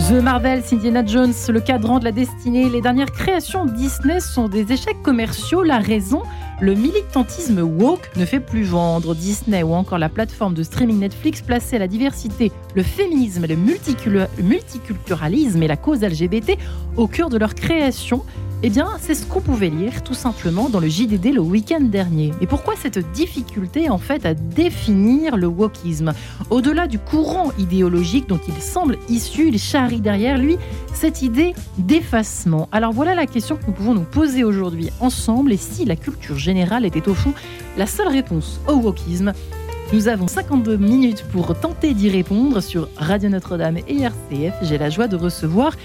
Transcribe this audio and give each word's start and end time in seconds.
The 0.00 0.22
Marvel, 0.22 0.62
Indiana 0.70 1.04
Jones, 1.04 1.32
le 1.48 1.60
cadran 1.60 1.98
de 1.98 2.04
la 2.04 2.12
destinée, 2.12 2.68
les 2.68 2.80
dernières 2.80 3.10
créations 3.10 3.64
Disney 3.64 4.20
sont 4.20 4.48
des 4.48 4.72
échecs 4.72 5.02
commerciaux. 5.02 5.62
La 5.62 5.78
raison 5.78 6.22
le 6.60 6.74
militantisme 6.74 7.60
woke 7.60 8.10
ne 8.16 8.24
fait 8.24 8.40
plus 8.40 8.62
vendre. 8.62 9.14
Disney 9.14 9.62
ou 9.62 9.74
encore 9.74 9.98
la 9.98 10.08
plateforme 10.08 10.54
de 10.54 10.62
streaming 10.62 10.98
Netflix 10.98 11.42
plaçait 11.42 11.78
la 11.78 11.88
diversité, 11.88 12.52
le 12.74 12.82
féminisme, 12.82 13.46
le 13.46 13.56
multiculturalisme 13.56 15.62
et 15.62 15.68
la 15.68 15.76
cause 15.76 16.02
LGBT 16.02 16.58
au 16.96 17.08
cœur 17.08 17.28
de 17.28 17.38
leur 17.38 17.54
création. 17.54 18.24
Eh 18.66 18.70
bien, 18.70 18.88
c'est 18.98 19.14
ce 19.14 19.26
qu'on 19.26 19.42
pouvait 19.42 19.68
lire 19.68 20.02
tout 20.02 20.14
simplement 20.14 20.70
dans 20.70 20.80
le 20.80 20.88
JDD 20.88 21.34
le 21.34 21.42
week-end 21.42 21.82
dernier. 21.82 22.32
Mais 22.40 22.46
pourquoi 22.46 22.72
cette 22.80 22.98
difficulté 23.12 23.90
en 23.90 23.98
fait 23.98 24.24
à 24.24 24.32
définir 24.32 25.36
le 25.36 25.48
wokisme? 25.48 26.14
Au-delà 26.48 26.86
du 26.86 26.98
courant 26.98 27.52
idéologique 27.58 28.26
dont 28.26 28.40
il 28.48 28.54
semble 28.62 28.96
issu, 29.10 29.48
il 29.48 29.58
charrie 29.58 30.00
derrière 30.00 30.38
lui 30.38 30.56
cette 30.94 31.20
idée 31.20 31.52
d'effacement. 31.76 32.70
Alors 32.72 32.92
voilà 32.92 33.14
la 33.14 33.26
question 33.26 33.56
que 33.56 33.66
nous 33.66 33.74
pouvons 33.74 33.92
nous 33.92 34.00
poser 34.00 34.44
aujourd'hui 34.44 34.88
ensemble 34.98 35.52
et 35.52 35.58
si 35.58 35.84
la 35.84 35.96
culture 35.96 36.38
générale 36.38 36.86
était 36.86 37.06
au 37.06 37.14
fond 37.14 37.34
la 37.76 37.86
seule 37.86 38.08
réponse 38.08 38.62
au 38.66 38.76
wokisme? 38.76 39.34
Nous 39.92 40.08
avons 40.08 40.26
52 40.26 40.78
minutes 40.78 41.24
pour 41.30 41.54
tenter 41.54 41.92
d'y 41.92 42.08
répondre 42.08 42.62
sur 42.62 42.88
Radio 42.96 43.28
Notre-Dame 43.28 43.76
et 43.86 44.00
RCF. 44.00 44.54
J'ai 44.62 44.78
la 44.78 44.88
joie 44.88 45.06
de 45.06 45.16
recevoir 45.16 45.76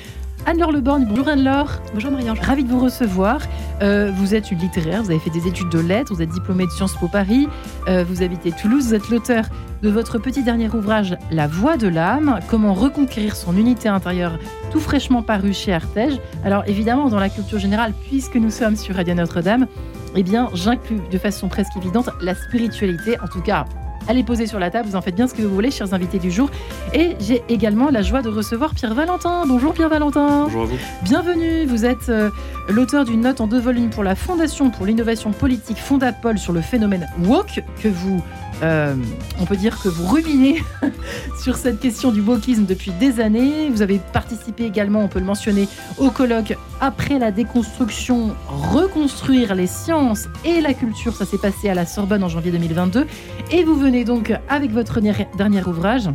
Anne-Laure 0.46 0.72
Leborgne, 0.72 1.06
bonjour 1.08 1.28
Anne-Laure. 1.28 1.70
Bonjour 1.94 2.12
Marie-Ange. 2.12 2.40
Ravi 2.40 2.64
de 2.64 2.70
vous 2.70 2.80
recevoir. 2.80 3.42
Euh, 3.82 4.12
vous 4.16 4.34
êtes 4.34 4.52
une 4.52 4.60
littéraire, 4.60 5.04
vous 5.04 5.12
avez 5.12 5.20
fait 5.20 5.30
des 5.30 5.48
études 5.48 5.70
de 5.70 5.80
lettres, 5.80 6.14
vous 6.14 6.22
êtes 6.22 6.30
diplômée 6.30 6.66
de 6.66 6.72
Sciences 6.72 6.96
Po 6.96 7.08
Paris, 7.08 7.48
euh, 7.88 8.04
vous 8.08 8.24
habitez 8.24 8.52
Toulouse, 8.52 8.88
vous 8.88 8.96
êtes 8.96 9.10
l'auteur 9.10 9.46
de 9.82 9.90
votre 9.90 10.18
petit 10.18 10.44
dernier 10.44 10.70
ouvrage 10.70 11.16
La 11.32 11.48
voix 11.48 11.78
de 11.78 11.88
l'âme, 11.88 12.40
comment 12.50 12.74
reconquérir 12.74 13.36
son 13.36 13.56
unité 13.56 13.90
intérieure, 13.90 14.38
tout 14.72 14.80
fraîchement 14.80 15.22
paru 15.22 15.54
chez 15.54 15.74
Artege. 15.74 16.20
Alors 16.44 16.64
évidemment, 16.68 17.10
dans 17.10 17.20
la 17.20 17.30
culture 17.30 17.60
générale, 17.60 17.94
puisque 18.08 18.36
nous 18.36 18.52
sommes 18.52 18.76
sur 18.76 18.96
Radio 18.96 19.14
Notre-Dame, 19.14 19.68
eh 20.16 20.24
bien, 20.24 20.50
j'inclus 20.54 21.00
de 21.12 21.18
façon 21.18 21.48
presque 21.48 21.78
évidente 21.78 22.10
la 22.22 22.34
spiritualité, 22.34 23.20
en 23.22 23.28
tout 23.28 23.42
cas 23.42 23.66
Allez 24.08 24.24
poser 24.24 24.48
sur 24.48 24.60
la 24.60 24.72
table, 24.72 24.88
vous 24.90 24.96
en 24.96 25.02
faites 25.02 25.16
bien 25.16 25.28
ce 25.28 25.34
que 25.34 25.42
vous 25.42 25.54
voulez, 25.54 25.72
chers 25.72 25.94
invités 25.94 26.20
du 26.20 26.32
jour. 26.32 26.50
Et 26.94 27.16
j'ai 27.20 27.44
également 27.50 27.90
la 27.90 28.02
joie 28.02 28.22
de 28.22 28.30
recevoir 28.30 28.74
Pierre 28.74 28.96
Valentin. 28.96 29.46
Bonjour 29.48 29.74
Pierre 29.74 29.90
Valentin. 29.90 30.46
Bonjour 30.46 30.64
à 30.64 30.66
vous. 30.66 30.78
Bienvenue, 31.04 31.66
vous 31.66 31.86
êtes 31.86 32.10
euh, 32.10 32.30
l'auteur 32.70 33.06
d'une 33.06 33.22
note 33.22 33.42
en 33.42 33.48
deux 33.48 33.60
volumes 33.60 33.90
pour 33.90 34.04
la 34.04 34.16
Fondation 34.16 34.70
pour 34.70 34.86
l'innovation 34.86 35.32
politique 35.32 35.78
Fondapol 35.78 36.38
sur 36.40 36.54
le 36.54 36.62
phénomène 36.62 37.08
woke 37.24 37.64
que 37.82 37.88
vous 37.88 38.24
euh, 38.62 38.96
on 39.40 39.46
peut 39.46 39.56
dire 39.56 39.80
que 39.82 39.88
vous 39.88 40.08
ruminez 40.08 40.62
sur 41.42 41.56
cette 41.56 41.80
question 41.80 42.12
du 42.12 42.22
wokisme 42.22 42.66
depuis 42.66 42.92
des 42.92 43.20
années. 43.20 43.70
Vous 43.70 43.82
avez 43.82 44.00
participé 44.12 44.66
également, 44.66 45.02
on 45.02 45.08
peut 45.08 45.20
le 45.20 45.26
mentionner, 45.26 45.68
au 45.98 46.10
colloque 46.10 46.56
Après 46.82 47.20
la 47.20 47.32
déconstruction, 47.32 48.36
reconstruire 48.48 49.56
les 49.56 49.68
sciences 49.68 50.28
et 50.44 50.62
la 50.62 50.74
culture. 50.74 51.16
Ça 51.16 51.26
s'est 51.26 51.38
passé 51.38 51.70
à 51.70 51.74
la 51.74 51.86
Sorbonne 51.86 52.24
en 52.24 52.30
janvier 52.30 52.52
2022. 52.52 53.08
Et 53.52 53.64
vous 53.64 53.76
venez 53.76 54.04
donc, 54.04 54.34
avec 54.50 54.72
votre 54.72 55.00
dernier 55.00 55.64
ouvrage, 55.66 56.10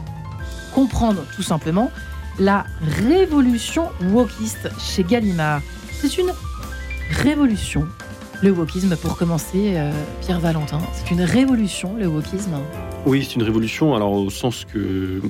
comprendre 0.74 1.24
tout 1.34 1.42
simplement 1.42 1.90
la 2.38 2.64
révolution 2.80 3.88
wokiste 4.12 4.70
chez 4.78 5.04
Gallimard. 5.04 5.62
C'est 5.92 6.18
une 6.18 6.32
révolution 7.10 7.86
le 8.44 8.50
wokisme, 8.50 8.94
pour 8.96 9.16
commencer, 9.16 9.72
euh, 9.74 9.90
Pierre 10.20 10.38
Valentin, 10.38 10.78
c'est 10.92 11.10
une 11.10 11.22
révolution, 11.22 11.96
le 11.96 12.06
wokisme 12.06 12.58
Oui, 13.06 13.24
c'est 13.24 13.36
une 13.36 13.42
révolution, 13.42 13.94
alors 13.94 14.12
au 14.12 14.28
sens 14.28 14.66
que 14.66 15.22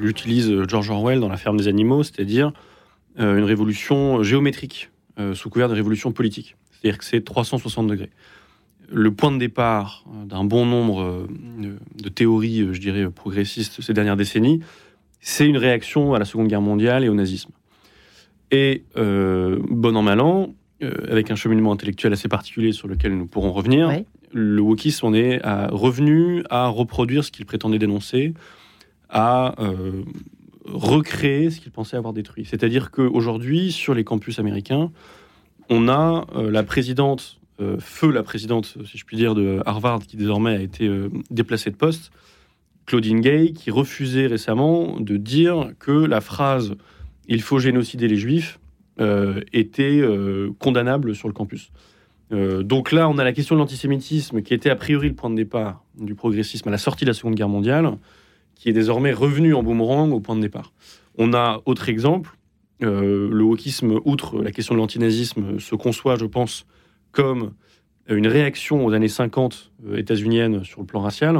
l'utilise 0.00 0.64
George 0.66 0.90
Orwell 0.90 1.20
dans 1.20 1.28
La 1.28 1.36
ferme 1.36 1.58
des 1.58 1.68
animaux, 1.68 2.02
c'est-à-dire 2.02 2.52
euh, 3.20 3.38
une 3.38 3.44
révolution 3.44 4.24
géométrique, 4.24 4.90
euh, 5.20 5.32
sous 5.36 5.48
couvert 5.48 5.68
de 5.68 5.74
révolution 5.74 6.10
politique. 6.10 6.56
C'est-à-dire 6.72 6.98
que 6.98 7.04
c'est 7.04 7.24
360 7.24 7.86
degrés. 7.86 8.10
Le 8.90 9.12
point 9.12 9.30
de 9.30 9.38
départ 9.38 10.04
d'un 10.24 10.42
bon 10.42 10.66
nombre 10.66 11.28
de 11.58 12.08
théories, 12.08 12.66
je 12.72 12.80
dirais, 12.80 13.08
progressistes 13.10 13.80
ces 13.80 13.92
dernières 13.92 14.16
décennies, 14.16 14.60
c'est 15.20 15.46
une 15.46 15.56
réaction 15.56 16.14
à 16.14 16.18
la 16.18 16.24
Seconde 16.24 16.48
Guerre 16.48 16.62
mondiale 16.62 17.04
et 17.04 17.08
au 17.08 17.14
nazisme. 17.14 17.50
Et, 18.50 18.84
bon 18.94 19.96
an, 19.96 20.02
mal 20.02 20.20
an, 20.20 20.54
euh, 20.82 20.92
avec 21.10 21.30
un 21.30 21.36
cheminement 21.36 21.72
intellectuel 21.72 22.12
assez 22.12 22.28
particulier 22.28 22.72
sur 22.72 22.88
lequel 22.88 23.16
nous 23.16 23.26
pourrons 23.26 23.52
revenir, 23.52 23.90
le 24.32 24.60
wokisme 24.60 25.06
en 25.06 25.14
est 25.14 25.40
à, 25.42 25.68
revenu 25.68 26.42
à 26.50 26.68
reproduire 26.68 27.24
ce 27.24 27.30
qu'il 27.30 27.46
prétendait 27.46 27.78
dénoncer, 27.78 28.34
à 29.08 29.54
euh, 29.62 30.02
recréer 30.64 31.50
ce 31.50 31.60
qu'il 31.60 31.72
pensait 31.72 31.96
avoir 31.96 32.12
détruit. 32.12 32.44
C'est-à-dire 32.44 32.90
qu'aujourd'hui, 32.90 33.72
sur 33.72 33.94
les 33.94 34.04
campus 34.04 34.38
américains, 34.38 34.90
on 35.70 35.88
a 35.88 36.26
euh, 36.34 36.50
la 36.50 36.62
présidente, 36.62 37.40
feu 37.78 38.10
la 38.10 38.22
présidente, 38.22 38.76
si 38.84 38.98
je 38.98 39.04
puis 39.06 39.16
dire, 39.16 39.34
de 39.34 39.62
Harvard, 39.64 40.00
qui 40.00 40.18
désormais 40.18 40.56
a 40.56 40.60
été 40.60 40.90
déplacée 41.30 41.70
de 41.70 41.76
poste, 41.76 42.10
Claudine 42.84 43.22
Gay, 43.22 43.52
qui 43.52 43.70
refusait 43.70 44.26
récemment 44.26 45.00
de 45.00 45.16
dire 45.16 45.70
que 45.78 45.92
la 45.92 46.20
phrase 46.20 46.76
il 47.28 47.42
faut 47.42 47.58
génocider 47.58 48.08
les 48.08 48.16
juifs 48.16 48.58
euh, 48.58 48.65
était 48.98 50.00
euh, 50.00 50.50
condamnable 50.58 51.14
sur 51.14 51.28
le 51.28 51.34
campus. 51.34 51.70
Euh, 52.32 52.62
donc 52.62 52.92
là, 52.92 53.08
on 53.08 53.18
a 53.18 53.24
la 53.24 53.32
question 53.32 53.54
de 53.54 53.60
l'antisémitisme 53.60 54.42
qui 54.42 54.54
était 54.54 54.70
a 54.70 54.76
priori 54.76 55.08
le 55.08 55.14
point 55.14 55.30
de 55.30 55.36
départ 55.36 55.84
du 55.98 56.14
progressisme 56.14 56.68
à 56.68 56.72
la 56.72 56.78
sortie 56.78 57.04
de 57.04 57.10
la 57.10 57.14
Seconde 57.14 57.34
Guerre 57.34 57.48
mondiale, 57.48 57.98
qui 58.54 58.68
est 58.68 58.72
désormais 58.72 59.12
revenu 59.12 59.54
en 59.54 59.62
boomerang 59.62 60.12
au 60.12 60.20
point 60.20 60.34
de 60.34 60.40
départ. 60.40 60.72
On 61.18 61.34
a 61.34 61.60
autre 61.66 61.88
exemple, 61.88 62.36
le 62.80 63.42
wokisme, 63.42 64.00
outre 64.04 64.42
la 64.42 64.50
question 64.50 64.74
de 64.74 64.80
l'antinazisme, 64.80 65.58
se 65.58 65.74
conçoit, 65.74 66.16
je 66.16 66.26
pense, 66.26 66.66
comme 67.12 67.52
une 68.08 68.26
réaction 68.26 68.84
aux 68.84 68.92
années 68.92 69.08
50 69.08 69.72
états-uniennes 69.96 70.64
sur 70.64 70.80
le 70.80 70.86
plan 70.86 71.00
racial. 71.00 71.38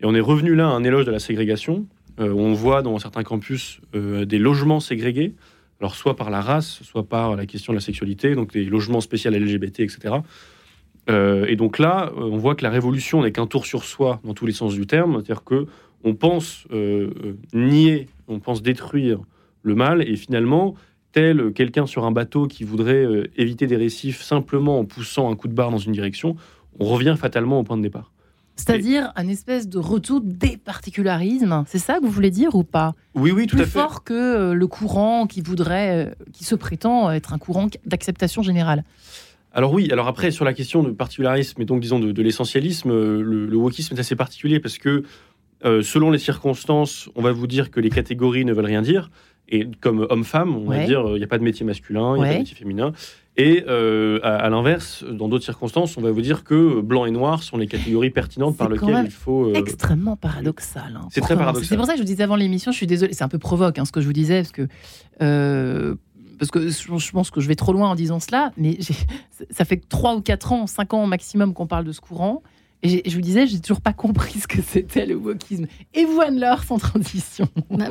Et 0.00 0.06
on 0.06 0.14
est 0.14 0.20
revenu 0.20 0.54
là 0.54 0.66
à 0.66 0.70
un 0.70 0.82
éloge 0.82 1.04
de 1.04 1.12
la 1.12 1.20
ségrégation. 1.20 1.86
on 2.18 2.52
voit 2.52 2.82
dans 2.82 2.98
certains 2.98 3.22
campus 3.22 3.80
des 3.92 4.38
logements 4.38 4.80
ségrégés, 4.80 5.34
alors 5.82 5.96
soit 5.96 6.14
par 6.14 6.30
la 6.30 6.40
race, 6.40 6.80
soit 6.84 7.02
par 7.02 7.34
la 7.34 7.44
question 7.44 7.72
de 7.72 7.76
la 7.76 7.80
sexualité, 7.80 8.36
donc 8.36 8.52
des 8.52 8.64
logements 8.64 9.00
spéciaux 9.00 9.32
LGBT, 9.32 9.80
etc. 9.80 10.14
Euh, 11.10 11.44
et 11.46 11.56
donc 11.56 11.80
là, 11.80 12.12
on 12.16 12.36
voit 12.36 12.54
que 12.54 12.62
la 12.62 12.70
révolution 12.70 13.20
n'est 13.22 13.32
qu'un 13.32 13.48
tour 13.48 13.66
sur 13.66 13.82
soi 13.82 14.20
dans 14.22 14.32
tous 14.32 14.46
les 14.46 14.52
sens 14.52 14.74
du 14.74 14.86
terme, 14.86 15.14
c'est-à-dire 15.14 15.42
que 15.42 15.66
on 16.04 16.14
pense 16.14 16.66
euh, 16.72 17.10
euh, 17.24 17.36
nier, 17.52 18.06
on 18.28 18.38
pense 18.38 18.62
détruire 18.62 19.18
le 19.62 19.74
mal, 19.74 20.08
et 20.08 20.14
finalement, 20.14 20.76
tel 21.10 21.52
quelqu'un 21.52 21.86
sur 21.86 22.04
un 22.04 22.12
bateau 22.12 22.46
qui 22.46 22.62
voudrait 22.62 23.04
éviter 23.36 23.66
des 23.66 23.76
récifs 23.76 24.22
simplement 24.22 24.78
en 24.78 24.84
poussant 24.84 25.32
un 25.32 25.34
coup 25.34 25.48
de 25.48 25.52
barre 25.52 25.72
dans 25.72 25.78
une 25.78 25.92
direction, 25.92 26.36
on 26.78 26.84
revient 26.84 27.16
fatalement 27.18 27.58
au 27.58 27.64
point 27.64 27.76
de 27.76 27.82
départ. 27.82 28.11
C'est-à-dire 28.56 29.12
un 29.16 29.28
espèce 29.28 29.68
de 29.68 29.78
retour 29.78 30.20
des 30.20 30.56
particularismes. 30.56 31.64
C'est 31.66 31.78
ça 31.78 31.98
que 31.98 32.04
vous 32.04 32.10
voulez 32.10 32.30
dire 32.30 32.54
ou 32.54 32.64
pas? 32.64 32.94
Oui, 33.14 33.30
oui, 33.32 33.46
tout 33.46 33.56
à 33.56 33.60
fait. 33.60 33.64
Plus 33.64 33.72
fort 33.72 34.04
que 34.04 34.12
euh, 34.12 34.54
le 34.54 34.66
courant 34.66 35.26
qui 35.26 35.40
voudrait, 35.40 36.06
euh, 36.06 36.10
qui 36.32 36.44
se 36.44 36.54
prétend 36.54 37.10
être 37.10 37.32
un 37.32 37.38
courant 37.38 37.68
d'acceptation 37.86 38.42
générale. 38.42 38.84
Alors 39.52 39.72
oui, 39.72 39.90
alors 39.90 40.06
après, 40.06 40.30
sur 40.30 40.44
la 40.44 40.54
question 40.54 40.82
de 40.82 40.90
particularisme 40.90 41.60
et 41.60 41.64
donc 41.64 41.80
disons 41.80 41.98
de, 41.98 42.22
l'essentialisme, 42.22 42.90
euh, 42.90 43.22
le, 43.22 43.56
wokisme 43.56 43.94
est 43.94 44.00
assez 44.00 44.16
particulier 44.16 44.60
parce 44.60 44.78
que 44.78 45.04
selon 45.64 46.10
les 46.10 46.18
circonstances, 46.18 47.08
on 47.14 47.22
va 47.22 47.30
vous 47.30 47.46
dire 47.46 47.70
que 47.70 47.78
les 47.78 47.90
catégories 47.90 48.44
ne 48.44 48.52
veulent 48.52 48.64
rien 48.64 48.82
dire. 48.82 49.12
Et 49.48 49.68
comme 49.80 50.06
homme-femme, 50.10 50.56
on 50.56 50.64
va 50.64 50.84
dire 50.84 51.04
il 51.10 51.18
n'y 51.18 51.24
a 51.24 51.28
pas 51.28 51.38
de 51.38 51.44
métier 51.44 51.64
masculin, 51.64 52.16
il 52.16 52.20
n'y 52.20 52.24
a 52.24 52.28
pas 52.28 52.34
de 52.34 52.38
métier 52.40 52.56
féminin. 52.56 52.92
Et 53.38 53.64
euh, 53.66 54.20
à, 54.22 54.50
l'inverse, 54.50 55.04
dans 55.10 55.26
d'autres 55.26 55.44
circonstances, 55.44 55.96
on 55.96 56.02
va 56.02 56.10
vous 56.10 56.20
dire 56.20 56.44
que 56.44 56.82
blanc 56.82 57.06
et 57.06 57.10
noir 57.10 57.42
sont 57.42 57.56
les 57.56 57.66
catégories 57.66 58.10
pertinentes 58.10 58.58
par 58.58 58.68
lesquelles 58.68 59.06
il 59.06 59.10
faut. 59.10 59.46
Euh, 59.46 59.54
extrêmement 59.54 60.16
paradoxal. 60.16 60.98
Hein. 61.00 61.08
c'est 61.10 61.22
très 61.22 61.36
paradoxal. 61.36 61.66
C'est 61.66 61.76
pour 61.76 61.86
ça 61.86 61.92
que 61.92 61.98
je 61.98 62.02
vous 62.02 62.06
disais 62.06 62.22
avant 62.22 62.36
l'émission, 62.36 62.72
je 62.72 62.76
suis 62.76 62.86
désolée, 62.86 63.14
c'est 63.14 63.24
un 63.24 63.28
peu 63.28 63.38
provoque 63.38 63.78
hein, 63.78 63.86
ce 63.86 63.92
que 63.92 64.00
je 64.00 64.06
vous 64.06 64.12
disais, 64.12 64.42
parce 64.42 64.52
que. 64.52 64.68
Euh, 65.22 65.94
parce 66.38 66.50
que 66.50 66.68
je 66.68 67.12
pense 67.12 67.30
que 67.30 67.40
je 67.40 67.46
vais 67.46 67.54
trop 67.54 67.72
loin 67.72 67.88
en 67.90 67.94
disant 67.94 68.18
cela, 68.18 68.50
mais 68.56 68.76
ça 69.50 69.64
fait 69.64 69.80
3 69.88 70.16
ou 70.16 70.20
4 70.20 70.52
ans, 70.52 70.66
5 70.66 70.92
ans 70.92 71.06
maximum 71.06 71.54
qu'on 71.54 71.68
parle 71.68 71.84
de 71.84 71.92
ce 71.92 72.00
courant, 72.00 72.42
Et 72.84 73.08
je 73.08 73.14
vous 73.14 73.20
disais, 73.20 73.46
j'ai 73.46 73.60
toujours 73.60 73.80
pas 73.80 73.92
compris 73.92 74.40
ce 74.40 74.48
que 74.48 74.60
c'était 74.60 75.06
le 75.06 75.14
wokisme. 75.14 75.66
Et 75.94 76.04
Anne-Laure, 76.04 76.64
sans 76.64 76.78
transition. 76.78 77.48
Bah, 77.70 77.86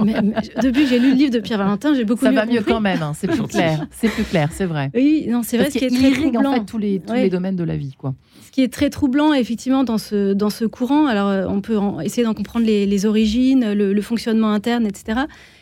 depuis 0.61 0.83
que 0.83 0.89
j'ai 0.89 0.99
lu 0.99 1.11
le 1.11 1.15
livre 1.15 1.31
de 1.31 1.39
Pierre 1.39 1.57
Valentin, 1.57 1.93
j'ai 1.93 2.03
beaucoup 2.03 2.25
Ça 2.25 2.31
va 2.31 2.45
mieux 2.45 2.61
quand 2.61 2.81
même, 2.81 3.01
hein, 3.01 3.13
c'est 3.15 3.27
plus 3.27 3.41
clair. 3.43 3.88
C'est 3.91 4.09
plus 4.09 4.23
clair, 4.23 4.49
c'est 4.51 4.65
vrai. 4.65 4.91
Oui, 4.93 5.27
non, 5.29 5.43
c'est 5.43 5.57
vrai. 5.57 5.69
ce 5.69 5.77
qui 5.77 5.85
est 5.85 5.89
très 5.89 6.11
troublant. 6.11 6.51
en 6.51 6.53
fait 6.55 6.65
tous 6.65 6.77
les, 6.77 6.99
tous 6.99 7.13
les 7.13 7.29
domaines 7.29 7.55
de 7.55 7.63
la 7.63 7.77
vie, 7.77 7.93
quoi. 7.97 8.13
Ce 8.45 8.51
qui 8.51 8.63
est 8.63 8.71
très 8.71 8.89
troublant, 8.89 9.33
effectivement, 9.33 9.85
dans 9.85 9.97
ce, 9.97 10.33
dans 10.33 10.49
ce 10.49 10.65
courant, 10.65 11.05
alors 11.05 11.29
euh, 11.29 11.45
on 11.47 11.61
peut 11.61 11.77
essayer 12.03 12.23
d'en 12.23 12.33
comprendre 12.33 12.65
les, 12.65 13.05
origines, 13.05 13.71
le, 13.71 14.01
fonctionnement 14.01 14.51
interne, 14.51 14.85
etc. 14.85 15.21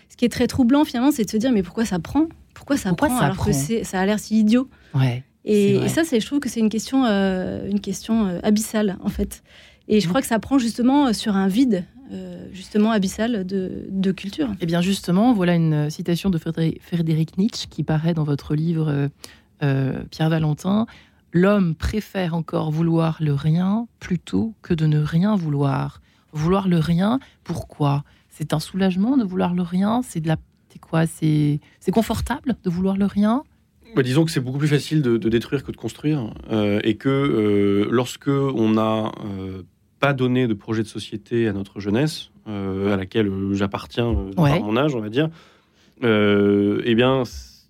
Ce 0.09 0.17
qui 0.17 0.25
est 0.25 0.29
très 0.29 0.47
troublant, 0.47 0.85
finalement, 0.85 1.11
c'est 1.11 1.25
de 1.25 1.29
se 1.29 1.37
dire, 1.37 1.51
mais 1.51 1.61
pourquoi 1.61 1.85
ça 1.85 1.99
prend? 1.99 2.25
Pourquoi 2.55 2.77
ça 2.77 2.93
prend 2.93 3.15
alors 3.19 3.45
que 3.45 3.51
ça 3.51 3.99
a 3.99 4.05
l'air 4.05 4.19
si 4.19 4.39
idiot? 4.39 4.67
Ouais. 4.95 5.23
Et, 5.45 5.87
ça, 5.87 6.03
je 6.03 6.25
trouve 6.25 6.39
que 6.39 6.49
c'est 6.49 6.59
une 6.59 6.69
question, 6.69 7.05
euh, 7.05 7.67
une 7.69 7.79
question 7.79 8.27
euh, 8.27 8.39
abyssale, 8.43 8.97
en 9.03 9.09
fait. 9.09 9.43
Et 9.87 9.99
je 9.99 10.07
crois 10.07 10.21
que 10.21 10.27
ça 10.27 10.39
prend 10.39 10.59
justement 10.59 11.13
sur 11.13 11.35
un 11.35 11.47
vide, 11.47 11.85
euh, 12.11 12.45
justement 12.53 12.91
abyssal 12.91 13.45
de, 13.45 14.11
culture. 14.11 14.49
Et 14.51 14.57
eh 14.61 14.65
bien 14.65 14.81
justement, 14.81 15.33
voilà 15.33 15.55
une 15.55 15.89
citation 15.89 16.29
de 16.29 16.37
Frédéric 16.37 17.37
Nietzsche 17.37 17.67
qui 17.69 17.83
paraît 17.83 18.13
dans 18.13 18.23
votre 18.23 18.53
livre 18.53 19.09
Pierre 19.59 20.29
Valentin. 20.29 20.85
L'homme 21.31 21.73
préfère 21.73 22.35
encore 22.35 22.69
vouloir 22.69 23.17
le 23.19 23.33
rien 23.33 23.87
plutôt 23.99 24.53
que 24.61 24.75
de 24.75 24.85
ne 24.85 24.99
rien 24.99 25.35
vouloir. 25.35 26.01
Vouloir 26.33 26.67
le 26.67 26.77
rien, 26.77 27.19
pourquoi? 27.43 28.03
C'est 28.29 28.53
un 28.53 28.59
soulagement 28.59 29.17
de 29.17 29.23
vouloir 29.23 29.55
le 29.55 29.63
rien? 29.63 30.01
C'est 30.03 30.19
de 30.19 30.27
la, 30.27 30.37
c'est 30.71 30.79
quoi? 30.79 31.07
C'est 31.07 31.59
confortable 31.91 32.57
de 32.63 32.69
vouloir 32.69 32.95
le 32.95 33.05
rien? 33.05 33.43
Bah, 33.95 34.03
disons 34.03 34.25
que 34.25 34.31
c'est 34.31 34.39
beaucoup 34.39 34.57
plus 34.57 34.67
facile 34.67 35.01
de, 35.01 35.17
détruire 35.17 35.63
que 35.63 35.71
de 35.71 35.77
construire, 35.77 36.31
euh, 36.51 36.79
et 36.83 36.95
que 36.95 37.09
euh, 37.09 37.87
lorsque 37.89 38.27
on 38.27 38.69
n'a 38.69 39.11
euh, 39.25 39.63
pas 39.99 40.13
donné 40.13 40.47
de 40.47 40.53
projet 40.53 40.83
de 40.83 40.87
société 40.87 41.47
à 41.47 41.53
notre 41.53 41.79
jeunesse, 41.79 42.31
à 42.47 42.95
laquelle 42.95 43.31
j'appartiens 43.51 44.15
par 44.35 44.59
mon 44.63 44.75
âge, 44.75 44.95
on 44.95 45.01
va 45.01 45.09
dire, 45.09 45.29
eh 46.01 46.95
bien, 46.95 47.21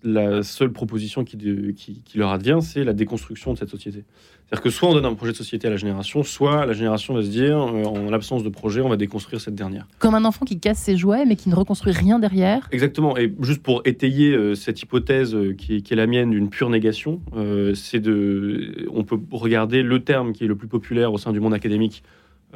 la 0.02 0.42
seule 0.42 0.72
proposition 0.72 1.22
qui, 1.22 1.36
qui 1.76 2.18
leur 2.18 2.30
advient, 2.30 2.60
c'est 2.62 2.82
la 2.82 2.94
déconstruction 2.94 3.52
de 3.52 3.58
cette 3.58 3.68
société. 3.68 4.04
C'est-à-dire 4.50 4.64
que 4.64 4.70
soit 4.70 4.88
on 4.88 4.94
donne 4.94 5.06
un 5.06 5.14
projet 5.14 5.30
de 5.30 5.36
société 5.36 5.68
à 5.68 5.70
la 5.70 5.76
génération, 5.76 6.24
soit 6.24 6.66
la 6.66 6.72
génération 6.72 7.14
va 7.14 7.22
se 7.22 7.28
dire, 7.28 7.56
euh, 7.56 7.84
en 7.84 8.10
l'absence 8.10 8.42
de 8.42 8.48
projet, 8.48 8.80
on 8.80 8.88
va 8.88 8.96
déconstruire 8.96 9.40
cette 9.40 9.54
dernière. 9.54 9.86
Comme 10.00 10.16
un 10.16 10.24
enfant 10.24 10.44
qui 10.44 10.58
casse 10.58 10.78
ses 10.78 10.96
jouets, 10.96 11.24
mais 11.24 11.36
qui 11.36 11.48
ne 11.50 11.54
reconstruit 11.54 11.92
rien 11.92 12.18
derrière. 12.18 12.68
Exactement. 12.72 13.16
Et 13.16 13.32
juste 13.42 13.62
pour 13.62 13.82
étayer 13.84 14.32
euh, 14.32 14.56
cette 14.56 14.82
hypothèse 14.82 15.36
euh, 15.36 15.54
qui, 15.54 15.76
est, 15.76 15.94
la 15.94 16.08
mienne 16.08 16.30
d'une 16.30 16.50
pure 16.50 16.68
négation, 16.68 17.20
c'est 17.74 18.00
de, 18.00 18.88
on 18.92 19.04
peut 19.04 19.20
regarder 19.30 19.82
le 19.82 20.02
terme 20.02 20.32
qui 20.32 20.42
est 20.42 20.48
le 20.48 20.56
plus 20.56 20.66
populaire 20.66 21.12
au 21.12 21.18
sein 21.18 21.32
du 21.32 21.38
monde 21.38 21.54
académique 21.54 22.02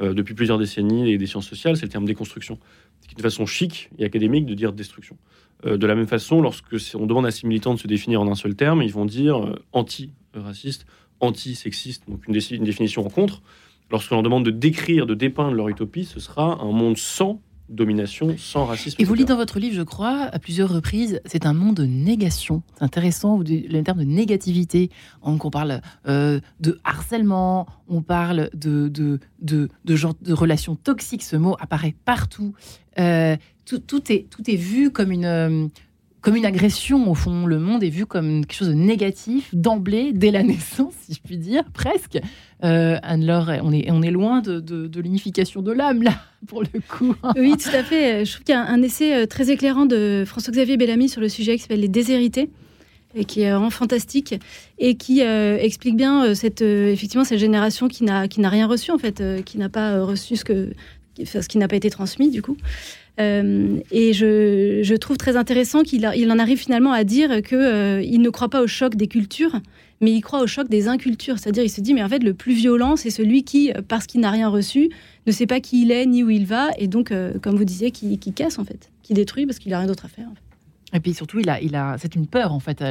depuis 0.01 0.33
plusieurs 0.33 0.57
décennies 0.57 1.11
et 1.11 1.17
des 1.17 1.25
sciences 1.25 1.47
sociales, 1.47 1.77
c'est 1.77 1.85
le 1.85 1.91
terme 1.91 2.05
déconstruction. 2.05 2.59
C'est 2.99 3.13
une 3.13 3.21
façon 3.21 3.45
chic 3.45 3.89
et 3.97 4.03
académique 4.03 4.45
de 4.45 4.53
dire 4.53 4.73
destruction. 4.73 5.15
de 5.63 5.87
la 5.87 5.95
même 5.95 6.07
façon, 6.07 6.41
lorsque 6.41 6.75
on 6.95 7.05
demande 7.05 7.25
à 7.25 7.31
ces 7.31 7.47
militants 7.47 7.73
de 7.73 7.79
se 7.79 7.87
définir 7.87 8.21
en 8.21 8.29
un 8.29 8.35
seul 8.35 8.55
terme, 8.55 8.81
ils 8.81 8.91
vont 8.91 9.05
dire 9.05 9.55
anti-raciste, 9.71 10.85
anti-sexiste, 11.19 12.03
donc 12.07 12.27
une, 12.27 12.33
définition 12.63 13.05
en 13.05 13.09
contre. 13.09 13.41
Lorsque 13.91 14.11
l'on 14.11 14.23
demande 14.23 14.45
de 14.45 14.51
décrire, 14.51 15.05
de 15.05 15.13
dépeindre 15.13 15.53
leur 15.53 15.69
utopie, 15.69 16.05
ce 16.05 16.19
sera 16.19 16.61
un 16.61 16.71
monde 16.71 16.97
sans 16.97 17.41
domination, 17.69 18.35
sans 18.37 18.65
racisme. 18.65 18.95
Et 18.99 19.05
vous 19.05 19.15
dites 19.15 19.27
dans 19.27 19.37
votre 19.37 19.59
livre, 19.59 19.75
je 19.75 19.81
crois, 19.81 20.29
à 20.31 20.39
plusieurs 20.39 20.69
reprises, 20.69 21.19
c'est 21.25 21.45
un 21.45 21.53
monde 21.53 21.75
de 21.75 21.85
négation. 21.85 22.61
C'est 22.75 22.83
intéressant, 22.83 23.39
le 23.39 23.81
terme 23.81 23.99
de 23.99 24.03
négativité. 24.03 24.91
On, 25.21 25.37
parle 25.37 25.81
euh, 26.07 26.39
de 26.59 26.79
harcèlement, 26.83 27.67
on 27.87 28.01
parle 28.01 28.49
de, 28.53 28.87
de, 28.87 29.19
de, 29.39 29.69
de, 29.83 29.95
genre, 29.95 30.13
de 30.21 30.33
relations 30.33 30.75
toxiques. 30.75 31.23
Ce 31.23 31.35
mot 31.35 31.55
apparaît 31.59 31.95
partout. 32.05 32.53
Euh, 32.99 33.35
tout, 33.65 33.79
tout, 33.79 34.11
est, 34.11 34.29
tout 34.29 34.49
est 34.49 34.55
vu 34.55 34.91
comme 34.91 35.11
une, 35.11 35.25
euh, 35.25 35.67
comme 36.25 36.35
une 36.35 36.45
agression 36.45 37.09
au 37.09 37.13
fond. 37.13 37.45
Le 37.45 37.59
monde 37.59 37.83
est 37.83 37.89
vu 37.89 38.07
comme 38.07 38.45
quelque 38.45 38.57
chose 38.57 38.69
de 38.69 38.73
négatif 38.73 39.53
d'emblée, 39.53 40.11
dès 40.11 40.31
la 40.31 40.41
naissance, 40.43 40.93
si 41.05 41.13
je 41.13 41.21
puis 41.21 41.37
dire, 41.37 41.63
presque. 41.71 42.17
Euh, 42.63 42.97
on 43.03 43.71
est, 43.71 43.91
on 43.91 44.01
est 44.01 44.11
loin 44.11 44.41
de, 44.41 44.59
de, 44.59 44.99
l'unification 45.01 45.61
de 45.61 45.71
l'âme, 45.71 46.01
là, 46.01 46.13
pour 46.47 46.63
le 46.63 46.81
coup. 46.89 47.13
oui, 47.37 47.55
tout 47.57 47.69
à 47.73 47.83
fait. 47.83 48.25
Je 48.25 48.31
trouve 48.31 48.43
qu'il 48.43 48.55
y 48.55 48.57
a 48.57 48.65
un 48.65 48.81
essai 48.81 49.13
euh, 49.13 49.25
très 49.27 49.51
éclairant 49.51 49.85
de 49.85 50.23
François-Xavier 50.25 50.77
Bellamy 50.77 51.09
sur 51.09 51.21
le 51.21 51.29
sujet 51.29 51.57
qui 51.57 51.61
s'appelle 51.61 51.81
Les 51.81 51.87
déshérités 51.87 52.49
et 53.13 53.23
qui 53.23 53.41
est 53.41 53.51
vraiment 53.51 53.69
fantastique 53.69 54.35
et 54.79 54.95
qui 54.95 55.21
euh, 55.21 55.57
explique 55.57 55.95
bien 55.95 56.35
cette 56.35 56.61
effectivement 56.61 57.23
cette 57.23 57.39
génération 57.39 57.87
qui 57.87 58.03
n'a 58.03 58.27
qui 58.27 58.41
n'a 58.41 58.49
rien 58.49 58.67
reçu 58.67 58.91
en 58.91 58.97
fait 58.97 59.23
qui 59.45 59.57
n'a 59.57 59.69
pas 59.69 60.03
reçu 60.03 60.35
ce 60.35 60.43
que 60.43 60.73
ce 61.23 61.47
qui 61.47 61.57
n'a 61.57 61.69
pas 61.69 61.77
été 61.77 61.89
transmis 61.89 62.29
du 62.29 62.41
coup 62.41 62.57
euh, 63.19 63.79
et 63.91 64.13
je, 64.13 64.95
trouve 64.95 65.17
très 65.17 65.37
intéressant 65.37 65.83
qu'il 65.83 66.09
il 66.15 66.31
en 66.31 66.39
arrive 66.39 66.57
finalement 66.57 66.91
à 66.91 67.03
dire 67.03 67.41
qu'il 67.41 67.57
euh, 67.57 68.01
ne 68.01 68.29
croit 68.29 68.49
pas 68.49 68.61
au 68.61 68.67
choc 68.67 68.95
des 68.95 69.07
cultures, 69.07 69.61
mais 70.01 70.11
il 70.11 70.21
croit 70.21 70.41
au 70.41 70.47
choc 70.47 70.67
des 70.67 70.87
incultures. 70.87 71.39
C'est-à-dire, 71.39 71.63
il 71.63 71.69
se 71.69 71.81
dit, 71.81 71.93
mais 71.93 72.03
en 72.03 72.09
fait, 72.09 72.23
le 72.23 72.33
plus 72.33 72.53
violent, 72.53 72.95
c'est 72.95 73.09
celui 73.09 73.43
qui, 73.43 73.71
parce 73.87 74.05
qu'il 74.05 74.21
n'a 74.21 74.31
rien 74.31 74.49
reçu, 74.49 74.89
ne 75.25 75.31
sait 75.31 75.47
pas 75.47 75.59
qui 75.59 75.83
il 75.83 75.91
est 75.91 76.05
ni 76.05 76.23
où 76.23 76.29
il 76.29 76.45
va, 76.45 76.69
et 76.77 76.87
donc, 76.87 77.11
euh, 77.11 77.33
comme 77.41 77.55
vous 77.55 77.65
disiez, 77.65 77.91
qui, 77.91 78.17
qui, 78.19 78.33
casse 78.33 78.59
en 78.59 78.65
fait, 78.65 78.91
qui 79.03 79.13
détruit 79.13 79.45
parce 79.45 79.59
qu'il 79.59 79.71
n'a 79.71 79.79
rien 79.79 79.87
d'autre 79.87 80.05
à 80.05 80.09
faire. 80.09 80.27
Et 80.95 80.99
puis 81.01 81.13
surtout, 81.13 81.39
il 81.39 81.49
a, 81.49 81.61
il 81.61 81.75
a, 81.75 81.97
c'est 81.97 82.15
une 82.15 82.25
peur 82.25 82.53
en 82.53 82.59
fait. 82.59 82.81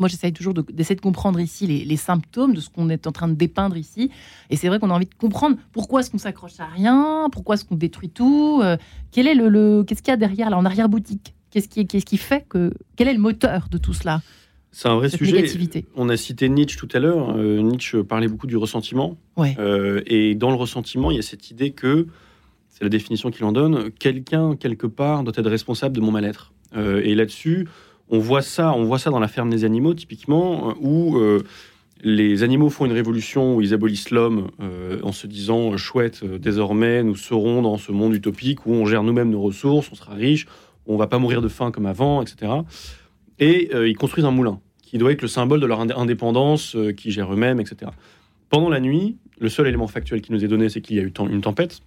moi, 0.00 0.08
j'essaye 0.08 0.32
toujours 0.32 0.54
d'essayer 0.54 0.96
de, 0.96 1.00
comprendre 1.00 1.38
ici 1.38 1.66
les, 1.66 1.96
symptômes 1.96 2.54
de 2.54 2.60
ce 2.60 2.70
qu'on 2.70 2.88
est 2.88 3.06
en 3.06 3.12
train 3.12 3.28
de 3.28 3.34
dépeindre 3.34 3.76
ici. 3.76 4.10
Et 4.50 4.56
c'est 4.56 4.68
vrai 4.68 4.78
qu'on 4.78 4.90
a 4.90 4.94
envie 4.94 5.06
de 5.06 5.14
comprendre 5.14 5.56
pourquoi 5.72 6.00
est-ce 6.00 6.10
qu'on 6.10 6.18
s'accroche 6.18 6.58
à 6.58 6.66
rien, 6.66 7.28
pourquoi 7.30 7.54
est-ce 7.56 7.64
qu'on 7.64 7.76
détruit 7.76 8.08
tout, 8.08 8.60
euh, 8.62 8.76
quel 9.10 9.26
est 9.26 9.34
le, 9.34 9.84
qu'est-ce 9.84 10.02
qu'il 10.02 10.12
y 10.12 10.14
a 10.14 10.16
derrière 10.16 10.48
là 10.50 10.56
en 10.56 10.64
arrière 10.64 10.88
boutique, 10.88 11.34
qu'est-ce 11.50 11.68
qui, 11.68 11.86
qu'est-ce 11.86 12.06
qui 12.06 12.16
fait 12.16 12.46
que, 12.48 12.72
quel 12.96 13.08
est 13.08 13.14
le 13.14 13.20
moteur 13.20 13.68
de 13.70 13.78
tout 13.78 13.92
cela? 13.92 14.22
C'est 14.70 14.88
un 14.88 14.96
vrai 14.96 15.10
sujet. 15.10 15.44
On 15.94 16.08
a 16.08 16.16
cité 16.16 16.48
Nietzsche 16.48 16.78
tout 16.78 16.88
à 16.94 16.98
l'heure. 16.98 17.36
Euh, 17.36 17.60
Nietzsche 17.60 18.02
parlait 18.02 18.28
beaucoup 18.28 18.46
du 18.46 18.56
ressentiment. 18.56 19.18
Ouais. 19.36 19.54
Euh, 19.58 20.00
et 20.06 20.34
dans 20.34 20.48
le 20.48 20.56
ressentiment, 20.56 21.10
il 21.10 21.16
y 21.16 21.20
a 21.20 21.22
cette 21.22 21.50
idée 21.50 21.72
que 21.72 22.06
c'est 22.70 22.82
la 22.82 22.88
définition 22.88 23.30
qu'il 23.30 23.44
en 23.44 23.52
donne. 23.52 23.90
Quelqu'un 23.90 24.56
quelque 24.56 24.86
part 24.86 25.24
doit 25.24 25.34
être 25.36 25.50
responsable 25.50 25.94
de 25.94 26.00
mon 26.00 26.10
mal-être. 26.10 26.52
Euh, 26.76 27.02
et 27.04 27.14
là-dessus, 27.14 27.68
on 28.08 28.18
voit 28.18 28.42
ça, 28.42 28.72
on 28.74 28.84
voit 28.84 28.98
ça 28.98 29.10
dans 29.10 29.20
la 29.20 29.28
ferme 29.28 29.50
des 29.50 29.64
animaux 29.64 29.94
typiquement, 29.94 30.70
euh, 30.70 30.72
où 30.80 31.18
euh, 31.18 31.42
les 32.02 32.42
animaux 32.42 32.70
font 32.70 32.84
une 32.84 32.92
révolution 32.92 33.56
où 33.56 33.60
ils 33.60 33.74
abolissent 33.74 34.10
l'homme 34.10 34.48
en 35.04 35.12
se 35.12 35.28
disant 35.28 35.76
chouette, 35.76 36.24
désormais 36.24 37.04
nous 37.04 37.14
serons 37.14 37.62
dans 37.62 37.78
ce 37.78 37.92
monde 37.92 38.12
utopique 38.12 38.66
où 38.66 38.72
on 38.72 38.86
gère 38.86 39.04
nous-mêmes 39.04 39.30
nos 39.30 39.40
ressources, 39.40 39.88
on 39.92 39.94
sera 39.94 40.14
riche, 40.14 40.48
on 40.86 40.96
va 40.96 41.06
pas 41.06 41.20
mourir 41.20 41.40
de 41.42 41.46
faim 41.46 41.70
comme 41.70 41.86
avant, 41.86 42.20
etc. 42.20 42.50
Et 43.38 43.70
ils 43.86 43.96
construisent 43.96 44.24
un 44.24 44.32
moulin 44.32 44.58
qui 44.82 44.98
doit 44.98 45.12
être 45.12 45.22
le 45.22 45.28
symbole 45.28 45.60
de 45.60 45.66
leur 45.66 45.78
indépendance, 45.78 46.76
qui 46.96 47.12
gèrent 47.12 47.32
eux-mêmes, 47.32 47.60
etc. 47.60 47.92
Pendant 48.50 48.68
la 48.68 48.80
nuit, 48.80 49.16
le 49.38 49.48
seul 49.48 49.68
élément 49.68 49.86
factuel 49.86 50.22
qui 50.22 50.32
nous 50.32 50.44
est 50.44 50.48
donné, 50.48 50.70
c'est 50.70 50.80
qu'il 50.80 50.96
y 50.96 50.98
a 50.98 51.04
eu 51.04 51.12
une 51.30 51.40
tempête. 51.40 51.82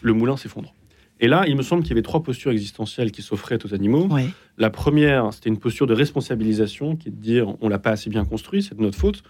Le 0.00 0.14
moulin 0.14 0.38
s'effondre. 0.38 0.72
Et 1.20 1.28
là, 1.28 1.44
il 1.48 1.56
me 1.56 1.62
semble 1.62 1.82
qu'il 1.82 1.90
y 1.90 1.94
avait 1.94 2.02
trois 2.02 2.22
postures 2.22 2.52
existentielles 2.52 3.10
qui 3.10 3.22
s'offraient 3.22 3.58
aux 3.64 3.74
animaux. 3.74 4.08
La 4.56 4.70
première, 4.70 5.32
c'était 5.32 5.48
une 5.48 5.58
posture 5.58 5.86
de 5.86 5.94
responsabilisation, 5.94 6.96
qui 6.96 7.08
est 7.08 7.12
de 7.12 7.20
dire 7.20 7.54
on 7.60 7.68
l'a 7.68 7.78
pas 7.78 7.90
assez 7.90 8.10
bien 8.10 8.24
construit, 8.24 8.62
c'est 8.62 8.76
de 8.76 8.82
notre 8.82 8.98
faute. 8.98 9.22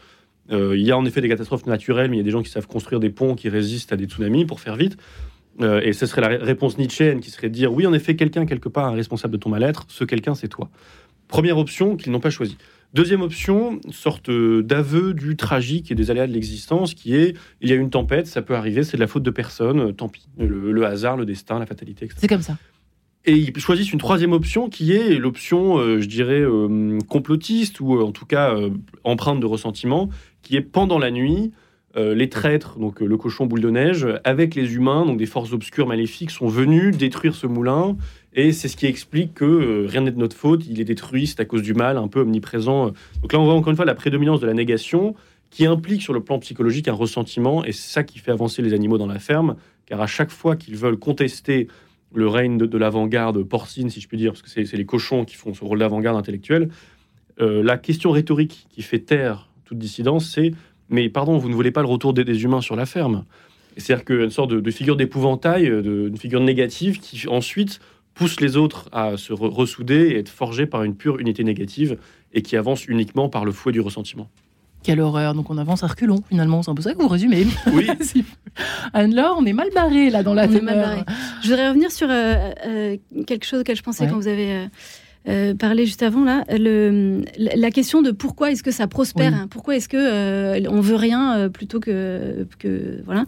Euh, 0.51 0.77
il 0.77 0.85
y 0.85 0.91
a 0.91 0.97
en 0.97 1.05
effet 1.05 1.21
des 1.21 1.29
catastrophes 1.29 1.67
naturelles, 1.67 2.11
mais 2.11 2.17
il 2.17 2.21
y 2.21 2.23
a 2.23 2.25
des 2.25 2.31
gens 2.31 2.43
qui 2.43 2.51
savent 2.51 2.67
construire 2.67 3.01
des 3.01 3.11
ponts 3.11 3.35
qui 3.35 3.49
résistent 3.49 3.93
à 3.93 3.97
des 3.97 4.07
tsunamis, 4.07 4.47
pour 4.47 4.61
faire 4.61 4.77
vite. 4.77 4.97
Euh, 5.61 5.81
et 5.83 5.93
ce 5.93 6.07
serait 6.07 6.21
la 6.21 6.29
réponse 6.29 6.79
nietzschéenne 6.79 7.21
qui 7.21 7.31
serait 7.31 7.49
de 7.49 7.55
dire 7.55 7.73
oui, 7.73 7.87
en 7.87 7.93
effet, 7.93 8.17
quelqu'un 8.17 8.47
quelque 8.47 8.69
part 8.69 8.93
est 8.93 8.97
responsable 8.97 9.33
de 9.33 9.39
ton 9.39 9.51
mal-être, 9.51 9.87
ce 9.89 10.05
quelqu'un 10.05 10.35
c'est 10.35 10.49
toi. 10.49 10.71
Première 11.27 11.59
option 11.59 11.97
qu'ils 11.97 12.13
n'ont 12.13 12.21
pas 12.21 12.31
choisie. 12.31 12.57
Deuxième 12.95 13.21
option, 13.21 13.81
sorte 13.91 14.31
d'aveu 14.31 15.13
du 15.13 15.37
tragique 15.37 15.91
et 15.91 15.95
des 15.95 16.11
aléas 16.11 16.27
de 16.27 16.33
l'existence, 16.33 16.95
qui 16.95 17.15
est 17.15 17.37
il 17.61 17.69
y 17.69 17.73
a 17.73 17.77
une 17.77 17.91
tempête, 17.91 18.27
ça 18.27 18.41
peut 18.41 18.55
arriver, 18.55 18.83
c'est 18.83 18.97
de 18.97 19.03
la 19.03 19.07
faute 19.07 19.23
de 19.23 19.31
personne, 19.31 19.81
euh, 19.81 19.93
tant 19.93 20.09
pis. 20.09 20.27
Le, 20.39 20.85
hasard, 20.87 21.19
le 21.19 21.27
destin, 21.27 21.59
la 21.59 21.67
fatalité, 21.67 22.07
etc. 22.07 22.19
C'est 22.21 22.29
comme 22.29 22.41
ça. 22.41 22.57
Et 23.27 23.37
ils 23.37 23.59
choisissent 23.59 23.93
une 23.93 23.99
troisième 23.99 24.33
option 24.33 24.71
qui 24.71 24.93
est 24.93 25.19
l'option, 25.19 25.77
euh, 25.77 26.01
je 26.01 26.07
dirais, 26.07 26.41
euh, 26.41 26.99
complotiste 27.09 27.81
ou 27.81 28.01
en 28.01 28.11
tout 28.11 28.25
cas 28.25 28.57
empreinte 29.05 29.41
de 29.41 29.47
ressentiment, 29.47 30.09
qui 30.41 30.57
est 30.57 30.63
pendant 30.63 30.99
la 30.99 31.11
nuit, 31.11 31.53
les 31.99 32.29
traîtres, 32.29 32.79
donc 32.79 33.01
le 33.01 33.17
cochon 33.17 33.47
boule 33.47 33.61
de 33.61 33.71
neige, 33.71 34.07
avec 34.25 34.55
les 34.55 34.75
humains, 34.75 35.05
donc 35.05 35.19
des 35.19 35.27
forces 35.27 35.53
obscures 35.53 35.87
maléfiques, 35.87 36.31
sont 36.31 36.47
venus 36.47 36.97
détruire 36.97 37.35
ce 37.35 37.47
moulin. 37.47 37.97
Et 38.35 38.53
c'est 38.53 38.69
ce 38.69 38.77
qui 38.77 38.87
explique 38.87 39.35
que 39.35 39.45
euh, 39.45 39.87
rien 39.89 40.03
n'est 40.03 40.11
de 40.13 40.19
notre 40.19 40.37
faute, 40.37 40.65
il 40.69 40.81
est 40.81 40.85
détruit, 40.85 41.27
c'est 41.27 41.41
à 41.41 41.45
cause 41.45 41.63
du 41.63 41.75
mal, 41.75 41.97
un 41.97 42.09
peu 42.09 42.21
omniprésent. 42.21 42.93
Donc 43.23 43.33
là, 43.33 43.41
on 43.41 43.45
voit 43.45 43.55
encore 43.55 43.71
une 43.71 43.77
fois 43.77 43.85
la 43.85 43.97
prédominance 43.97 44.41
de 44.41 44.47
la 44.47 44.55
négation 44.55 45.15
qui 45.51 45.67
implique 45.67 46.03
sur 46.03 46.13
le 46.13 46.21
plan 46.21 46.39
psychologique 46.39 46.89
un 46.89 46.93
ressentiment, 46.93 47.65
et 47.65 47.73
c'est 47.73 47.91
ça 47.91 48.05
qui 48.05 48.19
fait 48.19 48.31
avancer 48.31 48.61
les 48.63 48.75
animaux 48.75 48.99
dans 48.99 49.07
la 49.07 49.19
ferme, 49.19 49.57
car 49.87 50.01
à 50.01 50.07
chaque 50.07 50.31
fois 50.31 50.57
qu'ils 50.57 50.77
veulent 50.77 50.99
contester 50.99 51.69
le 52.15 52.29
règne 52.29 52.59
de, 52.59 52.79
l'avant-garde 52.79 53.43
porcine, 53.43 53.91
si 53.91 54.01
je 54.01 54.09
puis 54.09 54.19
dire, 54.19 54.33
parce 54.33 54.43
que 54.43 54.51
c'est 54.51 54.77
les 54.77 54.87
cochons 54.87 55.25
qui 55.25 55.35
font 55.35 55.55
ce 55.55 55.65
rôle 55.65 55.79
d'avant-garde 55.79 56.17
intellectuelle, 56.17 56.69
euh, 57.41 57.63
la 57.63 57.79
question 57.79 58.11
rhétorique 58.11 58.67
qui 58.71 58.83
fait 58.83 59.01
taire 59.01 59.49
toute 59.65 59.79
dissidence, 59.79 60.31
c'est 60.31 60.53
mais 60.89 61.09
pardon, 61.09 61.39
vous 61.39 61.49
ne 61.49 61.55
voulez 61.55 61.71
pas 61.71 61.83
le 61.83 61.89
retour 61.89 62.13
des, 62.13 62.25
des 62.25 62.43
humains 62.45 62.61
sur 62.61 62.77
la 62.77 62.87
ferme 62.87 63.25
C'est-à-dire 63.77 64.05
qu'une 64.05 64.31
sorte 64.31 64.51
de, 64.51 64.71
figure 64.71 64.97
d'épouvantail, 64.97 65.67
une 65.67 66.17
figure 66.17 66.41
négative 66.41 67.01
qui 67.01 67.29
ensuite 67.29 67.81
pousse 68.15 68.41
les 68.41 68.57
autres 68.57 68.89
à 68.93 69.17
se 69.17 69.33
ressouder 69.33 70.09
et 70.09 70.19
être 70.19 70.29
forgés 70.29 70.67
par 70.67 70.83
une 70.83 70.97
pure 70.97 71.19
unité 71.19 71.45
négative 71.45 71.99
et 72.33 72.43
qui 72.43 72.57
avance 72.57 72.87
uniquement 72.87 73.29
par 73.29 73.45
le 73.45 73.53
fouet 73.53 73.73
du 73.73 73.81
ressentiment. 73.81 74.29
Quelle 74.83 75.01
horreur. 75.01 75.35
Donc 75.35 75.51
on 75.51 75.59
avance 75.59 75.83
à 75.83 75.87
reculons, 75.87 76.23
finalement. 76.29 76.63
C'est 76.63 76.71
un 76.71 76.75
peu 76.75 76.83
ça 76.83 76.95
que 76.95 76.99
vous 76.99 77.09
résumez. 77.09 77.47
Oui. 77.73 77.89
Anne-Laure, 78.93 79.37
on 79.39 79.45
est 79.45 79.53
mal 79.53 79.69
barré 79.75 80.11
là 80.11 80.23
dans 80.23 80.35
la 80.35 80.47
on 80.47 80.51
Je 80.51 81.49
voudrais 81.49 81.69
revenir 81.69 81.91
sur 81.93 82.09
euh, 82.11 82.51
euh, 82.67 82.97
quelque 83.27 83.45
chose 83.45 83.61
auquel 83.61 83.77
je 83.77 83.83
pensais 83.83 84.07
quand 84.09 84.17
vous 84.17 84.29
avez 84.29 84.53
euh, 84.53 84.67
parlé 85.59 85.87
juste 85.87 86.03
avant 86.03 86.25
là. 86.25 86.45
Le, 86.51 87.23
la 87.39 87.71
question 87.71 88.03
de 88.03 88.11
pourquoi 88.11 88.51
est-ce 88.51 88.63
que 88.63 88.71
ça 88.71 88.87
prospère 88.87 89.35
hein. 89.35 89.47
Pourquoi 89.51 89.77
est-ce 89.77 89.89
que 89.89 90.69
on 90.69 90.81
veut 90.81 90.97
rien 90.97 91.49
plutôt 91.51 91.81
que, 91.81 92.47
que 92.59 93.03
voilà 93.05 93.25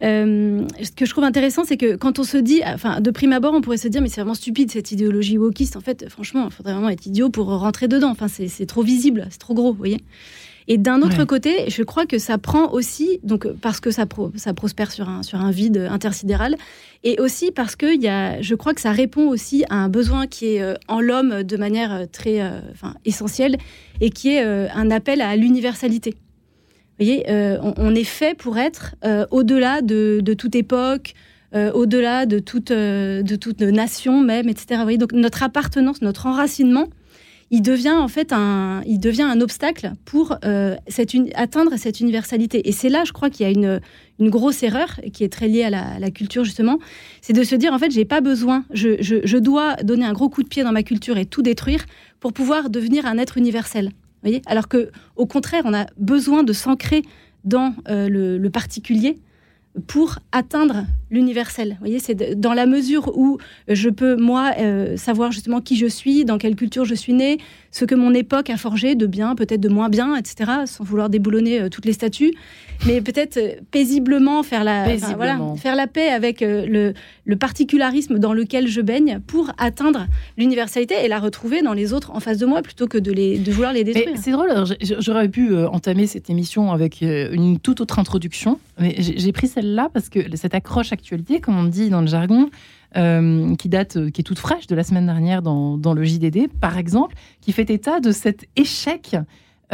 ce 0.00 0.90
que 0.92 1.06
je 1.06 1.10
trouve 1.10 1.24
intéressant, 1.24 1.64
c'est 1.64 1.76
que 1.76 1.96
quand 1.96 2.18
on 2.18 2.24
se 2.24 2.36
dit, 2.36 2.60
enfin, 2.64 3.00
de 3.00 3.10
prime 3.10 3.32
abord, 3.32 3.54
on 3.54 3.60
pourrait 3.60 3.76
se 3.76 3.88
dire, 3.88 4.02
mais 4.02 4.08
c'est 4.08 4.20
vraiment 4.20 4.34
stupide 4.34 4.70
cette 4.70 4.92
idéologie 4.92 5.38
wokiste. 5.38 5.76
En 5.76 5.80
fait, 5.80 6.08
franchement, 6.08 6.46
il 6.46 6.52
faudrait 6.52 6.72
vraiment 6.72 6.90
être 6.90 7.06
idiot 7.06 7.30
pour 7.30 7.46
rentrer 7.46 7.88
dedans. 7.88 8.10
Enfin, 8.10 8.28
c'est 8.28 8.66
trop 8.66 8.82
visible, 8.82 9.26
c'est 9.30 9.38
trop 9.38 9.54
gros, 9.54 9.72
vous 9.72 9.78
voyez. 9.78 10.00
Et 10.68 10.78
d'un 10.78 11.00
autre 11.02 11.24
côté, 11.24 11.70
je 11.70 11.82
crois 11.84 12.06
que 12.06 12.18
ça 12.18 12.38
prend 12.38 12.72
aussi, 12.72 13.20
donc 13.22 13.46
parce 13.60 13.78
que 13.78 13.92
ça, 13.92 14.04
ça 14.34 14.52
prospère 14.52 14.90
sur 14.90 15.08
un, 15.08 15.22
sur 15.22 15.40
un 15.40 15.52
vide 15.52 15.86
intersidéral, 15.90 16.56
et 17.04 17.20
aussi 17.20 17.52
parce 17.52 17.76
que 17.76 17.96
y 17.96 18.08
a, 18.08 18.40
je 18.42 18.54
crois 18.56 18.74
que 18.74 18.80
ça 18.80 18.90
répond 18.90 19.28
aussi 19.28 19.64
à 19.70 19.76
un 19.76 19.88
besoin 19.88 20.26
qui 20.26 20.56
est 20.56 20.62
euh, 20.62 20.74
en 20.88 21.00
l'homme 21.00 21.44
de 21.44 21.56
manière 21.56 21.92
euh, 21.92 22.06
très 22.10 22.40
euh, 22.40 22.58
enfin, 22.72 22.94
essentielle, 23.04 23.58
et 24.00 24.10
qui 24.10 24.30
est 24.30 24.42
un 24.42 24.90
appel 24.90 25.20
à 25.20 25.36
l'universalité. 25.36 26.14
Vous 26.98 27.04
voyez, 27.04 27.24
on, 27.28 27.94
est 27.94 28.04
fait 28.04 28.36
pour 28.36 28.58
être 28.58 28.94
au-delà 29.30 29.80
de, 29.82 30.20
de, 30.22 30.34
toute 30.34 30.54
époque, 30.54 31.14
au-delà 31.54 32.26
de 32.26 32.38
toute, 32.38 32.72
de 32.72 33.36
toute 33.36 33.60
nation 33.60 34.20
même, 34.20 34.48
etc. 34.48 34.76
Vous 34.76 34.82
voyez, 34.82 34.98
donc 34.98 35.12
notre 35.12 35.42
appartenance, 35.42 36.02
notre 36.02 36.26
enracinement, 36.26 36.88
il 37.50 37.62
devient 37.62 37.90
en 37.92 38.08
fait 38.08 38.32
un, 38.32 38.82
il 38.86 38.98
devient 38.98 39.22
un 39.22 39.40
obstacle 39.40 39.92
pour 40.04 40.36
euh, 40.44 40.74
atteindre 41.34 41.76
cette 41.76 42.00
universalité. 42.00 42.68
Et 42.68 42.72
c'est 42.72 42.88
là, 42.88 43.04
je 43.04 43.12
crois, 43.12 43.30
qu'il 43.30 43.46
y 43.46 43.48
a 43.48 43.52
une, 43.52 43.80
une 44.18 44.30
grosse 44.30 44.62
erreur 44.62 45.00
qui 45.12 45.22
est 45.22 45.32
très 45.32 45.48
liée 45.48 45.62
à 45.64 45.70
la, 45.70 46.10
culture 46.10 46.44
justement, 46.44 46.78
c'est 47.20 47.32
de 47.32 47.42
se 47.44 47.54
dire 47.54 47.72
en 47.72 47.78
fait, 47.78 47.90
j'ai 47.90 48.04
pas 48.04 48.20
besoin, 48.20 48.64
je, 48.72 48.96
je, 49.00 49.36
dois 49.38 49.74
donner 49.76 50.04
un 50.04 50.12
gros 50.12 50.28
coup 50.28 50.42
de 50.42 50.48
pied 50.48 50.62
dans 50.62 50.72
ma 50.72 50.82
culture 50.82 51.18
et 51.18 51.26
tout 51.26 51.42
détruire 51.42 51.84
pour 52.20 52.32
pouvoir 52.32 52.70
devenir 52.70 53.06
un 53.06 53.18
être 53.18 53.36
universel. 53.36 53.90
Voyez? 54.22 54.42
Alors 54.46 54.68
que, 54.68 54.90
au 55.14 55.26
contraire, 55.26 55.62
on 55.66 55.74
a 55.74 55.86
besoin 55.98 56.42
de 56.42 56.52
s'ancrer 56.52 57.02
dans 57.44 57.74
euh, 57.88 58.08
le, 58.08 58.50
particulier 58.50 59.18
pour 59.86 60.18
atteindre 60.32 60.84
l'universel. 61.10 61.70
Vous 61.70 61.86
voyez, 61.86 61.98
c'est 62.00 62.38
dans 62.38 62.52
la 62.52 62.66
mesure 62.66 63.16
où 63.16 63.38
je 63.68 63.88
peux, 63.88 64.16
moi, 64.16 64.52
euh, 64.58 64.96
savoir 64.96 65.30
justement 65.30 65.60
qui 65.60 65.76
je 65.76 65.86
suis, 65.86 66.24
dans 66.24 66.38
quelle 66.38 66.56
culture 66.56 66.84
je 66.84 66.94
suis 66.94 67.12
né, 67.12 67.38
ce 67.70 67.84
que 67.84 67.94
mon 67.94 68.12
époque 68.12 68.50
a 68.50 68.56
forgé 68.56 68.94
de 68.94 69.06
bien, 69.06 69.36
peut-être 69.36 69.60
de 69.60 69.68
moins 69.68 69.88
bien, 69.88 70.16
etc., 70.16 70.50
sans 70.66 70.82
vouloir 70.82 71.08
déboulonner 71.08 71.60
euh, 71.60 71.68
toutes 71.68 71.84
les 71.84 71.92
statues, 71.92 72.32
mais 72.86 73.00
peut-être 73.00 73.36
euh, 73.36 73.54
paisiblement 73.70 74.42
faire 74.42 74.64
la, 74.64 74.96
voilà, 75.14 75.38
faire 75.56 75.76
la 75.76 75.86
paix 75.86 76.08
avec 76.08 76.40
le, 76.40 76.92
le, 77.24 77.36
particularisme 77.36 78.18
dans 78.18 78.32
lequel 78.32 78.66
je 78.66 78.80
baigne 78.80 79.20
pour 79.26 79.52
atteindre 79.58 80.06
l'universalité 80.36 80.94
et 81.04 81.08
la 81.08 81.20
retrouver 81.20 81.62
dans 81.62 81.74
les 81.74 81.92
autres 81.92 82.10
en 82.12 82.20
face 82.20 82.38
de 82.38 82.46
moi 82.46 82.62
plutôt 82.62 82.88
que 82.88 82.98
de, 82.98 83.12
les, 83.12 83.38
de 83.38 83.52
vouloir 83.52 83.72
les 83.72 83.84
détruire. 83.84 84.16
C'est 84.16 84.32
drôle, 84.32 84.50
j'aurais 84.80 85.28
pu 85.28 85.54
entamer 85.54 86.06
cette 86.06 86.30
émission 86.30 86.72
avec 86.72 87.02
une 87.02 87.58
toute 87.58 87.80
autre 87.80 87.98
introduction, 87.98 88.58
mais 88.80 88.96
j'ai 88.98 89.32
pris 89.32 89.48
celle-là 89.48 89.90
parce 89.92 90.08
que 90.08 90.20
cette 90.36 90.54
accroche 90.54 90.92
actualité, 90.96 91.40
comme 91.40 91.58
on 91.58 91.64
dit 91.64 91.90
dans 91.90 92.00
le 92.00 92.06
jargon, 92.06 92.48
euh, 92.96 93.54
qui 93.56 93.68
date, 93.68 93.96
euh, 93.96 94.10
qui 94.10 94.22
est 94.22 94.24
toute 94.24 94.38
fraîche 94.38 94.66
de 94.66 94.74
la 94.74 94.82
semaine 94.82 95.04
dernière 95.04 95.42
dans, 95.42 95.94
le 95.94 96.04
JDD, 96.04 96.48
par 96.60 96.78
exemple, 96.78 97.14
qui 97.42 97.52
fait 97.52 97.68
état 97.68 98.00
de 98.00 98.10
cet 98.10 98.46
échec 98.56 99.16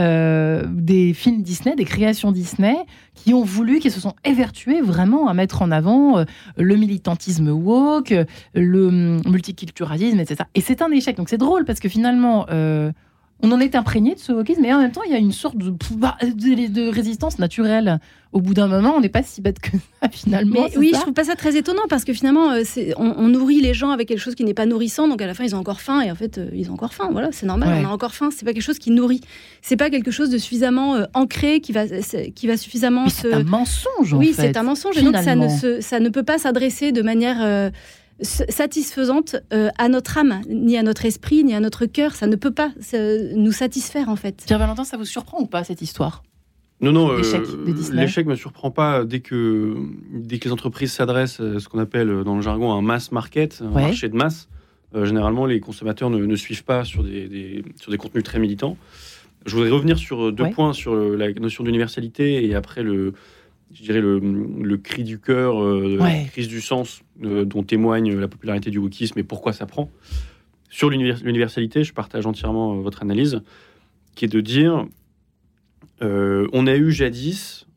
euh, 0.01 0.65
des 0.69 1.15
films 1.15 1.43
Disney, 1.43 1.77
des 1.77 1.85
créations 1.85 2.33
Disney, 2.33 2.75
qui 3.15 3.33
ont 3.33 3.45
voulu, 3.45 3.79
qui 3.79 3.93
se 3.93 4.01
sont 4.01 4.15
évertués 4.25 4.81
vraiment 4.81 5.29
à 5.29 5.35
mettre 5.35 5.63
en 5.63 5.71
avant 5.71 6.25
le 6.57 6.77
militantisme 6.77 7.51
woke, 7.51 8.13
le 8.55 8.87
hum, 8.89 9.21
multiculturalisme, 9.31 10.19
etc. 10.19 10.41
Et 10.57 10.61
c'est 10.61 10.83
un 10.83 10.91
échec. 10.91 11.17
Donc 11.17 11.29
c'est 11.29 11.39
drôle 11.39 11.65
parce 11.65 11.79
que 11.79 11.89
finalement, 11.89 12.47
on 13.43 13.51
en 13.51 13.59
est 13.59 13.75
imprégné 13.75 14.15
de 14.15 14.21
ce 14.21 14.33
wokisme, 14.33 14.63
mais 14.63 14.73
en 14.73 14.79
même 14.79 14.93
temps, 14.93 15.03
il 15.05 15.11
y 15.11 15.15
a 15.15 15.19
une 15.19 15.33
sorte 15.33 15.57
de, 15.57 15.71
de, 15.71 16.89
résistance 16.89 17.41
naturelle. 17.41 17.99
Au 18.33 18.41
bout 18.41 18.55
d'un 18.55 18.69
moment, 18.69 18.95
on 18.97 19.01
n'est 19.01 19.09
pas 19.09 19.23
si 19.23 19.43
bête 19.43 19.59
que 19.59 19.73
ça, 20.01 20.09
finalement. 20.13 20.63
Mais 20.71 20.79
oui, 20.79 20.93
je 20.95 21.01
trouve 21.01 21.13
pas 21.13 21.25
ça 21.25 21.35
très 21.35 21.57
étonnant 21.57 21.83
parce 21.91 22.05
que 22.05 22.13
finalement, 22.13 22.53
euh, 22.53 22.63
on, 22.97 23.29
nourrit 23.29 23.61
les 23.61 23.75
gens 23.75 23.91
avec 23.91 24.09
quelque 24.09 24.21
chose 24.21 24.37
qui 24.37 24.45
n'est 24.45 24.55
pas 24.55 24.65
nourrissant, 24.65 25.09
donc 25.09 25.21
à 25.21 25.27
la 25.27 25.35
fin, 25.35 25.45
ils 25.45 25.57
ont 25.57 25.59
encore 25.59 25.81
faim, 25.81 26.01
et 26.01 26.11
en 26.11 26.15
fait, 26.15 26.39
euh, 26.39 26.49
ils 26.55 26.71
ont 26.71 26.75
encore 26.75 26.95
faim. 26.95 27.09
Voilà, 27.11 27.31
c'est 27.33 27.47
normal, 27.47 27.85
on 27.85 27.89
a 27.89 27.93
encore 27.93 28.15
faim. 28.15 28.31
C'est 28.31 28.45
pas 28.45 28.53
quelque 28.53 28.63
chose 28.63 28.79
qui 28.79 28.93
nourrit. 28.93 29.21
C'est 29.61 29.77
pas 29.77 29.91
quelque 29.91 30.13
chose 30.13 30.31
de 30.31 30.39
suffisamment 30.39 30.95
euh, 30.95 31.05
ancré 31.13 31.61
qui 31.61 31.73
va, 31.73 31.87
qui 31.87 32.47
va 32.47 32.57
suffisamment 32.57 33.09
se. 33.09 33.23
C'est 33.23 33.35
un 33.35 33.43
mensonge. 33.43 34.15
oui, 34.15 34.33
c'est 34.35 34.57
un 34.57 34.63
mensonge, 34.63 34.97
et 34.97 35.03
donc 35.03 35.17
ça 35.17 35.35
ne, 35.35 35.81
ça 35.81 36.01
ne 36.01 36.09
peut 36.09 36.23
pas 36.23 36.39
s'adresser 36.39 36.93
de 36.93 37.03
manière 37.03 37.71
satisfaisante 38.23 39.37
euh, 39.53 39.71
à 39.79 39.89
notre 39.89 40.19
âme, 40.19 40.41
ni 40.49 40.77
à 40.77 40.83
notre 40.83 41.05
esprit, 41.05 41.45
ni 41.45 41.55
à 41.55 41.61
notre 41.61 41.87
cœur. 41.87 42.15
Ça 42.15 42.27
ne 42.27 42.37
peut 42.37 42.51
pas 42.51 42.73
nous 43.35 43.53
satisfaire, 43.53 44.09
en 44.09 44.17
fait. 44.17 44.45
Pierre 44.47 44.59
Valentin, 44.59 44.85
ça 44.85 44.97
vous 44.97 45.05
surprend 45.05 45.41
ou 45.41 45.47
pas, 45.47 45.65
cette 45.65 45.83
histoire? 45.83 46.23
Non, 46.81 46.91
non, 46.93 47.13
euh, 47.13 47.23
l'échec 47.93 48.27
ne 48.27 48.33
me 48.33 48.37
surprend 48.37 48.73
pas 48.73 49.05
dès 49.05 49.21
que, 49.21 49.77
dès 50.13 50.39
que 50.39 50.47
les 50.47 50.53
entreprises 50.53 50.93
s'adressent 50.93 51.39
à 51.39 51.61
ce 51.61 51.69
qu'on 51.69 51.79
appelle 51.79 52.25
dans 52.25 52.35
le 52.35 52.43
jargon 52.43 52.73
un 52.73 52.83
mass 52.83 53.13
market, 53.13 53.63
un 53.63 53.71
marché 53.71 54.09
de 54.09 54.17
masse. 54.17 54.49
Euh, 54.95 55.05
généralement, 55.05 55.47
les 55.47 55.61
consommateurs 55.61 56.11
ne, 56.11 56.37
suivent 56.37 56.65
pas 56.65 56.85
sur 56.85 57.05
des, 57.05 57.65
sur 57.81 57.93
des 57.93 57.99
contenus 57.99 58.25
très 58.25 58.41
militants. 58.41 58.77
Je 59.47 59.55
voudrais 59.55 59.71
revenir 59.71 59.99
sur 59.99 60.33
deux 60.33 60.51
points, 60.51 60.73
sur 60.73 60.95
la 60.95 61.33
notion 61.33 61.65
d'universalité 61.65 62.47
et 62.47 62.55
après 62.55 62.83
le, 62.83 63.15
je 63.73 63.83
dirais, 63.83 64.01
le, 64.01 64.77
cri 64.77 65.05
du 65.05 65.19
cœur, 65.19 65.63
euh, 65.63 65.97
la 65.99 66.25
crise 66.25 66.49
du 66.49 66.61
sens 66.61 67.03
euh, 67.23 67.45
dont 67.45 67.63
témoigne 67.63 68.19
la 68.19 68.29
popularité 68.29 68.71
du 68.71 68.79
wokisme 68.79 69.19
et 69.19 69.23
pourquoi 69.23 69.53
ça 69.53 69.67
prend. 69.67 69.91
Sur 70.69 70.91
l'universalité, 70.91 71.85
je 71.85 71.93
partage 71.93 72.27
entièrement 72.27 72.75
euh, 72.75 72.81
votre 72.81 73.03
analyse, 73.03 73.43
qui 74.15 74.25
est 74.25 74.29
de 74.29 74.41
dire 74.41 74.87
on 76.05 76.67
a 76.67 76.75
eu 76.75 76.91
jadis 76.91 77.69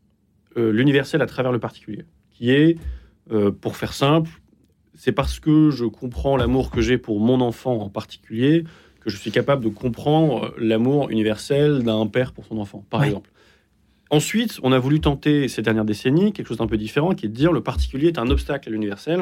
l'universel 0.55 1.21
à 1.21 1.27
travers 1.27 1.51
le 1.51 1.59
particulier, 1.59 2.05
qui 2.31 2.49
est, 2.49 2.75
pour 3.61 3.77
faire 3.77 3.93
simple, 3.93 4.31
c'est 4.95 5.11
parce 5.11 5.39
que 5.39 5.69
je 5.69 5.85
comprends 5.85 6.35
l'amour 6.35 6.71
que 6.71 6.81
j'ai 6.81 6.97
pour 6.97 7.19
mon 7.19 7.39
enfant 7.39 7.77
en 7.77 7.89
particulier 7.89 8.63
que 8.99 9.11
je 9.11 9.17
suis 9.17 9.29
capable 9.29 9.63
de 9.63 9.69
comprendre 9.69 10.55
l'amour 10.57 11.11
universel 11.11 11.83
d'un 11.83 12.07
père 12.07 12.33
pour 12.33 12.45
son 12.45 12.57
enfant, 12.57 12.83
par 12.89 13.03
exemple. 13.03 13.29
Ensuite, 14.11 14.59
on 14.61 14.71
a 14.71 14.79
voulu 14.79 14.99
tenter 14.99 15.47
ces 15.47 15.61
dernières 15.61 15.85
décennies 15.85 16.31
quelque 16.31 16.47
chose 16.47 16.57
d'un 16.57 16.67
peu 16.67 16.77
différent, 16.77 17.15
qui 17.15 17.25
est 17.25 17.29
de 17.29 17.33
dire 17.33 17.51
le 17.51 17.61
particulier 17.61 18.07
est 18.07 18.19
un 18.19 18.29
obstacle 18.29 18.69
à 18.69 18.71
l'universel. 18.71 19.19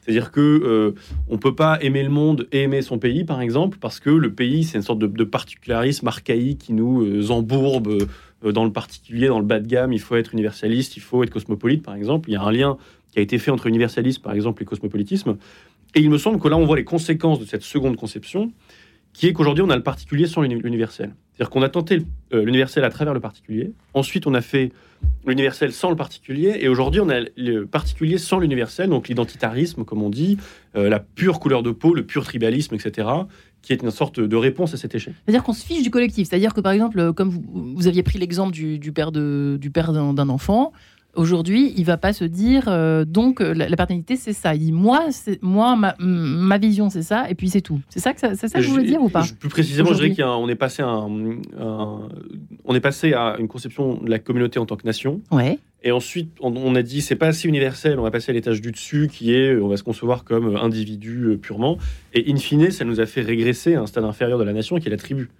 C'est-à-dire 0.00 0.30
que 0.30 0.40
euh, 0.40 1.36
peut 1.36 1.54
pas 1.54 1.78
aimer 1.82 2.02
le 2.02 2.10
monde 2.10 2.46
et 2.52 2.62
aimer 2.62 2.80
son 2.80 2.98
pays, 2.98 3.24
par 3.24 3.40
exemple, 3.40 3.78
parce 3.80 3.98
que 3.98 4.10
le 4.10 4.32
pays 4.32 4.64
c'est 4.64 4.78
une 4.78 4.82
sorte 4.82 5.00
de, 5.00 5.24
particularisme 5.24 6.06
archaïque 6.06 6.58
qui 6.58 6.72
nous 6.72 7.02
euh, 7.02 7.30
embourbe 7.30 7.88
euh, 8.44 8.52
dans 8.52 8.64
le 8.64 8.72
particulier, 8.72 9.26
dans 9.26 9.40
le 9.40 9.44
bas 9.44 9.58
de 9.58 9.66
gamme. 9.66 9.92
Il 9.92 10.00
faut 10.00 10.14
être 10.14 10.32
universaliste, 10.32 10.96
il 10.96 11.00
faut 11.00 11.22
être 11.24 11.30
cosmopolite, 11.30 11.82
par 11.82 11.94
exemple. 11.94 12.30
Il 12.30 12.34
y 12.34 12.36
a 12.36 12.42
un 12.42 12.52
lien 12.52 12.78
qui 13.12 13.18
a 13.18 13.22
été 13.22 13.38
fait 13.38 13.50
entre 13.50 13.66
universalisme, 13.66 14.22
par 14.22 14.32
exemple, 14.32 14.62
et 14.62 14.66
cosmopolitisme. 14.66 15.36
Et 15.94 16.00
il 16.00 16.10
me 16.10 16.18
semble 16.18 16.38
que 16.38 16.48
là, 16.48 16.56
on 16.56 16.64
voit 16.64 16.76
les 16.76 16.84
conséquences 16.84 17.40
de 17.40 17.44
cette 17.44 17.62
seconde 17.62 17.96
conception, 17.96 18.52
qui 19.12 19.26
est 19.26 19.32
qu'aujourd'hui, 19.32 19.64
on 19.66 19.70
a 19.70 19.76
le 19.76 19.82
particulier 19.82 20.26
sans 20.26 20.42
l'universel. 20.42 21.14
C'est-à-dire 21.36 21.50
qu'on 21.50 21.62
a 21.62 21.68
tenté 21.68 22.02
euh, 22.32 22.44
l'universel 22.44 22.82
à 22.84 22.90
travers 22.90 23.12
le 23.12 23.20
particulier. 23.20 23.72
Ensuite, 23.92 24.26
on 24.26 24.32
a 24.32 24.40
fait 24.40 24.72
l'universel 25.26 25.70
sans 25.70 25.90
le 25.90 25.96
particulier. 25.96 26.56
Et 26.60 26.68
aujourd'hui, 26.68 27.00
on 27.02 27.10
a 27.10 27.20
le 27.36 27.66
particulier 27.66 28.16
sans 28.16 28.38
l'universel, 28.38 28.88
donc 28.88 29.08
l'identitarisme, 29.08 29.84
comme 29.84 30.02
on 30.02 30.08
dit, 30.08 30.38
euh, 30.76 30.88
la 30.88 30.98
pure 30.98 31.38
couleur 31.38 31.62
de 31.62 31.72
peau, 31.72 31.92
le 31.92 32.06
pur 32.06 32.24
tribalisme, 32.24 32.74
etc., 32.74 33.08
qui 33.60 33.74
est 33.74 33.82
une 33.82 33.90
sorte 33.90 34.18
de 34.18 34.36
réponse 34.36 34.72
à 34.72 34.76
cet 34.78 34.94
échec. 34.94 35.12
C'est-à-dire 35.24 35.42
qu'on 35.42 35.52
se 35.52 35.66
fiche 35.66 35.82
du 35.82 35.90
collectif. 35.90 36.28
C'est-à-dire 36.28 36.54
que, 36.54 36.60
par 36.62 36.72
exemple, 36.72 37.12
comme 37.12 37.28
vous, 37.28 37.86
aviez 37.86 38.02
pris 38.02 38.18
l'exemple 38.18 38.52
du, 38.52 38.78
du, 38.78 38.92
père 38.92 39.12
d'un 39.12 40.28
enfant, 40.28 40.72
Aujourd'hui, 41.16 41.72
il 41.76 41.84
va 41.84 41.96
pas 41.96 42.12
se 42.12 42.24
dire 42.24 42.64
euh, 42.68 43.04
donc 43.04 43.40
la, 43.40 43.76
paternité 43.76 44.16
c'est 44.16 44.32
ça. 44.32 44.54
Il 44.54 44.60
dit 44.60 44.72
moi, 44.72 45.06
moi 45.42 45.76
ma, 45.98 46.58
vision 46.58 46.90
c'est 46.90 47.02
ça 47.02 47.28
et 47.28 47.34
puis 47.34 47.48
c'est 47.48 47.60
tout. 47.60 47.80
C'est 47.88 48.00
ça 48.00 48.12
que 48.12 48.20
ça, 48.20 48.34
ça 48.34 48.48
que 48.48 48.60
je 48.60 48.70
voulais 48.70 48.84
dire 48.84 49.02
ou 49.02 49.08
pas 49.08 49.24
Plus 49.38 49.48
précisément, 49.48 49.92
je 49.92 50.04
dirais 50.04 50.14
qu'on 50.14 50.48
est 50.48 50.54
passé 50.54 50.82
à 50.82 50.88
on 50.88 52.74
est 52.74 52.80
passé 52.80 53.12
à 53.12 53.36
une 53.38 53.48
conception 53.48 53.94
de 54.02 54.10
la 54.10 54.18
communauté 54.18 54.58
en 54.58 54.66
tant 54.66 54.76
que 54.76 54.86
nation. 54.86 55.20
Ouais. 55.30 55.58
Et 55.82 55.92
ensuite, 55.92 56.30
on, 56.40 56.74
a 56.74 56.82
dit 56.82 57.00
c'est 57.00 57.14
pas 57.16 57.28
assez 57.28 57.46
universel. 57.46 57.98
On 57.98 58.02
va 58.02 58.10
passer 58.10 58.32
à 58.32 58.34
l'étage 58.34 58.60
du 58.60 58.72
dessus 58.72 59.08
qui 59.12 59.32
est 59.32 59.56
on 59.56 59.68
va 59.68 59.76
se 59.76 59.84
concevoir 59.84 60.24
comme 60.24 60.56
individu 60.56 61.26
euh, 61.26 61.36
purement. 61.36 61.78
Et 62.12 62.32
in 62.32 62.36
fine, 62.36 62.70
ça 62.70 62.84
nous 62.84 63.00
a 63.00 63.06
fait 63.06 63.20
régresser 63.20 63.76
à 63.76 63.82
un 63.82 63.86
stade 63.86 64.04
inférieur 64.04 64.38
de 64.38 64.44
la 64.44 64.52
nation 64.52 64.78
qui 64.78 64.88
est 64.88 64.90
la 64.90 64.96
tribu. 64.96 65.30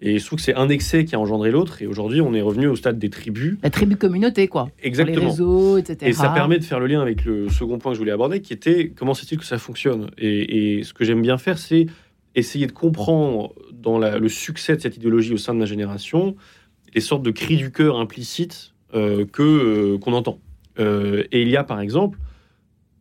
Et 0.00 0.18
je 0.18 0.26
trouve 0.26 0.38
que 0.38 0.44
c'est 0.44 0.54
un 0.54 0.68
excès 0.68 1.04
qui 1.04 1.14
a 1.14 1.20
engendré 1.20 1.50
l'autre. 1.50 1.80
Et 1.80 1.86
aujourd'hui, 1.86 2.20
on 2.20 2.34
est 2.34 2.42
revenu 2.42 2.66
au 2.66 2.76
stade 2.76 2.98
des 2.98 3.08
tribus. 3.08 3.56
La 3.62 3.70
tribu 3.70 3.96
communauté, 3.96 4.46
quoi. 4.46 4.68
Exactement. 4.82 5.20
les 5.20 5.26
réseaux, 5.26 5.78
etc. 5.78 5.96
Et 6.02 6.12
ça 6.12 6.28
permet 6.28 6.58
de 6.58 6.64
faire 6.64 6.80
le 6.80 6.86
lien 6.86 7.00
avec 7.00 7.24
le 7.24 7.48
second 7.48 7.78
point 7.78 7.92
que 7.92 7.94
je 7.94 8.00
voulais 8.00 8.12
aborder, 8.12 8.42
qui 8.42 8.52
était 8.52 8.92
comment 8.94 9.14
c'est-il 9.14 9.38
que 9.38 9.44
ça 9.44 9.58
fonctionne. 9.58 10.10
Et, 10.18 10.82
ce 10.82 10.92
que 10.92 11.04
j'aime 11.04 11.22
bien 11.22 11.38
faire, 11.38 11.58
c'est 11.58 11.86
essayer 12.34 12.66
de 12.66 12.72
comprendre 12.72 13.54
dans 13.72 13.98
le 13.98 14.28
succès 14.28 14.76
de 14.76 14.82
cette 14.82 14.96
idéologie 14.96 15.32
au 15.32 15.38
sein 15.38 15.54
de 15.54 15.58
ma 15.58 15.64
génération 15.64 16.36
les 16.96 17.02
sortes 17.02 17.22
de 17.22 17.30
cris 17.30 17.56
du 17.56 17.70
cœur 17.70 18.00
implicites 18.00 18.72
euh, 18.94 19.26
que 19.26 19.42
euh, 19.42 19.98
qu'on 19.98 20.14
entend. 20.14 20.40
Euh, 20.78 21.24
et 21.30 21.42
il 21.42 21.48
y 21.48 21.56
a 21.56 21.62
par 21.62 21.80
exemple 21.80 22.18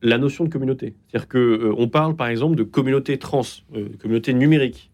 la 0.02 0.18
notion 0.18 0.44
de 0.44 0.50
communauté. 0.50 0.96
C'est-à-dire 1.08 1.28
que 1.30 1.74
on 1.78 1.88
parle 1.88 2.16
par 2.16 2.28
exemple 2.28 2.56
de 2.56 2.64
communauté 2.64 3.18
trans, 3.18 3.42
communauté 4.00 4.34
numérique. 4.34 4.92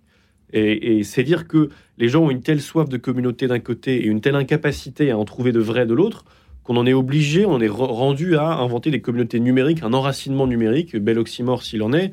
Et, 0.53 1.03
c'est 1.03 1.23
dire 1.23 1.47
que 1.47 1.69
les 1.97 2.07
gens 2.09 2.23
ont 2.23 2.31
une 2.31 2.41
telle 2.41 2.61
soif 2.61 2.89
de 2.89 2.97
communauté 2.97 3.47
d'un 3.47 3.59
côté 3.59 3.97
et 3.97 4.05
une 4.05 4.21
telle 4.21 4.35
incapacité 4.35 5.11
à 5.11 5.17
en 5.17 5.25
trouver 5.25 5.51
de 5.51 5.59
vrai 5.59 5.85
de 5.85 5.93
l'autre 5.93 6.25
qu'on 6.63 6.77
en 6.77 6.85
est 6.85 6.93
obligé, 6.93 7.45
on 7.45 7.59
est 7.59 7.67
rendu 7.67 8.37
à 8.37 8.53
inventer 8.53 8.91
des 8.91 9.01
communautés 9.01 9.39
numériques, 9.39 9.81
un 9.81 9.93
enracinement 9.93 10.45
numérique, 10.45 10.95
bel 10.95 11.17
oxymore 11.17 11.63
s'il 11.63 11.81
en 11.81 11.91
est, 11.91 12.11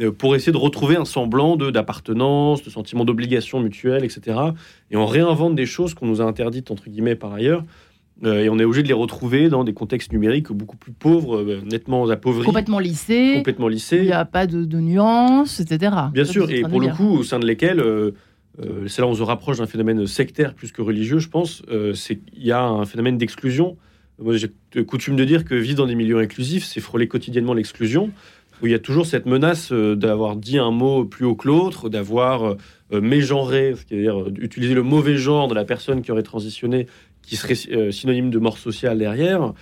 euh, 0.00 0.10
pour 0.10 0.34
essayer 0.34 0.52
de 0.52 0.56
retrouver 0.56 0.96
un 0.96 1.04
semblant 1.04 1.56
d'appartenance, 1.56 2.62
de, 2.62 2.70
sentiment 2.70 3.04
d'obligation 3.04 3.60
mutuelle, 3.60 4.04
etc. 4.04 4.38
Et 4.90 4.96
on 4.96 5.06
réinvente 5.06 5.54
des 5.54 5.66
choses 5.66 5.94
qu'on 5.94 6.06
nous 6.06 6.22
a 6.22 6.24
interdites, 6.24 6.70
entre 6.70 6.88
guillemets, 6.88 7.16
par 7.16 7.34
ailleurs. 7.34 7.64
Euh, 8.24 8.44
et 8.44 8.48
on 8.50 8.58
est 8.58 8.64
obligé 8.64 8.82
de 8.82 8.88
les 8.88 8.94
retrouver 8.94 9.48
dans 9.48 9.64
des 9.64 9.72
contextes 9.72 10.12
numériques 10.12 10.52
beaucoup 10.52 10.76
plus 10.76 10.92
pauvres, 10.92 11.38
euh, 11.38 11.60
nettement 11.64 12.08
appauvris. 12.10 12.44
Complètement 12.44 12.78
lissés. 12.78 13.34
Complètement 13.36 13.68
lissés. 13.68 13.98
Il 13.98 14.06
n'y 14.06 14.12
a 14.12 14.24
pas 14.24 14.46
de, 14.46 14.80
nuances, 14.80 15.60
etc. 15.60 15.94
Bien 16.12 16.24
sûr, 16.24 16.50
et 16.50 16.62
pour 16.62 16.80
le 16.80 16.88
coup, 16.88 17.18
au 17.18 17.22
sein 17.22 17.38
de 17.38 17.46
lesquels, 17.46 17.82
c'est 18.86 19.00
là 19.00 19.08
où 19.08 19.10
on 19.10 19.14
se 19.14 19.22
rapproche 19.22 19.58
d'un 19.58 19.66
phénomène 19.66 20.06
sectaire 20.06 20.54
plus 20.54 20.72
que 20.72 20.82
religieux, 20.82 21.18
je 21.18 21.28
pense, 21.28 21.62
c'est 21.94 22.16
qu'il 22.16 22.44
y 22.44 22.52
a 22.52 22.62
un 22.62 22.84
phénomène 22.84 23.16
d'exclusion. 23.16 23.76
Moi, 24.22 24.36
j'ai 24.36 24.84
coutume 24.84 25.16
de 25.16 25.24
dire 25.24 25.44
que 25.44 25.54
vivre 25.54 25.78
dans 25.78 25.86
des 25.86 25.94
milieux 25.94 26.18
inclusifs, 26.18 26.64
c'est 26.64 26.80
frôler 26.80 27.08
quotidiennement 27.08 27.54
l'exclusion 27.54 28.10
où 28.62 28.66
il 28.66 28.72
y 28.72 28.74
a 28.74 28.78
toujours 28.78 29.06
cette 29.06 29.26
menace 29.26 29.72
euh, 29.72 29.96
d'avoir 29.96 30.36
dit 30.36 30.58
un 30.58 30.70
mot 30.70 31.04
plus 31.04 31.24
haut 31.24 31.34
que 31.34 31.48
l'autre, 31.48 31.88
d'avoir 31.88 32.44
euh, 32.44 32.56
euh, 32.92 33.00
mégenré, 33.00 33.74
c'est-à-dire 33.74 34.26
utiliser 34.38 34.74
le 34.74 34.82
mauvais 34.82 35.16
genre 35.16 35.48
de 35.48 35.54
la 35.54 35.64
personne 35.64 36.02
qui 36.02 36.12
aurait 36.12 36.22
transitionné, 36.22 36.86
qui 37.30 37.36
serait 37.36 37.92
synonyme 37.92 38.30
de 38.30 38.38
mort 38.40 38.58
sociale 38.58 38.98
derrière. 38.98 39.52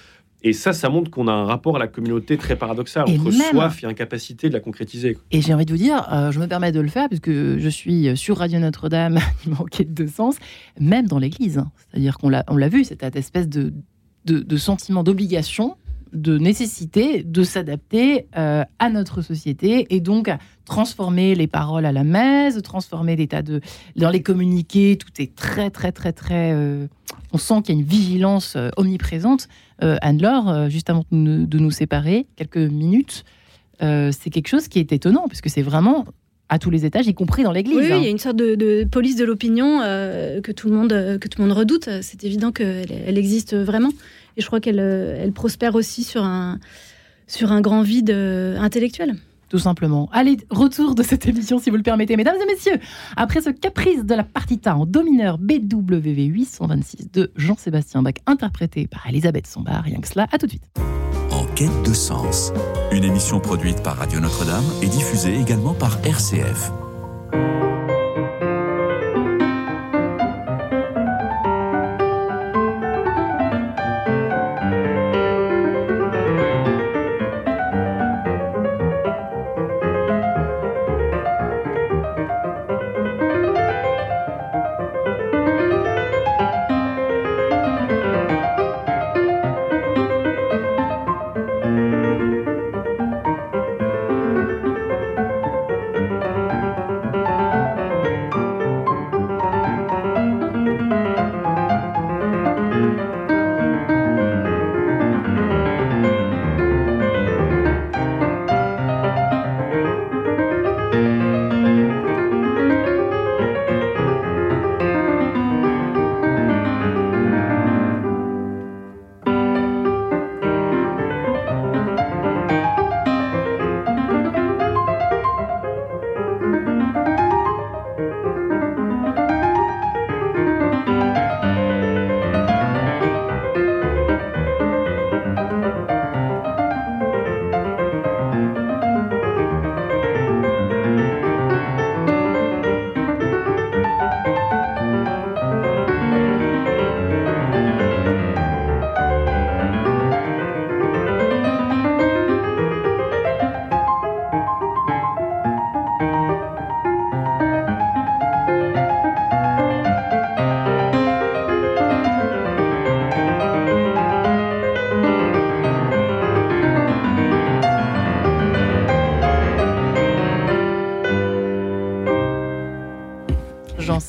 Et 0.42 0.54
ça, 0.54 0.72
ça 0.72 0.88
montre 0.88 1.10
qu'on 1.10 1.28
a 1.28 1.32
un 1.32 1.44
rapport 1.44 1.76
à 1.76 1.78
la 1.78 1.86
communauté 1.86 2.38
très 2.38 2.56
paradoxal, 2.56 3.04
entre 3.06 3.30
soif 3.30 3.82
et 3.84 3.86
incapacité 3.86 4.48
de 4.48 4.54
la 4.54 4.60
concrétiser. 4.60 5.18
Et 5.32 5.42
j'ai 5.42 5.52
envie 5.52 5.66
de 5.66 5.72
vous 5.72 5.76
dire, 5.76 6.02
je 6.30 6.38
me 6.38 6.46
permets 6.46 6.72
de 6.72 6.80
le 6.80 6.88
faire, 6.88 7.08
puisque 7.08 7.30
je 7.30 7.68
suis 7.68 8.16
sur 8.16 8.38
Radio 8.38 8.58
Notre-Dame, 8.58 9.18
il 9.46 9.52
manquait 9.52 9.84
de 9.84 10.06
sens, 10.06 10.36
même 10.80 11.08
dans 11.08 11.18
l'Église. 11.18 11.58
Hein. 11.58 11.70
C'est-à-dire 11.90 12.16
qu'on 12.16 12.30
l'a, 12.30 12.68
vu, 12.68 12.84
cette 12.84 13.02
espèce 13.16 13.48
de, 13.50 13.74
de, 14.24 14.38
de 14.38 14.56
sentiment 14.56 15.02
d'obligation 15.02 15.76
de 16.12 16.38
nécessité 16.38 17.22
de 17.22 17.42
s'adapter 17.42 18.26
euh, 18.36 18.64
à 18.78 18.90
notre 18.90 19.22
société 19.22 19.86
et 19.90 20.00
donc 20.00 20.28
à 20.28 20.38
transformer 20.64 21.34
les 21.34 21.46
paroles 21.46 21.86
à 21.86 21.92
la 21.92 22.04
messe, 22.04 22.60
transformer 22.62 23.16
des 23.16 23.26
tas 23.26 23.42
de... 23.42 23.60
Dans 23.96 24.10
les 24.10 24.22
communiqués, 24.22 24.96
tout 24.96 25.10
est 25.18 25.34
très, 25.34 25.70
très, 25.70 25.92
très, 25.92 26.12
très... 26.12 26.52
Euh, 26.52 26.86
on 27.32 27.38
sent 27.38 27.62
qu'il 27.62 27.74
y 27.74 27.78
a 27.78 27.80
une 27.80 27.86
vigilance 27.86 28.54
euh, 28.56 28.70
omniprésente. 28.76 29.48
Anne-Laure, 29.80 30.68
juste 30.68 30.90
avant 30.90 31.04
de 31.12 31.58
nous, 31.58 31.70
séparer, 31.70 32.26
quelques 32.34 32.56
minutes, 32.56 33.24
c'est 33.80 34.30
quelque 34.32 34.48
chose 34.48 34.66
qui 34.66 34.80
est 34.80 34.92
étonnant, 34.92 35.28
puisque 35.28 35.48
c'est 35.48 35.62
vraiment 35.62 36.04
à 36.48 36.58
tous 36.58 36.70
les 36.70 36.84
étages, 36.84 37.06
y 37.06 37.14
compris 37.14 37.44
dans 37.44 37.52
l'Église. 37.52 37.76
Oui, 37.76 37.84
il 37.84 38.02
y 38.02 38.06
a 38.06 38.10
une 38.10 38.18
sorte 38.18 38.34
de, 38.34 38.82
police 38.90 39.14
de 39.14 39.24
l'opinion 39.24 39.78
que 39.78 40.50
tout 40.50 40.68
le 40.68 40.74
monde 40.74 40.88
que 40.88 41.28
tout 41.28 41.40
le 41.40 41.46
monde 41.46 41.56
redoute. 41.56 41.88
C'est 42.02 42.24
évident 42.24 42.50
qu'elle 42.50 42.90
elle 42.90 43.18
existe 43.18 43.54
vraiment. 43.54 43.90
Et 44.38 44.40
je 44.40 44.46
crois 44.46 44.60
qu'elle 44.60 44.80
euh, 44.80 45.20
elle 45.20 45.32
prospère 45.32 45.74
aussi 45.74 46.04
sur 46.04 46.24
un, 46.24 46.58
sur 47.26 47.52
un 47.52 47.60
grand 47.60 47.82
vide 47.82 48.10
euh, 48.10 48.56
intellectuel. 48.58 49.16
Tout 49.48 49.58
simplement. 49.58 50.08
Allez, 50.12 50.36
retour 50.50 50.94
de 50.94 51.02
cette 51.02 51.26
émission, 51.26 51.58
si 51.58 51.70
vous 51.70 51.76
le 51.76 51.82
permettez, 51.82 52.16
mesdames 52.16 52.36
et 52.40 52.46
messieurs. 52.46 52.78
Après 53.16 53.40
ce 53.40 53.50
caprice 53.50 54.04
de 54.04 54.14
la 54.14 54.22
partita 54.22 54.76
en 54.76 54.86
do 54.86 55.02
mineur 55.02 55.38
BWV 55.38 56.24
826 56.24 57.10
de 57.12 57.32
Jean-Sébastien 57.34 58.02
Bach, 58.02 58.14
interprété 58.26 58.86
par 58.86 59.06
Elisabeth 59.08 59.46
Sombard, 59.46 59.84
rien 59.84 60.00
que 60.00 60.08
cela, 60.08 60.26
à 60.30 60.38
tout 60.38 60.46
de 60.46 60.52
suite. 60.52 60.64
En 61.30 61.44
quête 61.54 61.82
de 61.84 61.94
sens, 61.94 62.52
une 62.92 63.04
émission 63.04 63.40
produite 63.40 63.82
par 63.82 63.96
Radio 63.96 64.20
Notre-Dame 64.20 64.64
et 64.82 64.86
diffusée 64.86 65.34
également 65.40 65.74
par 65.74 65.98
RCF. 66.04 66.70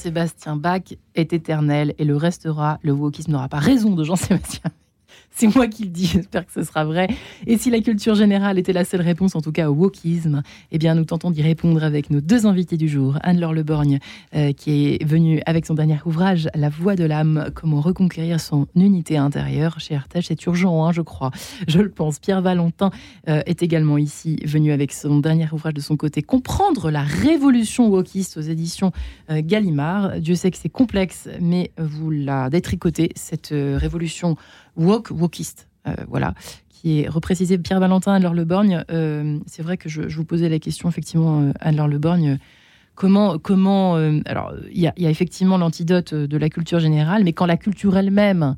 Jean-Sébastien 0.09 0.55
Bach 0.55 0.95
est 1.13 1.33
éternel 1.33 1.93
et 1.99 2.03
le 2.03 2.17
restera. 2.17 2.79
Le 2.81 2.93
wokisme 2.93 3.31
n'aura 3.31 3.47
pas 3.47 3.59
raison 3.59 3.93
de 3.93 4.03
Jean-Sébastien 4.03 4.71
c'est 5.39 5.56
moi 5.56 5.67
qui 5.67 5.84
le 5.84 5.89
dis, 5.89 6.06
j'espère 6.13 6.45
que 6.45 6.52
ce 6.52 6.63
sera 6.63 6.84
vrai. 6.84 7.08
Et 7.47 7.58
si 7.58 7.69
la 7.69 7.80
culture 7.80 8.13
générale 8.13 8.60
était 8.60 8.73
la 8.73 8.84
seule 8.84 9.02
réponse, 9.02 9.36
en 9.36 9.41
tout 9.41 9.54
cas 9.54 9.69
au 9.69 9.73
wokisme, 9.73 10.43
eh 10.71 10.78
bien 10.78 10.95
nous 10.95 11.06
tentons 11.06 11.32
d'y 11.32 11.41
répondre 11.41 11.82
avec 11.82 12.10
nos 12.10 12.19
deux 12.19 12.45
invités 12.45 12.75
du 12.75 12.89
jour. 12.89 13.17
Anne-Laure 13.21 13.54
Leborgne, 13.54 13.99
euh, 14.36 14.52
qui 14.52 14.88
est 14.88 15.06
venue 15.06 15.41
avec 15.45 15.65
son 15.65 15.75
dernier 15.75 15.97
ouvrage, 16.06 16.49
La 16.56 16.67
voix 16.67 16.97
de 16.97 17.06
l'âme, 17.06 17.52
comment 17.56 17.80
reconquérir 17.80 18.41
son 18.41 18.67
unité 18.75 19.15
intérieure. 19.15 19.80
Chez 19.80 19.95
Artege, 19.95 20.25
c'est 20.28 20.45
urgent, 20.45 20.84
hein, 20.84 20.91
je 20.91 21.02
crois. 21.02 21.32
Je 21.67 21.80
le 21.80 21.89
pense. 21.89 22.19
Pierre 22.19 22.41
Valentin 22.41 22.91
euh, 23.30 23.41
est 23.45 23.63
également 23.63 23.97
ici, 23.97 24.39
venu 24.43 24.73
avec 24.73 24.91
son 24.91 25.19
dernier 25.19 25.47
ouvrage 25.54 25.73
de 25.73 25.82
son 25.82 25.95
côté, 25.95 26.21
Comprendre 26.21 26.91
la 26.91 27.02
révolution 27.02 27.88
wokiste 27.88 28.36
aux 28.36 28.41
éditions 28.41 28.91
euh, 29.30 29.41
Gallimard. 29.41 30.19
Dieu 30.19 30.36
sait 30.36 30.52
que 30.52 30.58
c'est 30.58 30.67
complexe, 30.69 31.30
mais 31.39 31.71
vous 31.78 32.12
la 32.12 32.49
détricotez, 32.49 33.12
cette 33.15 33.54
révolution 33.54 34.36
Walk, 34.79 35.11
wokiste. 35.11 35.69
Euh, 35.87 35.93
voilà, 36.09 36.33
qui 36.69 37.01
est 37.01 37.07
reprécisé 37.07 37.57
Pierre 37.57 37.79
Valentin, 37.79 38.13
Anne-Laure 38.13 38.33
Le 38.33 38.43
Borgne. 38.43 38.83
Euh, 38.91 39.39
c'est 39.45 39.63
vrai 39.63 39.77
que 39.77 39.87
je, 39.87 40.01
vous 40.01 40.25
posais 40.25 40.49
la 40.49 40.59
question, 40.59 40.89
effectivement, 40.89 41.41
euh, 41.41 41.51
Anne-Laure 41.61 41.87
Le 41.87 41.99
Borgne, 41.99 42.37
comment, 42.95 43.37
comment 43.37 43.95
alors 44.25 44.53
il 44.71 44.81
y, 44.81 44.87
a 44.87 45.09
effectivement 45.09 45.57
l'antidote 45.57 46.13
de 46.13 46.37
la 46.37 46.49
culture 46.49 46.79
générale, 46.79 47.23
mais 47.23 47.31
quand 47.31 47.45
la 47.45 47.55
culture 47.55 47.95
elle-même 47.95 48.55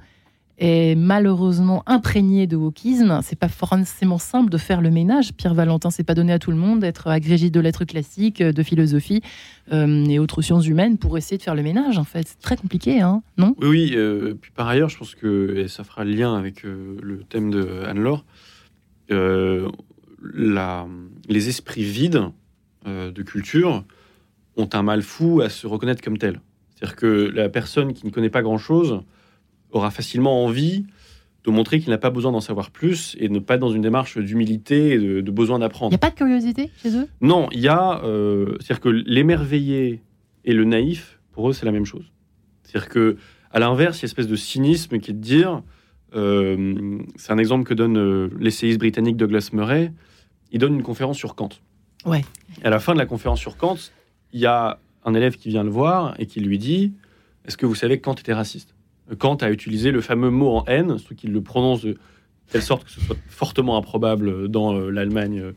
est 0.61 0.95
malheureusement 0.95 1.83
imprégnée 1.87 2.45
de 2.45 2.55
wokisme, 2.55 3.19
c'est 3.23 3.37
pas 3.37 3.49
forcément 3.49 4.19
simple 4.19 4.51
de 4.51 4.57
faire 4.57 4.79
le 4.79 4.91
ménage. 4.91 5.33
Pierre 5.33 5.55
Valentin, 5.55 5.89
c'est 5.89 6.03
pas 6.03 6.13
donné 6.13 6.31
à 6.31 6.39
tout 6.39 6.51
le 6.51 6.57
monde 6.57 6.79
d'être 6.81 7.07
agrégé 7.07 7.49
de 7.49 7.59
lettres 7.59 7.83
classiques, 7.83 8.43
de 8.43 8.63
philosophie 8.63 9.21
et 9.71 10.19
autres 10.19 10.41
sciences 10.41 10.67
humaines 10.67 10.97
pour 10.97 11.17
essayer 11.17 11.37
de 11.37 11.43
faire 11.43 11.55
le 11.55 11.63
ménage. 11.63 11.97
En 11.97 12.03
fait, 12.03 12.27
c'est 12.27 12.39
très 12.39 12.57
compliqué, 12.57 13.01
hein, 13.01 13.23
non? 13.37 13.55
Oui, 13.59 13.95
oui. 13.95 14.35
puis 14.39 14.51
par 14.55 14.67
ailleurs, 14.67 14.89
je 14.89 14.97
pense 14.97 15.15
que 15.15 15.55
et 15.57 15.67
ça 15.67 15.83
fera 15.83 16.03
le 16.03 16.11
lien 16.11 16.35
avec 16.35 16.63
le 16.63 17.23
thème 17.27 17.49
de 17.49 17.83
Anne-Laure. 17.87 18.23
La, 19.09 20.85
les 21.27 21.49
esprits 21.49 21.83
vides 21.83 22.21
de 22.85 23.21
culture 23.23 23.83
ont 24.57 24.69
un 24.73 24.83
mal 24.83 25.01
fou 25.01 25.41
à 25.41 25.49
se 25.49 25.65
reconnaître 25.65 26.03
comme 26.03 26.19
tels. 26.19 26.39
C'est-à-dire 26.75 26.95
que 26.95 27.31
la 27.33 27.49
personne 27.49 27.93
qui 27.93 28.05
ne 28.05 28.11
connaît 28.11 28.29
pas 28.29 28.41
grand-chose 28.41 29.01
aura 29.71 29.91
facilement 29.91 30.43
envie 30.43 30.85
de 31.43 31.51
montrer 31.51 31.79
qu'il 31.79 31.89
n'a 31.89 31.97
pas 31.97 32.11
besoin 32.11 32.31
d'en 32.31 32.41
savoir 32.41 32.69
plus 32.69 33.15
et 33.19 33.27
de 33.27 33.33
ne 33.33 33.39
pas 33.39 33.55
être 33.55 33.61
dans 33.61 33.71
une 33.71 33.81
démarche 33.81 34.17
d'humilité 34.17 34.91
et 34.91 35.21
de, 35.21 35.31
besoin 35.31 35.59
d'apprendre. 35.59 35.91
Il 35.91 35.93
n'y 35.93 35.95
a 35.95 35.99
pas 35.99 36.11
de 36.11 36.15
curiosité 36.15 36.69
chez 36.81 36.95
eux? 36.95 37.07
Non, 37.21 37.47
il 37.51 37.61
y 37.61 37.67
a... 37.67 38.03
Euh, 38.03 38.57
c'est-à-dire 38.59 38.79
que 38.79 38.89
l'émerveillé 38.89 40.01
et 40.45 40.53
le 40.53 40.65
naïf, 40.65 41.19
pour 41.31 41.49
eux, 41.49 41.53
c'est 41.53 41.65
la 41.65 41.71
même 41.71 41.85
chose. 41.85 42.11
C'est-à-dire 42.63 42.89
que 42.89 43.17
à 43.51 43.59
l'inverse, 43.59 43.97
il 43.97 44.01
y 44.01 44.03
a 44.03 44.05
une 44.05 44.09
espèce 44.09 44.27
de 44.27 44.35
cynisme 44.35 44.99
qui 44.99 45.11
est 45.11 45.15
de 45.15 45.19
dire... 45.19 45.63
Euh, 46.13 46.99
c'est 47.15 47.31
un 47.31 47.37
exemple 47.37 47.63
que 47.63 47.73
donne 47.73 47.97
euh, 47.97 48.29
l'essayiste 48.37 48.79
britannique 48.79 49.15
Douglas 49.15 49.49
Murray. 49.53 49.93
Il 50.51 50.59
donne 50.59 50.75
une 50.75 50.83
conférence 50.83 51.17
sur 51.17 51.35
Kant. 51.35 51.49
Ouais. 52.05 52.25
à 52.63 52.69
la 52.71 52.79
fin 52.79 52.93
de 52.93 52.97
la 52.97 53.05
conférence 53.05 53.39
sur 53.39 53.57
Kant, 53.57 53.77
il 54.33 54.39
y 54.39 54.45
a 54.45 54.79
un 55.05 55.13
élève 55.13 55.37
qui 55.37 55.49
vient 55.49 55.63
le 55.63 55.69
voir 55.69 56.15
et 56.19 56.25
qui 56.25 56.39
lui 56.39 56.57
dit 56.57 56.93
Est-ce 57.45 57.57
que 57.57 57.65
vous 57.65 57.75
savez 57.75 57.97
que 57.97 58.03
Kant 58.03 58.15
était 58.15 58.33
raciste? 58.33 58.75
Kant 59.17 59.35
a 59.35 59.49
utilisé 59.51 59.91
le 59.91 60.01
fameux 60.01 60.29
mot 60.29 60.49
en 60.49 60.65
haine, 60.65 60.97
ce 60.97 61.13
qu'il 61.13 61.31
le 61.31 61.41
prononce 61.41 61.81
de 61.81 61.97
telle 62.51 62.61
sorte 62.61 62.83
que 62.83 62.91
ce 62.91 63.01
soit 63.01 63.17
fortement 63.27 63.77
improbable 63.77 64.47
dans 64.49 64.75
euh, 64.75 64.89
l'Allemagne 64.89 65.53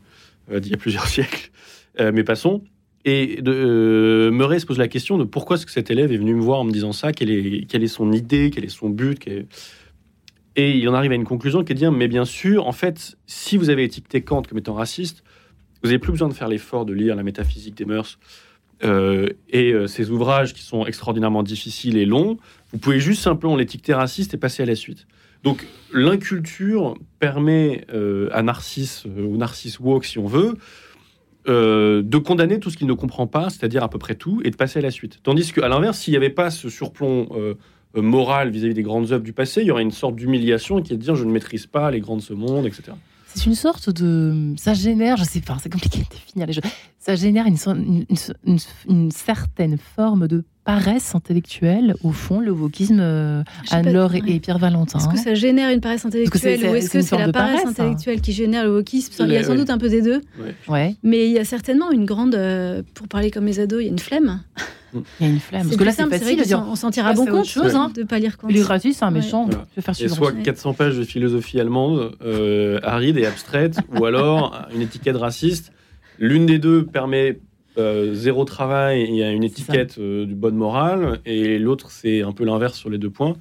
euh, 0.51 0.59
d'il 0.59 0.71
y 0.71 0.73
a 0.73 0.77
plusieurs 0.77 1.07
siècles. 1.07 1.51
Euh, 1.99 2.11
mais 2.13 2.23
passons. 2.23 2.63
Et 3.03 3.41
de, 3.41 4.29
Murray 4.33 4.59
se 4.59 4.65
pose 4.65 4.79
la 4.79 4.87
question 4.87 5.17
de 5.17 5.23
pourquoi 5.23 5.57
est-ce 5.57 5.65
que 5.65 5.71
cet 5.71 5.91
élève 5.91 6.11
est 6.11 6.17
venu 6.17 6.33
me 6.33 6.41
voir 6.41 6.59
en 6.59 6.63
me 6.63 6.71
disant 6.71 6.91
ça, 6.91 7.11
quelle 7.11 7.29
est, 7.29 7.87
son 7.87 8.11
idée, 8.11 8.49
quel 8.49 8.65
est 8.65 8.69
son 8.69 8.89
but? 8.89 9.27
Et 10.55 10.71
il 10.71 10.89
en 10.89 10.93
arrive 10.95 11.11
à 11.11 11.15
une 11.15 11.25
conclusion 11.25 11.63
qui 11.63 11.73
est 11.73 11.75
de 11.75 11.79
dire, 11.79 11.91
mais 11.91 12.07
bien 12.07 12.25
sûr, 12.25 12.65
en 12.65 12.71
fait, 12.71 13.15
si 13.27 13.57
vous 13.57 13.69
avez 13.69 13.83
étiqueté 13.83 14.21
Kant 14.21 14.41
comme 14.41 14.57
étant 14.57 14.73
raciste, 14.73 15.23
vous 15.83 15.89
n'avez 15.89 15.99
plus 15.99 16.11
besoin 16.11 16.29
de 16.29 16.33
faire 16.33 16.47
l'effort 16.47 16.83
de 16.83 16.93
lire 16.93 17.15
la 17.15 17.21
métaphysique 17.21 17.75
des 17.75 17.85
mœurs 17.85 18.17
euh, 18.83 19.29
et 19.49 19.71
euh, 19.71 19.87
ces 19.87 20.09
ouvrages 20.09 20.53
qui 20.53 20.61
sont 20.61 20.85
extraordinairement 20.85 21.43
difficiles 21.43 21.97
et 21.97 22.05
longs, 22.05 22.37
vous 22.71 22.77
pouvez 22.77 22.99
juste 22.99 23.21
simplement 23.21 23.55
l'étiqueter 23.55 23.93
raciste 23.93 24.33
et 24.33 24.37
passer 24.37 24.63
à 24.63 24.65
la 24.65 24.75
suite. 24.75 25.07
Donc 25.43 25.65
l'inculture 25.93 26.95
permet 27.19 27.85
euh, 27.93 28.29
à 28.33 28.41
Narcisse, 28.41 29.05
ou 29.05 29.37
Narcisse 29.37 29.79
Walk 29.79 30.05
si 30.05 30.19
on 30.19 30.25
veut, 30.25 30.55
de 31.47 32.17
condamner 32.17 32.59
tout 32.59 32.71
ce 32.71 32.77
qu'il 32.77 32.87
ne 32.87 32.93
comprend 32.93 33.27
pas, 33.27 33.51
c'est-à-dire 33.51 33.83
à 33.83 33.89
peu 33.89 33.99
près 33.99 34.15
tout, 34.15 34.41
et 34.43 34.49
de 34.49 34.55
passer 34.55 34.79
à 34.79 34.81
la 34.81 34.89
suite. 34.89 35.19
Tandis 35.21 35.53
qu'à 35.53 35.67
l'inverse, 35.67 35.99
s'il 35.99 36.13
n'y 36.13 36.17
avait 36.17 36.31
pas 36.31 36.49
ce 36.49 36.69
surplomb 36.69 37.29
moral 37.93 38.49
vis-à-vis 38.49 38.73
des 38.73 38.81
grandes 38.81 39.11
œuvres 39.11 39.23
du 39.23 39.31
passé, 39.31 39.61
il 39.61 39.67
y 39.67 39.71
aurait 39.71 39.83
une 39.83 39.91
sorte 39.91 40.15
d'humiliation 40.15 40.81
qui 40.81 40.93
est 40.93 40.97
de 40.97 41.01
dire 41.03 41.15
je 41.15 41.23
ne 41.23 41.31
maîtrise 41.31 41.67
pas 41.67 41.91
les 41.91 41.99
grands 41.99 42.17
de 42.17 42.23
ce 42.23 42.33
monde, 42.33 42.65
etc 42.65 42.93
c'est 43.35 43.45
une 43.45 43.55
sorte 43.55 43.89
de. 43.89 44.53
Ça 44.57 44.73
génère, 44.73 45.17
je 45.17 45.23
sais 45.23 45.41
pas, 45.41 45.57
c'est 45.61 45.71
compliqué 45.71 45.99
de 45.99 46.09
définir 46.09 46.47
les 46.47 46.53
choses. 46.53 46.63
Ça 47.05 47.13
génère 47.13 47.45
une, 47.45 48.07
une, 48.87 49.11
certaine 49.11 49.77
forme 49.77 50.27
de 50.27 50.43
paresse 50.63 51.13
intellectuelle, 51.13 51.93
au 52.03 52.11
fond, 52.11 52.39
le 52.39 52.51
wokisme, 52.51 52.97
euh, 52.99 53.43
Anne-Laure 53.69 54.15
et, 54.15 54.39
Pierre 54.39 54.57
Valentin. 54.57 54.97
Est-ce 54.97 55.09
que 55.09 55.19
ça 55.19 55.35
génère 55.35 55.69
une 55.69 55.81
paresse 55.81 56.03
intellectuelle 56.03 56.67
ou 56.67 56.73
est-ce 56.73 56.89
que 56.89 57.01
c'est 57.01 57.15
la 57.15 57.31
paresse, 57.31 57.63
hein. 57.63 57.69
intellectuelle 57.69 58.21
qui 58.21 58.31
génère 58.31 58.63
le 58.63 58.71
wokisme? 58.71 59.23
Il 59.23 59.33
y 59.33 59.37
a 59.37 59.43
sans 59.43 59.53
doute 59.53 59.69
un 59.69 59.77
peu 59.77 59.87
des 59.87 60.01
deux. 60.01 60.21
Ouais. 60.67 60.95
Mais 61.03 61.27
il 61.27 61.31
y 61.31 61.37
a 61.37 61.45
certainement 61.45 61.91
une 61.91 62.05
grande. 62.05 62.33
Euh, 62.33 62.81
pour 62.95 63.07
parler 63.07 63.29
comme 63.29 63.45
les 63.45 63.59
ados, 63.59 63.81
il 63.81 63.85
y 63.85 63.87
a 63.87 63.91
une 63.91 63.99
flemme. 63.99 64.41
Il 64.95 65.27
y 65.27 65.29
a 65.29 65.31
une 65.31 65.39
flemme. 65.39 65.67
Parce 65.67 65.77
que 65.77 65.83
là, 65.83 65.91
c'est 65.91 66.09
facile 66.09 66.39
de 66.39 66.43
dire. 66.43 66.65
On 66.67 66.75
s'en 66.75 66.89
tire 66.89 67.05
à 67.05 67.13
bon 67.13 67.27
compte 67.27 67.45
chose, 67.45 67.75
hein, 67.75 67.91
de 67.93 68.01
ne 68.01 68.07
pas 68.07 68.17
lire 68.17 68.39
Kant. 68.39 68.47
Il 68.49 68.57
est 68.57 68.61
gratuit, 68.61 68.95
c'est 68.95 69.05
un 69.05 69.11
méchant. 69.11 69.47
Je 69.77 69.81
faire 69.81 69.93
Il 69.99 70.01
y 70.01 70.05
a 70.05 70.09
soit 70.09 70.31
400 70.31 70.73
pages 70.73 70.97
de 70.97 71.03
philosophie 71.03 71.59
allemande, 71.59 72.15
euh, 72.23 72.79
aride 72.81 73.17
et 73.17 73.27
abstraite, 73.27 73.77
ou 73.95 74.05
alors 74.05 74.59
une 74.73 74.81
étiquette 74.81 75.17
raciste. 75.17 75.71
L'une 76.19 76.45
des 76.45 76.59
deux 76.59 76.85
permet 76.85 77.39
euh, 77.77 78.13
zéro 78.13 78.45
travail, 78.45 79.05
il 79.07 79.15
y 79.15 79.23
a 79.23 79.31
une 79.31 79.43
étiquette 79.43 79.97
euh, 79.97 80.25
du 80.25 80.35
bonne 80.35 80.55
morale, 80.55 81.19
et 81.25 81.59
l'autre, 81.59 81.91
c'est 81.91 82.21
un 82.21 82.31
peu 82.31 82.45
l'inverse 82.45 82.77
sur 82.77 82.89
les 82.89 82.97
deux 82.97 83.09
points. 83.09 83.35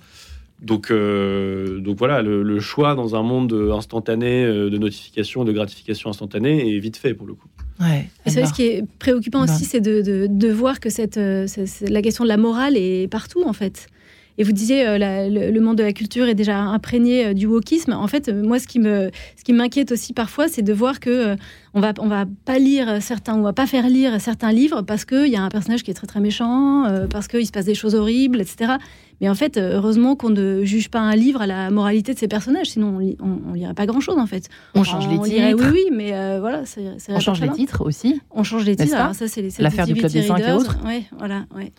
Donc, 0.60 0.90
euh, 0.90 1.80
donc 1.80 1.98
voilà, 1.98 2.22
le, 2.22 2.60
choix 2.60 2.94
dans 2.94 3.16
un 3.16 3.22
monde 3.22 3.52
instantané 3.72 4.46
de 4.46 4.78
notification, 4.78 5.44
de 5.44 5.52
gratification 5.52 6.10
instantanée 6.10 6.74
est 6.74 6.78
vite 6.78 6.96
fait 6.96 7.12
pour 7.12 7.26
le 7.26 7.34
coup. 7.34 7.48
Ouais, 7.80 8.08
ce 8.26 8.52
qui 8.54 8.62
est 8.62 8.84
préoccupant 8.98 9.44
aussi, 9.44 9.64
c'est 9.64 9.80
de, 9.80 10.00
de, 10.00 10.26
de, 10.30 10.48
voir 10.48 10.80
que 10.80 10.90
cette, 10.90 11.16
la 11.16 12.02
question 12.02 12.24
de 12.24 12.28
la 12.28 12.36
morale 12.36 12.76
est 12.76 13.08
partout 13.10 13.42
en 13.44 13.52
fait. 13.52 13.88
Et 14.36 14.42
vous 14.42 14.52
disiez, 14.52 14.86
euh, 14.86 14.98
le, 14.98 15.60
monde 15.60 15.78
de 15.78 15.82
la 15.82 15.92
culture 15.92 16.26
est 16.26 16.34
déjà 16.34 16.58
imprégné 16.58 17.26
euh, 17.26 17.34
du 17.34 17.46
wokisme. 17.46 17.92
En 17.92 18.08
fait, 18.08 18.28
euh, 18.28 18.42
moi, 18.42 18.58
ce 18.58 18.66
qui 18.66 18.80
me, 18.80 19.10
ce 19.36 19.44
qui 19.44 19.52
m'inquiète 19.52 19.92
aussi 19.92 20.12
parfois, 20.12 20.48
c'est 20.48 20.62
de 20.62 20.72
voir 20.72 20.98
que 20.98 21.36
on 21.72 21.80
va, 21.80 21.92
on 21.98 22.08
va 22.08 22.24
pas 22.44 22.58
lire 22.58 23.00
certains, 23.00 23.34
on 23.36 23.42
va 23.42 23.52
pas 23.52 23.66
faire 23.66 23.88
lire 23.88 24.20
certains 24.20 24.52
livres 24.52 24.82
parce 24.82 25.04
qu'il 25.04 25.28
y 25.28 25.36
a 25.36 25.42
un 25.42 25.48
personnage 25.48 25.82
qui 25.82 25.90
est 25.90 25.94
très 25.94 26.06
très 26.06 26.20
méchant, 26.20 26.84
parce 27.10 27.26
qu'il 27.26 27.46
se 27.46 27.52
passe 27.52 27.64
des 27.64 27.74
choses 27.74 27.94
horribles, 27.94 28.40
etc. 28.40 28.74
Mais 29.20 29.28
en 29.28 29.34
fait, 29.34 29.58
heureusement 29.58 30.14
qu'on 30.14 30.30
ne 30.30 30.64
juge 30.64 30.88
pas 30.88 31.00
un 31.00 31.16
livre 31.16 31.42
à 31.42 31.46
la 31.46 31.70
moralité 31.70 32.14
de 32.14 32.18
ses 32.18 32.28
personnages, 32.28 32.70
sinon 32.70 32.98
on, 33.20 33.38
on, 33.48 33.52
lirait 33.54 33.74
pas 33.74 33.86
grand 33.86 34.00
chose 34.00 34.18
en 34.18 34.26
fait. 34.26 34.48
On 34.74 34.84
change 34.84 35.08
les 35.08 35.18
titres. 35.18 35.56
oui, 35.58 35.66
oui, 35.72 35.88
mais 35.92 36.38
voilà, 36.38 36.64
c'est. 36.64 36.84
On 37.08 37.20
change 37.20 37.40
les 37.40 37.50
titres 37.50 37.84
aussi. 37.84 38.20
On 38.30 38.44
change 38.44 38.64
les 38.64 38.76
titres. 38.76 39.14
ça, 39.14 39.28
c'est 39.28 39.58
l'affaire 39.58 39.86
du 39.86 39.94
club 39.94 40.12
des 40.12 40.22
cinq 40.22 40.38
et 40.40 40.52
autres. 40.52 40.78
Oui, 40.84 41.06
voilà, 41.18 41.46
ouais. 41.56 41.72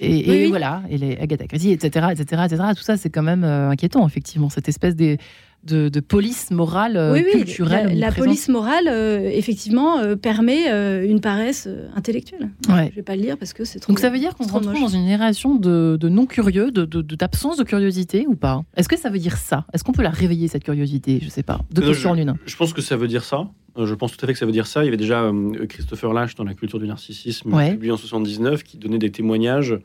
Et, 0.00 0.46
voilà, 0.48 0.82
et 0.90 0.98
les 0.98 1.16
Agatha 1.16 1.46
Christie, 1.46 1.72
etc., 1.72 2.08
etc., 2.12 2.42
etc. 2.46 2.62
Tout 2.76 2.82
ça, 2.82 2.96
c'est 2.96 3.10
quand 3.10 3.22
même 3.22 3.44
euh, 3.44 3.70
inquiétant, 3.70 4.06
effectivement, 4.06 4.48
cette 4.48 4.68
espèce 4.68 4.94
de, 4.96 5.16
de, 5.64 6.00
police 6.00 6.50
morale 6.50 6.96
euh, 6.96 7.12
oui, 7.14 7.24
culturelle. 7.30 7.98
La, 7.98 8.12
police 8.12 8.48
morale, 8.48 8.88
euh, 8.88 9.28
effectivement, 9.32 10.16
permet 10.16 10.68
une 11.06 11.20
paresse 11.20 11.68
intellectuelle. 11.96 12.50
Ouais. 12.68 12.88
Je 12.90 12.96
vais 12.96 13.02
pas 13.02 13.16
le 13.16 13.22
lire 13.22 13.36
parce 13.36 13.52
que 13.52 13.64
c'est 13.64 13.80
trop. 13.80 13.92
Donc 13.92 13.98
ça 13.98 14.10
veut 14.10 14.18
dire 14.18 14.34
qu'on 14.34 14.46
se 14.46 14.52
retrouve 14.52 14.80
dans 14.80 14.88
une 14.88 15.04
génération 15.04 15.54
de, 15.56 15.98
non 16.08 16.26
curieux, 16.26 16.70
d'absence 16.70 17.56
de, 17.56 17.64
curiosité 17.64 18.26
ou 18.26 18.34
pas? 18.34 18.62
Est-ce 18.76 18.88
que 18.88 18.98
ça 18.98 19.10
veut 19.10 19.18
dire 19.18 19.36
ça? 19.36 19.66
Est-ce 19.72 19.84
qu'on 19.84 19.92
peut 19.92 20.02
la 20.02 20.10
réveiller 20.10 20.48
cette 20.48 20.64
curiosité? 20.64 21.20
Je 21.22 21.28
sais 21.28 21.42
pas. 21.42 21.60
Deux 21.72 21.82
questions 21.82 22.10
en 22.10 22.16
une. 22.16 22.34
Je 22.46 22.56
pense 22.56 22.72
que 22.72 22.80
ça 22.80 22.96
veut 22.96 23.08
dire 23.08 23.24
ça. 23.24 23.48
Euh, 23.78 23.86
je 23.86 23.94
pense 23.94 24.16
tout 24.16 24.24
à 24.24 24.26
fait 24.26 24.32
que 24.32 24.38
ça 24.38 24.46
veut 24.46 24.52
dire 24.52 24.66
ça. 24.66 24.82
Il 24.82 24.86
y 24.86 24.88
avait 24.88 24.96
déjà 24.96 25.22
euh, 25.22 25.66
Christopher 25.66 26.12
Lash 26.12 26.34
dans 26.34 26.44
La 26.44 26.54
culture 26.54 26.78
du 26.78 26.86
narcissisme, 26.86 27.50
publié 27.70 27.92
en 27.92 27.96
79, 27.96 28.64
qui 28.64 28.76
donnait 28.76 28.98
des 28.98 29.10
témoignages 29.10 29.78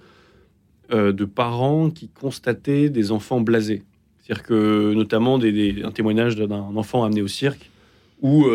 euh, 0.92 1.12
de 1.14 1.26
parents 1.26 1.90
qui 1.90 2.10
constataient 2.10 2.90
des 2.90 3.12
enfants 3.12 3.40
blasés. 3.40 3.84
C'est-à-dire 4.22 4.44
que, 4.44 4.94
notamment, 4.94 5.38
un 5.38 5.92
témoignage 5.92 6.36
d'un 6.36 6.52
enfant 6.52 7.04
amené 7.04 7.22
au 7.22 7.28
cirque 7.28 7.70
où 8.22 8.46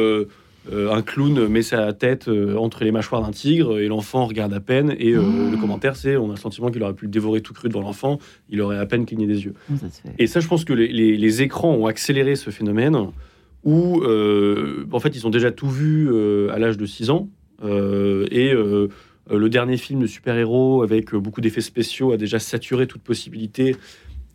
un 0.71 1.03
clown 1.03 1.47
met 1.47 1.61
sa 1.61 1.93
tête 1.93 2.27
entre 2.57 2.85
les 2.85 2.91
mâchoires 2.91 3.21
d'un 3.21 3.33
tigre 3.33 3.79
et 3.79 3.87
l'enfant 3.87 4.25
regarde 4.25 4.55
à 4.55 4.61
peine. 4.61 4.97
Et 4.99 5.11
le 5.11 5.53
ah. 5.53 5.61
commentaire, 5.61 5.95
c'est 5.95 6.17
on 6.17 6.29
a 6.31 6.35
le 6.35 6.37
sentiment 6.39 6.71
qu'il 6.71 6.83
aurait 6.83 6.95
pu 6.95 7.05
le 7.05 7.11
dévorer 7.11 7.43
tout 7.43 7.53
cru 7.53 7.69
devant 7.69 7.83
l'enfant, 7.83 8.19
il 8.49 8.63
aurait 8.63 8.79
à 8.79 8.87
peine 8.87 9.05
cligné 9.05 9.27
des 9.27 9.45
yeux. 9.45 9.53
et 10.19 10.27
ça, 10.27 10.41
je 10.41 10.49
pense 10.49 10.65
que 10.65 10.73
les 10.73 11.43
écrans 11.43 11.75
ont 11.75 11.85
accéléré 11.85 12.35
ce 12.35 12.49
phénomène 12.49 12.97
où 13.69 14.01
euh, 14.01 14.87
en 14.93 14.99
fait 14.99 15.15
ils 15.15 15.27
ont 15.27 15.31
déjà 15.31 15.51
tout 15.51 15.69
vu 15.69 16.09
euh, 16.11 16.51
à 16.55 16.59
l'âge 16.59 16.79
de 16.79 16.87
6 16.87 17.11
ans 17.11 17.29
euh, 17.63 18.27
et 18.31 18.51
le 18.51 19.49
dernier 19.51 19.77
film 19.77 20.01
de 20.01 20.07
super-héros 20.07 20.83
avec 20.83 21.15
beaucoup 21.15 21.43
d'effets 21.43 21.61
spéciaux 21.61 22.13
a 22.13 22.17
déjà 22.17 22.39
saturé 22.39 22.87
toute 22.87 23.03
possibilité 23.03 23.77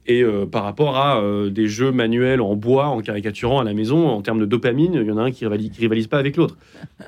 et 0.06 0.24
par 0.52 0.66
rapport 0.66 0.98
à 0.98 1.24
des 1.50 1.68
jeux 1.68 1.94
manuels 1.94 2.42
en 2.42 2.58
bois, 2.58 2.88
en 2.88 3.00
caricaturant 3.00 3.62
à 3.62 3.64
la 3.64 3.74
maison, 3.74 4.10
en 4.10 4.22
termes 4.22 4.40
de 4.40 4.46
dopamine, 4.46 4.96
il 4.96 5.08
y 5.08 5.12
en 5.12 5.18
a 5.18 5.22
un 5.22 5.32
qui 5.32 5.46
rivalise, 5.46 5.72
rivalise 5.80 6.08
pas 6.08 6.20
avec 6.20 6.36
l'autre. 6.36 6.58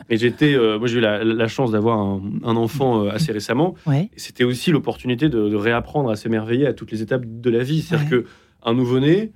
Et 0.09 0.15
j'étais, 0.15 0.57
moi 0.57 0.87
j'ai 0.87 0.99
eu 0.99 1.01
la, 1.01 1.47
chance 1.49 1.71
d'avoir 1.71 1.99
un, 1.99 2.55
enfant 2.55 3.05
assez 3.07 3.33
récemment. 3.33 3.75
C'était 4.15 4.45
aussi 4.45 4.71
l'opportunité 4.71 5.27
de, 5.27 5.55
réapprendre 5.55 6.09
à 6.09 6.15
s'émerveiller 6.15 6.67
à 6.67 6.73
toutes 6.73 6.91
les 6.93 7.01
étapes 7.01 7.25
de 7.25 7.49
la 7.49 7.63
vie. 7.63 7.81
C'est-à-dire 7.81 8.09
qu'un 8.09 8.21
que 8.21 8.25
un 8.63 8.73
nouveau-né, 8.73 9.33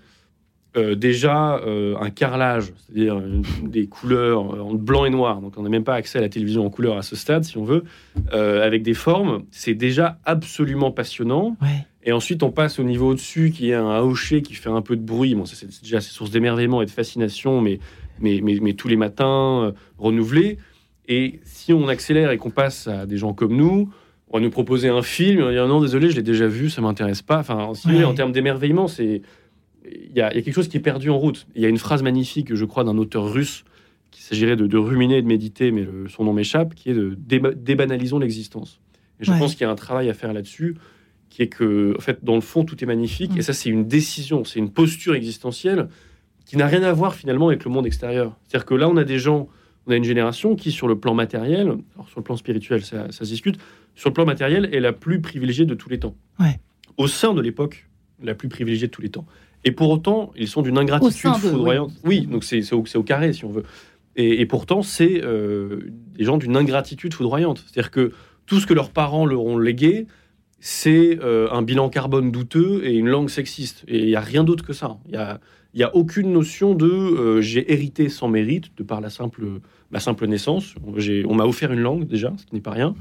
euh, 0.78 0.94
déjà 0.94 1.56
euh, 1.58 1.96
un 2.00 2.12
carrelage, 2.12 2.74
c'est-à-dire 2.86 3.20
des 3.64 3.88
couleurs 3.88 4.42
en 4.64 4.76
blanc 4.76 5.06
et 5.06 5.10
noir, 5.10 5.42
donc 5.42 5.54
on 5.58 5.64
n'a 5.64 5.70
même 5.70 5.84
pas 5.84 5.96
accès 5.96 6.20
à 6.20 6.22
la 6.22 6.30
télévision 6.30 6.66
en 6.66 6.70
couleur 6.70 6.98
à 6.98 7.02
ce 7.02 7.16
stade, 7.16 7.44
si 7.44 7.58
on 7.58 7.64
veut, 7.64 7.84
euh, 8.34 8.66
avec 8.66 8.84
des 8.84 8.94
formes, 8.94 9.44
c'est 9.50 9.74
déjà 9.74 10.20
absolument 10.26 10.92
passionnant. 10.92 11.58
Et 12.04 12.12
ensuite, 12.12 12.44
on 12.44 12.52
passe 12.52 12.80
au 12.80 12.84
niveau 12.84 13.10
au-dessus, 13.10 13.52
qui 13.52 13.72
est 13.72 13.76
un 13.76 14.00
hocher 14.00 14.42
qui 14.42 14.54
fait 14.54 14.70
un 14.70 14.82
peu 14.82 14.96
de 14.96 15.02
bruit. 15.02 15.36
Bon, 15.36 15.46
c'est 15.46 15.82
déjà 15.82 16.02
source 16.02 16.32
d'émerveillement 16.32 16.82
et 16.82 16.86
de 16.86 16.92
fascination, 16.92 17.62
mais, 17.62 17.80
mais, 18.20 18.40
mais, 18.42 18.74
tous 18.74 18.88
les 18.88 18.96
matins 18.96 19.74
renouvelés. 19.98 20.60
Et 21.08 21.40
si 21.44 21.74
on 21.74 21.88
accélère 21.88 22.32
et 22.32 22.38
qu'on 22.38 22.52
passe 22.52 22.88
à 22.88 23.06
des 23.06 23.18
gens 23.18 23.34
comme 23.34 23.56
nous, 23.56 23.90
on 24.30 24.38
va 24.38 24.44
nous 24.44 24.52
proposer 24.52 24.90
un 24.90 25.02
film, 25.02 25.42
on 25.42 25.46
va 25.46 25.52
dire 25.52 25.68
non, 25.68 25.82
désolé, 25.82 26.10
je 26.10 26.16
l'ai 26.16 26.22
déjà 26.22 26.48
vu, 26.48 26.70
ça 26.70 26.82
m'intéresse 26.82 27.22
pas. 27.22 27.40
Enfin, 27.40 27.72
Ouais. 27.86 28.04
en 28.04 28.14
termes 28.14 28.32
d'émerveillement, 28.32 28.88
c'est 28.88 29.22
il 29.92 30.16
y, 30.16 30.22
a 30.22 30.32
il 30.32 30.36
y 30.36 30.40
a 30.40 30.42
quelque 30.42 30.54
chose 30.54 30.68
qui 30.68 30.78
est 30.78 30.82
perdu 30.82 31.10
en 31.10 31.18
route. 31.18 31.48
Il 31.56 31.62
y 31.62 31.66
a 31.66 31.70
une 31.70 31.78
phrase 31.78 32.04
magnifique, 32.04 32.54
je 32.54 32.66
crois, 32.66 32.84
d'un 32.84 32.98
auteur 32.98 33.32
russe 33.32 33.64
qu'il 34.12 34.24
s'agirait 34.24 34.56
de, 34.56 34.66
de 34.68 34.78
ruminer 34.78 35.18
et 35.18 35.22
de 35.22 35.28
méditer, 35.28 35.72
mais 35.72 35.84
le- 35.84 36.08
son 36.10 36.24
nom 36.24 36.34
m'échappe, 36.34 36.74
qui 36.76 36.90
est 36.90 36.94
de 36.94 37.16
déba- 37.16 37.54
débanalisons 37.54 38.20
l'existence. 38.20 38.80
Et 39.20 39.26
je 39.26 39.32
Ouais. 39.32 39.40
pense 39.40 39.54
qu'il 39.54 39.62
y 39.62 39.66
a 39.66 39.70
un 39.72 39.76
travail 39.76 40.10
à 40.10 40.14
faire 40.14 40.34
là-dessus, 40.34 40.76
qui 41.30 41.44
est 41.44 41.48
que, 41.48 41.94
en 41.98 42.02
fait, 42.02 42.24
dans 42.24 42.36
le 42.36 42.42
fond, 42.42 42.64
tout 42.66 42.82
est 42.84 42.88
magnifique, 42.88 43.34
Mm. 43.36 43.38
et 43.38 43.42
ça, 43.44 43.54
c'est 43.54 43.70
une 43.70 43.88
décision, 43.88 44.44
c'est 44.46 44.58
une 44.60 44.72
posture 44.72 45.14
existentielle 45.14 45.90
qui 46.46 46.58
n'a 46.58 46.66
rien 46.66 46.82
à 46.82 46.92
voir 46.92 47.14
finalement 47.14 47.50
avec 47.50 47.64
le 47.66 47.70
monde 47.72 47.86
extérieur. 47.86 48.36
C'est-à-dire 48.48 48.66
que 48.66 48.74
là, 48.74 48.90
on 48.90 48.98
a 48.98 49.04
des 49.04 49.20
gens, 49.20 49.48
on 49.86 49.92
a 49.92 49.96
une 49.96 50.04
génération 50.04 50.56
qui, 50.56 50.72
sur 50.72 50.88
le 50.88 50.98
plan 51.00 51.14
matériel, 51.14 51.68
alors 51.94 52.10
sur 52.10 52.20
le 52.20 52.24
plan 52.24 52.36
spirituel, 52.36 52.84
ça, 52.84 53.12
ça 53.12 53.26
se 53.26 53.30
discute, 53.30 53.58
sur 53.96 54.10
le 54.10 54.14
plan 54.16 54.26
matériel, 54.26 54.70
est 54.74 54.80
la 54.80 54.92
plus 54.94 55.22
privilégiée 55.22 55.66
de 55.66 55.76
tous 55.76 55.90
les 55.90 56.00
temps. 56.00 56.16
Ouais. 56.40 56.60
Au 56.98 57.06
sein 57.08 57.36
de 57.36 57.42
l'époque, 57.42 57.88
la 58.24 58.34
plus 58.34 58.50
privilégiée 58.50 58.88
de 58.88 58.92
tous 58.92 59.02
les 59.04 59.10
temps. 59.10 59.26
Et 59.66 59.72
pour 59.72 59.90
autant, 59.90 60.32
ils 60.38 60.48
sont 60.48 60.62
d'une 60.62 60.78
ingratitude 60.78 61.34
foudroyante. 61.36 61.92
Oui, 62.04 62.22
donc 62.22 62.44
c'est 62.44 62.74
au, 62.74 63.04
carré, 63.04 63.34
si 63.34 63.46
on 63.46 63.50
veut. 63.50 63.64
Et, 64.16 64.42
et 64.42 64.46
pourtant, 64.46 64.82
c'est 64.82 65.22
euh, 65.24 65.92
des 66.18 66.24
gens 66.24 66.38
d'une 66.38 66.56
ingratitude 66.56 67.14
foudroyante. 67.14 67.64
C'est-à-dire 67.68 67.92
que 67.92 68.14
tout 68.46 68.60
ce 68.60 68.68
que 68.68 68.74
leurs 68.74 68.92
parents 68.92 69.26
leur 69.26 69.44
ont 69.44 69.58
légué, 69.58 70.08
c'est 70.60 71.20
euh, 71.22 71.50
un 71.52 71.62
bilan 71.62 71.90
carbone 71.90 72.32
douteux 72.32 72.82
et 72.84 72.96
une 72.96 73.08
langue 73.08 73.30
sexiste. 73.30 73.84
Et 73.88 74.00
il 74.00 74.06
n'y 74.08 74.16
a 74.16 74.22
rien 74.22 74.44
d'autre 74.44 74.66
que 74.66 74.74
ça. 74.74 74.98
Il 75.06 75.12
n'y 75.12 75.18
a, 75.18 75.40
y 75.74 75.84
a 75.84 75.96
aucune 75.96 76.32
notion 76.32 76.74
de 76.74 76.88
euh, 76.88 77.42
j'ai 77.42 77.72
hérité 77.72 78.10
sans 78.10 78.28
mérite, 78.28 78.76
de 78.78 78.84
par 78.84 79.02
la 79.02 79.10
simple, 79.10 79.44
ma 79.92 80.00
simple 80.00 80.28
naissance. 80.28 80.76
On 80.86 81.36
m'a 81.36 81.46
offert 81.46 81.72
une 81.72 81.82
langue 81.82 82.08
déjà, 82.08 82.34
ce 82.38 82.46
qui 82.46 82.56
n'est 82.56 82.62
pas 82.62 82.72
rien. 82.72 82.96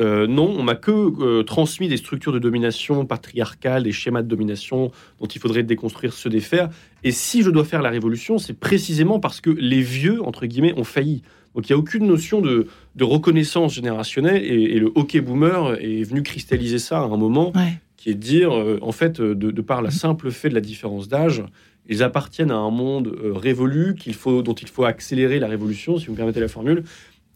Euh, 0.00 0.26
non, 0.26 0.54
on 0.58 0.62
m'a 0.62 0.74
que 0.74 0.90
euh, 0.90 1.42
transmis 1.42 1.86
des 1.88 1.98
structures 1.98 2.32
de 2.32 2.38
domination 2.38 3.04
patriarcales, 3.04 3.82
des 3.82 3.92
schémas 3.92 4.22
de 4.22 4.28
domination 4.28 4.90
dont 5.20 5.26
il 5.26 5.40
faudrait 5.40 5.62
déconstruire, 5.62 6.12
se 6.14 6.28
défaire. 6.28 6.70
Et 7.04 7.10
si 7.10 7.42
je 7.42 7.50
dois 7.50 7.64
faire 7.64 7.82
la 7.82 7.90
révolution, 7.90 8.38
c'est 8.38 8.58
précisément 8.58 9.20
parce 9.20 9.40
que 9.40 9.50
les 9.50 9.82
vieux, 9.82 10.22
entre 10.22 10.46
guillemets, 10.46 10.72
ont 10.78 10.84
failli. 10.84 11.22
Donc 11.54 11.68
il 11.68 11.72
n'y 11.72 11.76
a 11.76 11.78
aucune 11.78 12.06
notion 12.06 12.40
de, 12.40 12.66
de 12.96 13.04
reconnaissance 13.04 13.74
générationnelle 13.74 14.42
et, 14.42 14.74
et 14.74 14.78
le 14.78 14.90
hockey 14.94 15.20
boomer 15.20 15.76
est 15.82 16.02
venu 16.04 16.22
cristalliser 16.22 16.78
ça 16.78 17.00
à 17.00 17.02
un 17.04 17.16
moment 17.18 17.52
Ouais. 17.54 17.78
qui 17.98 18.08
est 18.08 18.14
de 18.14 18.20
dire, 18.20 18.52
euh, 18.56 18.78
en 18.80 18.92
fait, 18.92 19.20
de, 19.20 19.34
de 19.34 19.60
par 19.60 19.82
la 19.82 19.90
simple 19.90 20.30
fait 20.30 20.48
de 20.48 20.54
la 20.54 20.62
différence 20.62 21.08
d'âge, 21.08 21.44
ils 21.88 22.02
appartiennent 22.02 22.52
à 22.52 22.56
un 22.56 22.70
monde 22.70 23.12
révolu 23.34 23.94
qu'il 23.96 24.14
faut, 24.14 24.42
dont 24.42 24.54
il 24.54 24.68
faut 24.68 24.84
accélérer 24.84 25.38
la 25.40 25.48
révolution, 25.48 25.98
si 25.98 26.06
vous 26.06 26.12
me 26.12 26.16
permettez 26.16 26.40
la 26.40 26.48
formule, 26.48 26.84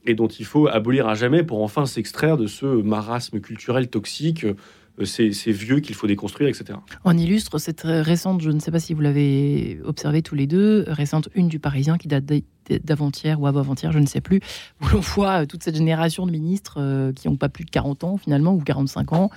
et 0.06 0.14
dont 0.14 0.28
il 0.28 0.44
faut 0.44 0.68
abolir 0.68 1.08
à 1.08 1.14
jamais 1.14 1.42
pour 1.42 1.62
enfin 1.62 1.86
s'extraire 1.86 2.36
de 2.36 2.46
ce 2.46 2.66
marasme 2.66 3.40
culturel 3.40 3.88
toxique, 3.88 4.44
euh, 4.44 5.04
ces, 5.04 5.30
vieux 5.52 5.80
qu'il 5.80 5.94
faut 5.94 6.06
déconstruire, 6.06 6.48
etc. 6.48 6.78
On 7.04 7.16
illustre 7.16 7.58
cette 7.58 7.82
récente, 7.84 8.40
je 8.40 8.50
ne 8.50 8.60
sais 8.60 8.70
pas 8.70 8.78
si 8.78 8.94
vous 8.94 9.02
l'avez 9.02 9.78
observé 9.84 10.22
tous 10.22 10.34
les 10.34 10.46
deux, 10.46 10.84
récente 10.88 11.28
une 11.34 11.48
du 11.48 11.58
Parisien 11.58 11.98
qui 11.98 12.08
date 12.08 12.24
d'avant-hier 12.84 13.40
ou 13.40 13.46
avant-hier, 13.46 13.92
je 13.92 13.98
ne 13.98 14.06
sais 14.06 14.20
plus, 14.20 14.40
où 14.80 14.88
l'on 14.88 15.00
voit 15.00 15.42
euh, 15.42 15.46
toute 15.46 15.62
cette 15.62 15.76
génération 15.76 16.26
de 16.26 16.30
ministres 16.30 16.76
euh, 16.78 17.12
qui 17.12 17.28
n'ont 17.28 17.36
pas 17.36 17.48
plus 17.48 17.64
de 17.64 17.70
40 17.70 18.04
ans 18.04 18.16
finalement, 18.16 18.54
ou 18.54 18.60
45 18.60 19.12
ans. 19.12 19.30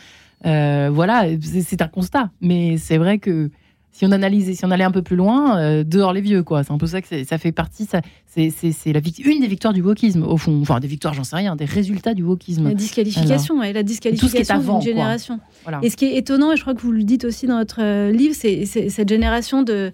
Voilà, 0.43 1.25
c'est 1.41 1.81
un 1.81 1.87
constat. 1.87 2.31
Mais 2.39 2.77
c'est 2.77 2.97
vrai 2.97 3.19
que 3.19 3.49
si 3.91 4.05
on 4.05 4.11
analysait, 4.11 4.53
si 4.53 4.63
on 4.65 4.71
allait 4.71 4.83
un 4.83 4.91
peu 4.91 5.01
plus 5.01 5.15
loin, 5.15 5.57
euh, 5.59 5.83
dehors 5.83 6.13
les 6.13 6.21
vieux, 6.21 6.43
quoi. 6.43 6.63
C'est 6.63 6.71
un 6.71 6.77
peu 6.77 6.87
ça 6.87 7.01
que 7.01 7.23
ça 7.25 7.37
fait 7.37 7.51
partie. 7.51 7.85
Ça, 7.85 8.01
c'est 8.27 8.49
c'est- 8.49 8.71
c'est 8.71 8.93
la 8.93 8.99
vic- 8.99 9.25
une 9.25 9.41
des 9.41 9.47
victoires 9.47 9.73
du 9.73 9.81
wokisme, 9.81 10.23
au 10.23 10.37
fond. 10.37 10.59
Enfin, 10.61 10.79
des 10.79 10.87
victoires, 10.87 11.13
j'en 11.13 11.23
sais 11.23 11.35
rien, 11.35 11.55
des 11.55 11.65
résultats 11.65 12.13
du 12.13 12.23
wokisme. 12.23 12.63
La 12.65 12.73
disqualification, 12.75 13.59
ouais, 13.59 13.73
la 13.73 13.83
disqualification 13.83 14.55
d'une 14.79 14.81
génération. 14.81 15.39
Voilà. 15.63 15.79
Et 15.83 15.89
ce 15.89 15.97
qui 15.97 16.05
est 16.05 16.15
étonnant, 16.17 16.51
et 16.53 16.55
je 16.55 16.61
crois 16.61 16.75
que 16.75 16.81
vous 16.81 16.91
le 16.91 17.03
dites 17.03 17.25
aussi 17.25 17.47
dans 17.47 17.57
votre 17.57 17.79
euh, 17.81 18.11
livre, 18.11 18.35
c'est 18.37 18.65
c'est 18.65 18.89
cette 18.89 19.09
génération 19.09 19.63
de, 19.63 19.91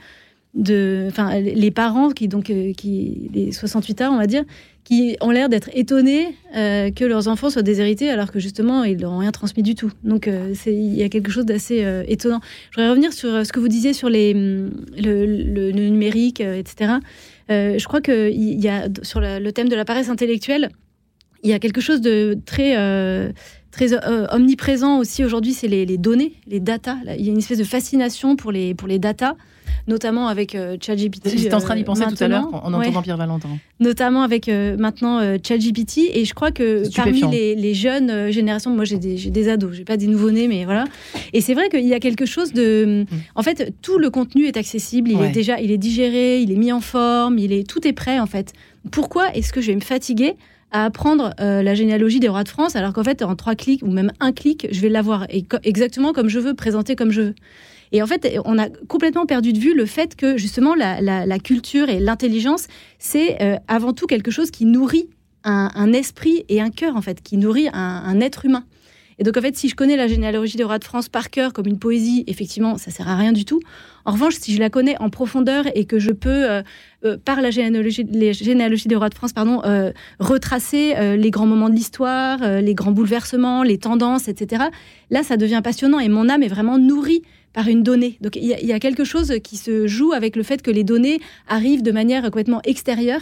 de, 0.53 1.05
enfin, 1.09 1.39
les 1.39 1.71
parents 1.71 2.09
qui 2.11 2.27
donc 2.27 2.49
euh, 2.49 2.73
qui 2.73 3.29
les 3.33 3.51
68 3.51 4.01
ans, 4.03 4.13
on 4.13 4.17
va 4.17 4.27
dire, 4.27 4.43
qui 4.85 5.17
ont 5.19 5.31
l'air 5.31 5.49
d'être 5.49 5.69
étonnés 5.73 6.35
euh, 6.55 6.91
que 6.91 7.03
leurs 7.03 7.27
enfants 7.27 7.49
soient 7.49 7.63
déshérités, 7.63 8.09
alors 8.09 8.31
que 8.31 8.39
justement 8.39 8.83
ils 8.83 9.01
leur 9.01 9.11
ont 9.11 9.17
rien 9.17 9.31
transmis 9.31 9.63
du 9.63 9.73
tout. 9.73 9.91
Donc 10.03 10.27
euh, 10.27 10.53
il 10.67 10.93
y 10.93 11.03
a 11.03 11.09
quelque 11.09 11.31
chose 11.31 11.45
d'assez 11.45 11.83
euh, 11.83 12.03
étonnant. 12.07 12.39
Je 12.69 12.77
voudrais 12.77 12.91
revenir 12.91 13.11
sur 13.11 13.45
ce 13.45 13.51
que 13.51 13.59
vous 13.59 13.67
disiez 13.67 13.93
sur 13.93 14.09
les 14.09 14.33
hum, 14.33 14.71
le, 14.95 15.71
numérique, 15.71 16.39
etc. 16.39 16.93
Je 17.49 17.83
crois 17.85 17.99
que 17.99 18.29
il 18.31 18.63
y 18.63 18.69
a 18.69 18.87
sur 19.01 19.19
le, 19.19 19.51
thème 19.51 19.69
de 19.69 19.75
la 19.75 19.85
paresse 19.85 20.09
intellectuelle, 20.09 20.69
il 21.43 21.49
y 21.49 21.53
a 21.53 21.59
quelque 21.59 21.81
chose 21.81 22.01
de 22.01 22.37
très 22.45 22.75
très 23.71 23.87
omniprésent 24.31 24.99
aussi 24.99 25.23
aujourd'hui, 25.23 25.53
c'est 25.53 25.67
les, 25.67 25.85
les 25.85 25.97
données, 25.97 26.33
les 26.47 26.59
datas. 26.59 26.97
Là, 27.03 27.15
Il 27.15 27.25
y 27.25 27.29
a 27.29 27.31
une 27.31 27.39
espèce 27.39 27.57
de 27.57 27.63
fascination 27.63 28.35
pour 28.35 28.51
les, 28.51 28.73
pour 28.73 28.87
les 28.87 28.99
datas, 28.99 29.35
notamment 29.87 30.27
avec 30.27 30.55
euh, 30.55 30.77
ChatGPT. 30.81 31.29
J'étais 31.37 31.53
en 31.53 31.59
train 31.59 31.75
d'y 31.75 31.81
euh, 31.81 31.85
penser 31.85 32.03
tout 32.05 32.23
à 32.23 32.27
l'heure 32.27 32.47
en 32.53 32.71
Ouais. 32.73 32.87
entendant 32.87 33.01
Pierre 33.01 33.17
Valentin. 33.17 33.49
Notamment 33.79 34.23
avec 34.23 34.49
euh, 34.49 34.77
maintenant 34.77 35.19
ChatGPT. 35.43 36.09
Et 36.13 36.25
je 36.25 36.33
crois 36.33 36.51
que 36.51 36.83
parmi 36.95 37.21
les, 37.31 37.55
les 37.55 37.73
jeunes 37.73 38.31
générations, 38.31 38.71
moi 38.71 38.85
j'ai 38.85 38.97
des, 38.97 39.49
ados, 39.49 39.73
j'ai 39.73 39.83
pas 39.85 39.97
des 39.97 40.07
nouveau-nés, 40.07 40.47
mais 40.47 40.65
voilà. 40.65 40.85
Et 41.33 41.41
c'est 41.41 41.53
vrai 41.53 41.69
qu'il 41.69 41.85
y 41.87 41.93
a 41.93 41.99
quelque 41.99 42.25
chose 42.25 42.53
de. 42.53 43.05
En 43.35 43.43
fait, 43.43 43.73
tout 43.81 43.97
le 43.97 44.09
contenu 44.09 44.45
est 44.45 44.57
accessible, 44.57 45.09
il 45.11 45.17
Mm. 45.17 45.19
Ouais. 45.21 45.27
est 45.29 45.31
déjà 45.31 45.59
il 45.59 45.71
est 45.71 45.77
digéré, 45.77 46.41
il 46.41 46.51
est 46.51 46.55
mis 46.57 46.71
en 46.71 46.81
forme, 46.81 47.37
il 47.39 47.53
est, 47.53 47.67
tout 47.67 47.87
est 47.87 47.93
prêt 47.93 48.19
en 48.19 48.25
fait. 48.25 48.53
Pourquoi 48.91 49.33
est-ce 49.35 49.51
que 49.53 49.61
je 49.61 49.67
vais 49.67 49.75
me 49.75 49.81
fatiguer 49.81 50.33
à 50.71 50.85
apprendre 50.85 51.31
euh, 51.39 51.61
la 51.63 51.73
généalogie 51.75 52.19
des 52.19 52.27
rois 52.27 52.43
de 52.43 52.49
France 52.49 52.75
alors 52.75 52.91
qu'en 52.91 53.03
fait 53.03 53.21
en 53.23 53.35
trois 53.35 53.55
clics 53.55 53.81
ou 53.83 53.91
même 53.91 54.11
un 54.19 54.31
clic 54.33 54.67
je 54.71 54.79
vais 54.81 54.89
l'avoir 54.89 55.25
exactement 55.63 56.11
comme 56.11 56.27
je 56.27 56.39
veux 56.39 56.53
présenter 56.53 56.95
comme 56.95 57.11
je 57.11 57.21
veux? 57.21 57.35
Et 57.91 58.01
en 58.01 58.07
fait 58.07 58.39
on 58.45 58.57
a 58.57 58.69
complètement 58.87 59.25
perdu 59.25 59.53
de 59.53 59.59
vue 59.59 59.73
le 59.73 59.85
fait 59.85 60.15
que 60.15 60.37
justement 60.37 60.75
la, 60.75 61.39
culture 61.39 61.89
et 61.89 61.99
l'intelligence 61.99 62.67
c'est 62.99 63.41
euh, 63.41 63.57
avant 63.67 63.93
tout 63.93 64.07
quelque 64.07 64.31
chose 64.31 64.51
qui 64.51 64.65
nourrit 64.65 65.09
un, 65.43 65.93
esprit 65.93 66.43
et 66.49 66.59
un 66.59 66.71
cœur 66.71 66.95
en 66.95 67.01
fait 67.01 67.21
qui 67.21 67.37
nourrit 67.37 67.69
un, 67.71 68.19
être 68.19 68.45
humain 68.45 68.65
et 69.19 69.23
donc 69.23 69.37
en 69.37 69.41
fait 69.41 69.55
si 69.55 69.69
je 69.69 69.75
connais 69.75 69.95
la 69.95 70.07
généalogie 70.07 70.57
des 70.57 70.63
rois 70.63 70.79
de 70.79 70.83
France 70.83 71.07
par 71.07 71.29
cœur 71.29 71.53
comme 71.53 71.67
une 71.67 71.77
poésie 71.77 72.23
effectivement 72.25 72.77
ça 72.77 72.89
sert 72.89 73.07
à 73.07 73.15
rien 73.15 73.31
du 73.31 73.45
tout 73.45 73.59
en 74.05 74.13
revanche 74.13 74.33
si 74.39 74.55
je 74.55 74.59
la 74.59 74.71
connais 74.71 74.97
en 74.99 75.11
profondeur 75.11 75.65
et 75.75 75.85
que 75.85 75.99
je 75.99 76.11
peux 76.11 76.49
euh, 76.49 76.63
euh, 77.03 77.17
par 77.23 77.41
la 77.41 77.51
généalogie, 77.51 78.03
des 78.03 78.95
rois 78.95 79.09
de 79.09 79.13
France, 79.13 79.33
pardon, 79.33 79.61
retracer 80.19 80.95
les 81.17 81.29
grands 81.29 81.45
moments 81.45 81.69
de 81.69 81.75
l'histoire, 81.75 82.39
les 82.61 82.73
grands 82.73 82.91
bouleversements, 82.91 83.61
les 83.61 83.77
tendances, 83.77 84.27
etc. 84.27 84.65
Là, 85.11 85.21
ça 85.21 85.37
devient 85.37 85.61
passionnant 85.63 85.99
et 85.99 86.09
mon 86.09 86.29
âme 86.29 86.41
est 86.41 86.47
vraiment 86.47 86.79
nourrie 86.79 87.21
par 87.55 87.67
une 87.67 87.81
donnée. 87.81 88.17
Donc 88.21 88.35
il 88.35 88.43
y, 88.45 88.53
a- 88.53 88.59
il 88.61 88.67
y 88.67 88.73
a 88.73 88.79
quelque 88.79 89.03
chose 89.03 89.33
qui 89.43 89.57
se 89.57 89.87
joue 89.87 90.11
avec 90.13 90.35
le 90.35 90.43
fait 90.43 90.61
que 90.61 90.69
les 90.69 90.83
données 90.83 91.19
arrivent 91.47 91.81
de 91.81 91.91
manière 91.91 92.21
complètement 92.23 92.61
extérieure 92.65 93.21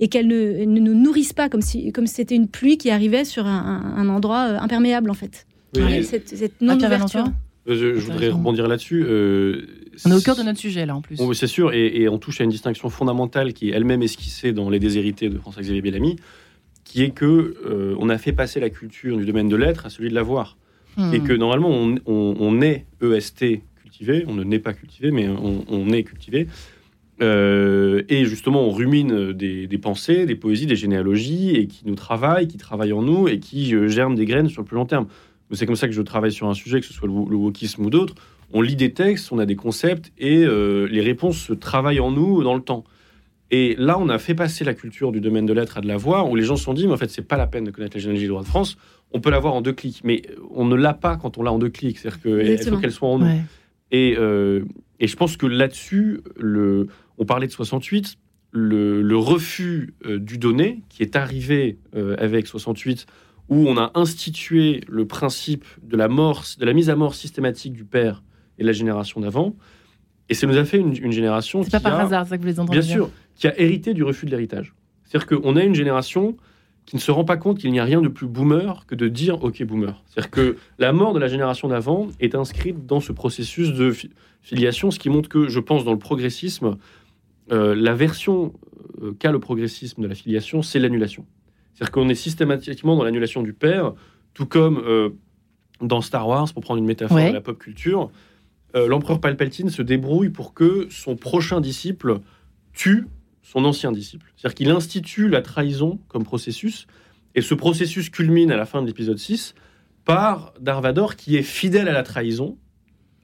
et 0.00 0.08
qu'elles 0.08 0.26
ne, 0.26 0.64
ne 0.64 0.80
nous 0.80 0.94
nourrissent 0.94 1.32
pas 1.34 1.48
comme 1.48 1.60
si 1.60 1.92
comme 1.92 2.06
c'était 2.08 2.34
une 2.34 2.48
pluie 2.48 2.78
qui 2.78 2.90
arrivait 2.90 3.24
sur 3.24 3.46
un, 3.46 4.08
endroit 4.08 4.46
euh, 4.48 4.58
imperméable 4.58 5.10
en 5.10 5.14
fait. 5.14 5.46
Oui, 5.76 5.82
Ouais, 5.82 6.02
cette, 6.02 6.32
non-ouverture. 6.60 6.88
Valentin 7.24 7.34
euh, 7.68 7.74
je, 7.76 7.94
je 8.00 8.06
voudrais 8.10 8.28
rebondir 8.30 8.66
là-dessus. 8.68 9.04
euh, 9.06 9.66
On 10.04 10.10
est 10.10 10.14
au 10.14 10.20
cœur 10.20 10.36
de 10.36 10.42
notre 10.42 10.58
sujet 10.58 10.84
là 10.86 10.96
en 10.96 11.00
plus. 11.02 11.16
Bon, 11.16 11.32
c'est 11.32 11.46
sûr, 11.46 11.72
et, 11.72 11.86
et 12.02 12.08
on 12.08 12.18
touche 12.18 12.40
à 12.40 12.44
une 12.44 12.50
distinction 12.50 12.90
fondamentale 12.90 13.52
qui 13.54 13.70
est 13.70 13.72
elle-même 13.72 14.02
esquissée 14.02 14.52
dans 14.52 14.68
Les 14.70 14.78
Déshérités 14.80 15.28
de 15.30 15.38
François-Xavier 15.38 15.80
Bellamy, 15.82 16.16
qui 16.84 17.02
est 17.02 17.10
que 17.10 17.54
euh, 17.66 17.94
on 17.98 18.08
a 18.10 18.18
fait 18.18 18.32
passer 18.32 18.60
la 18.60 18.68
culture 18.70 19.16
du 19.16 19.24
domaine 19.24 19.48
de 19.48 19.56
l'être 19.56 19.86
à 19.86 19.90
celui 19.90 20.08
de 20.10 20.14
l'avoir. 20.14 20.56
Hmm. 20.96 21.12
Et 21.14 21.20
que 21.20 21.32
normalement, 21.32 21.70
on, 21.70 21.96
on, 22.06 22.36
on 22.38 22.60
est 22.60 22.84
EST 23.02 23.62
cultivé, 23.94 24.24
on 24.26 24.34
ne 24.34 24.44
naît 24.44 24.58
pas 24.58 24.72
cultivé, 24.72 25.10
mais 25.10 25.28
on, 25.28 25.64
on 25.68 25.90
est 25.90 26.02
cultivé. 26.02 26.48
Euh, 27.22 28.02
et 28.08 28.24
justement, 28.24 28.62
on 28.66 28.70
rumine 28.70 29.32
des, 29.32 29.68
des 29.68 29.78
pensées, 29.78 30.26
des 30.26 30.34
poésies, 30.34 30.66
des 30.66 30.76
généalogies, 30.76 31.50
et 31.50 31.66
qui 31.66 31.86
nous 31.86 31.94
travaillent, 31.94 32.48
qui 32.48 32.56
travaillent 32.56 32.92
en 32.92 33.02
nous, 33.02 33.28
et 33.28 33.38
qui 33.38 33.74
euh, 33.74 33.88
germent 33.88 34.16
des 34.16 34.24
graines 34.24 34.48
sur 34.48 34.62
le 34.62 34.66
plus 34.66 34.76
long 34.76 34.86
terme. 34.86 35.06
C'est 35.52 35.66
comme 35.66 35.76
ça 35.76 35.86
que 35.86 35.94
je 35.94 36.02
travaille 36.02 36.32
sur 36.32 36.48
un 36.48 36.54
sujet, 36.54 36.80
que 36.80 36.86
ce 36.86 36.92
soit 36.92 37.06
le, 37.06 37.14
le 37.14 37.36
wokisme 37.36 37.84
ou 37.84 37.90
d'autres. 37.90 38.14
On 38.52 38.62
lit 38.62 38.76
des 38.76 38.92
textes, 38.92 39.30
on 39.30 39.38
a 39.38 39.46
des 39.46 39.56
concepts, 39.56 40.12
et 40.18 40.44
euh, 40.44 40.88
les 40.90 41.00
réponses 41.00 41.38
se 41.38 41.52
travaillent 41.52 42.00
en 42.00 42.10
nous 42.10 42.42
dans 42.42 42.54
le 42.54 42.62
temps. 42.62 42.84
Et 43.50 43.76
là, 43.78 43.96
on 44.00 44.08
a 44.08 44.18
fait 44.18 44.34
passer 44.34 44.64
la 44.64 44.74
culture 44.74 45.12
du 45.12 45.20
domaine 45.20 45.46
de 45.46 45.52
l'être 45.52 45.78
à 45.78 45.80
de 45.80 45.86
l'avoir, 45.86 46.28
où 46.28 46.34
les 46.34 46.42
gens 46.42 46.56
se 46.56 46.64
sont 46.64 46.74
dit, 46.74 46.88
mais 46.88 46.94
en 46.94 46.96
fait, 46.96 47.10
c'est 47.10 47.22
pas 47.28 47.36
la 47.36 47.46
peine 47.46 47.62
de 47.62 47.70
connaître 47.70 47.96
la 47.96 48.00
généalogie 48.00 48.24
du 48.24 48.30
droit 48.30 48.42
de 48.42 48.48
France, 48.48 48.76
on 49.12 49.20
peut 49.20 49.30
l'avoir 49.30 49.54
en 49.54 49.60
deux 49.60 49.72
clics. 49.72 50.00
Mais 50.02 50.22
on 50.50 50.64
ne 50.64 50.74
l'a 50.74 50.94
pas 50.94 51.16
quand 51.16 51.38
on 51.38 51.44
l'a 51.44 51.52
en 51.52 51.60
deux 51.60 51.68
clics, 51.68 51.98
c'est-à-dire 51.98 52.20
qu'il 52.22 52.58
faut 52.58 52.78
qu'elle 52.78 52.90
soit 52.90 53.08
en 53.08 53.18
nous. 53.20 53.26
Ouais. 53.26 53.42
Et, 53.90 54.16
euh, 54.18 54.64
et 55.00 55.06
je 55.06 55.16
pense 55.16 55.36
que 55.36 55.46
là-dessus, 55.46 56.20
le, 56.36 56.88
on 57.18 57.24
parlait 57.24 57.46
de 57.46 57.52
68, 57.52 58.16
le, 58.52 59.02
le 59.02 59.16
refus 59.16 59.94
euh, 60.06 60.18
du 60.18 60.38
donné, 60.38 60.82
qui 60.88 61.02
est 61.02 61.16
arrivé 61.16 61.78
euh, 61.94 62.16
avec 62.18 62.46
68, 62.46 63.06
où 63.48 63.68
on 63.68 63.76
a 63.76 63.90
institué 63.94 64.82
le 64.88 65.06
principe 65.06 65.64
de 65.82 65.96
la, 65.96 66.08
mort, 66.08 66.44
de 66.58 66.64
la 66.64 66.72
mise 66.72 66.88
à 66.88 66.96
mort 66.96 67.14
systématique 67.14 67.72
du 67.72 67.84
père 67.84 68.22
et 68.58 68.62
de 68.62 68.66
la 68.66 68.72
génération 68.72 69.20
d'avant, 69.20 69.56
et 70.28 70.34
ça 70.34 70.46
nous 70.46 70.56
a 70.56 70.64
fait 70.64 70.78
une, 70.78 70.96
une 70.96 71.12
génération 71.12 71.62
C'est 71.62 71.70
pas 71.70 71.80
par 71.80 72.00
a, 72.00 72.02
hasard 72.04 72.26
ça 72.26 72.36
que 72.36 72.42
vous 72.42 72.48
les 72.48 72.60
entendez 72.60 72.78
bien 72.78 72.88
sûr, 72.88 73.10
qui 73.34 73.46
a 73.46 73.60
hérité 73.60 73.92
du 73.92 74.02
refus 74.02 74.24
de 74.24 74.30
l'héritage. 74.30 74.74
C'est-à-dire 75.04 75.26
qu'on 75.26 75.56
a 75.56 75.62
une 75.62 75.74
génération 75.74 76.36
qui 76.86 76.96
ne 76.96 77.00
se 77.00 77.10
rend 77.10 77.24
pas 77.24 77.36
compte 77.36 77.58
qu'il 77.58 77.72
n'y 77.72 77.80
a 77.80 77.84
rien 77.84 78.00
de 78.00 78.08
plus 78.08 78.26
boomer 78.26 78.84
que 78.86 78.94
de 78.94 79.08
dire 79.08 79.42
OK 79.42 79.62
boomer. 79.64 80.02
C'est-à-dire 80.06 80.30
que 80.30 80.56
la 80.78 80.92
mort 80.92 81.14
de 81.14 81.18
la 81.18 81.28
génération 81.28 81.68
d'avant 81.68 82.08
est 82.20 82.34
inscrite 82.34 82.86
dans 82.86 83.00
ce 83.00 83.12
processus 83.12 83.72
de 83.72 83.94
filiation, 84.42 84.90
ce 84.90 84.98
qui 84.98 85.08
montre 85.08 85.28
que, 85.28 85.48
je 85.48 85.60
pense, 85.60 85.84
dans 85.84 85.92
le 85.92 85.98
progressisme, 85.98 86.76
euh, 87.52 87.74
la 87.74 87.94
version 87.94 88.52
euh, 89.02 89.12
qu'a 89.18 89.32
le 89.32 89.40
progressisme 89.40 90.02
de 90.02 90.06
la 90.06 90.14
filiation, 90.14 90.62
c'est 90.62 90.78
l'annulation. 90.78 91.24
C'est-à-dire 91.72 91.92
qu'on 91.92 92.08
est 92.08 92.14
systématiquement 92.14 92.96
dans 92.96 93.04
l'annulation 93.04 93.42
du 93.42 93.54
père, 93.54 93.94
tout 94.34 94.46
comme 94.46 94.78
euh, 94.78 95.10
dans 95.80 96.02
Star 96.02 96.28
Wars, 96.28 96.52
pour 96.52 96.62
prendre 96.62 96.78
une 96.78 96.86
métaphore 96.86 97.18
de 97.18 97.32
la 97.32 97.40
pop 97.40 97.58
culture, 97.58 98.10
l'empereur 98.74 99.20
Palpatine 99.20 99.70
se 99.70 99.82
débrouille 99.82 100.30
pour 100.30 100.52
que 100.52 100.88
son 100.90 101.14
prochain 101.14 101.60
disciple 101.60 102.18
tue 102.72 103.06
son 103.44 103.64
ancien 103.64 103.92
disciple. 103.92 104.32
C'est-à-dire 104.36 104.54
qu'il 104.56 104.70
institue 104.70 105.28
la 105.28 105.42
trahison 105.42 106.00
comme 106.08 106.24
processus, 106.24 106.88
et 107.36 107.42
ce 107.42 107.54
processus 107.54 108.10
culmine 108.10 108.50
à 108.50 108.56
la 108.56 108.66
fin 108.66 108.82
de 108.82 108.86
l'épisode 108.86 109.18
6 109.18 109.54
par 110.04 110.52
Darvador 110.60 111.16
qui 111.16 111.36
est 111.36 111.42
fidèle 111.42 111.88
à 111.88 111.92
la 111.92 112.02
trahison 112.02 112.56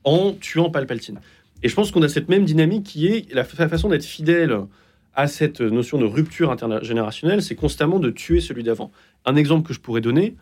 en 0.05 0.33
tuant 0.33 0.71
Palpatine. 0.71 1.21
Et 1.63 1.69
je 1.69 1.75
pense 1.75 1.91
qu'on 1.91 2.03
a 2.03 2.09
cette 2.09 2.29
même 2.29 2.45
dynamique 2.45 2.85
qui 2.85 3.07
est 3.07 3.33
la 3.35 3.45
façon 3.45 3.89
d'être 3.89 4.05
fidèle 4.05 4.57
à 5.15 5.27
cette 5.27 5.61
notion 5.61 5.99
de 5.99 6.05
rupture 6.05 6.51
intergénérationnelle, 6.51 7.43
c'est 7.43 7.57
constamment 7.57 7.99
de 7.99 8.11
tuer 8.11 8.41
celui 8.41 8.63
d'avant. 8.63 8.93
Un 9.25 9.37
exemple 9.37 9.67
que 9.67 9.75
je 9.75 9.81
pourrais 9.81 10.01
donner, 10.01 10.37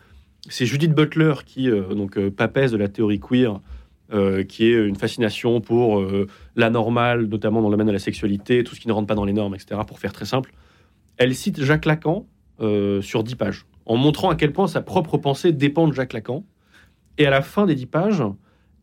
c'est 0.47 0.65
Judith 0.65 0.93
Butler, 0.93 1.33
qui, 1.45 1.69
euh, 1.69 1.93
donc 1.95 2.17
euh, 2.17 2.29
de 2.29 2.77
la 2.77 2.87
théorie 2.87 3.19
queer, 3.19 3.59
euh, 4.11 4.43
qui 4.43 4.65
est 4.65 4.73
une 4.73 4.95
fascination 4.95 5.61
pour 5.61 5.99
euh, 5.99 6.25
la 6.55 6.71
normale, 6.71 7.25
notamment 7.25 7.61
dans 7.61 7.69
le 7.69 7.73
domaine 7.73 7.85
de 7.85 7.91
la 7.91 7.99
sexualité, 7.99 8.63
tout 8.63 8.73
ce 8.73 8.79
qui 8.79 8.87
ne 8.87 8.93
rentre 8.93 9.05
pas 9.05 9.13
dans 9.13 9.25
les 9.25 9.33
normes, 9.33 9.53
etc., 9.53 9.81
pour 9.85 9.99
faire 9.99 10.13
très 10.13 10.25
simple. 10.25 10.51
Elle 11.17 11.35
cite 11.35 11.63
Jacques 11.63 11.85
Lacan 11.85 12.25
euh, 12.59 13.01
sur 13.01 13.23
dix 13.23 13.35
pages, 13.35 13.67
en 13.85 13.97
montrant 13.97 14.31
à 14.31 14.35
quel 14.35 14.51
point 14.51 14.67
sa 14.67 14.81
propre 14.81 15.19
pensée 15.19 15.51
dépend 15.51 15.87
de 15.87 15.93
Jacques 15.93 16.13
Lacan. 16.13 16.43
Et 17.19 17.27
à 17.27 17.29
la 17.29 17.43
fin 17.43 17.67
des 17.67 17.75
dix 17.75 17.85
pages, 17.85 18.23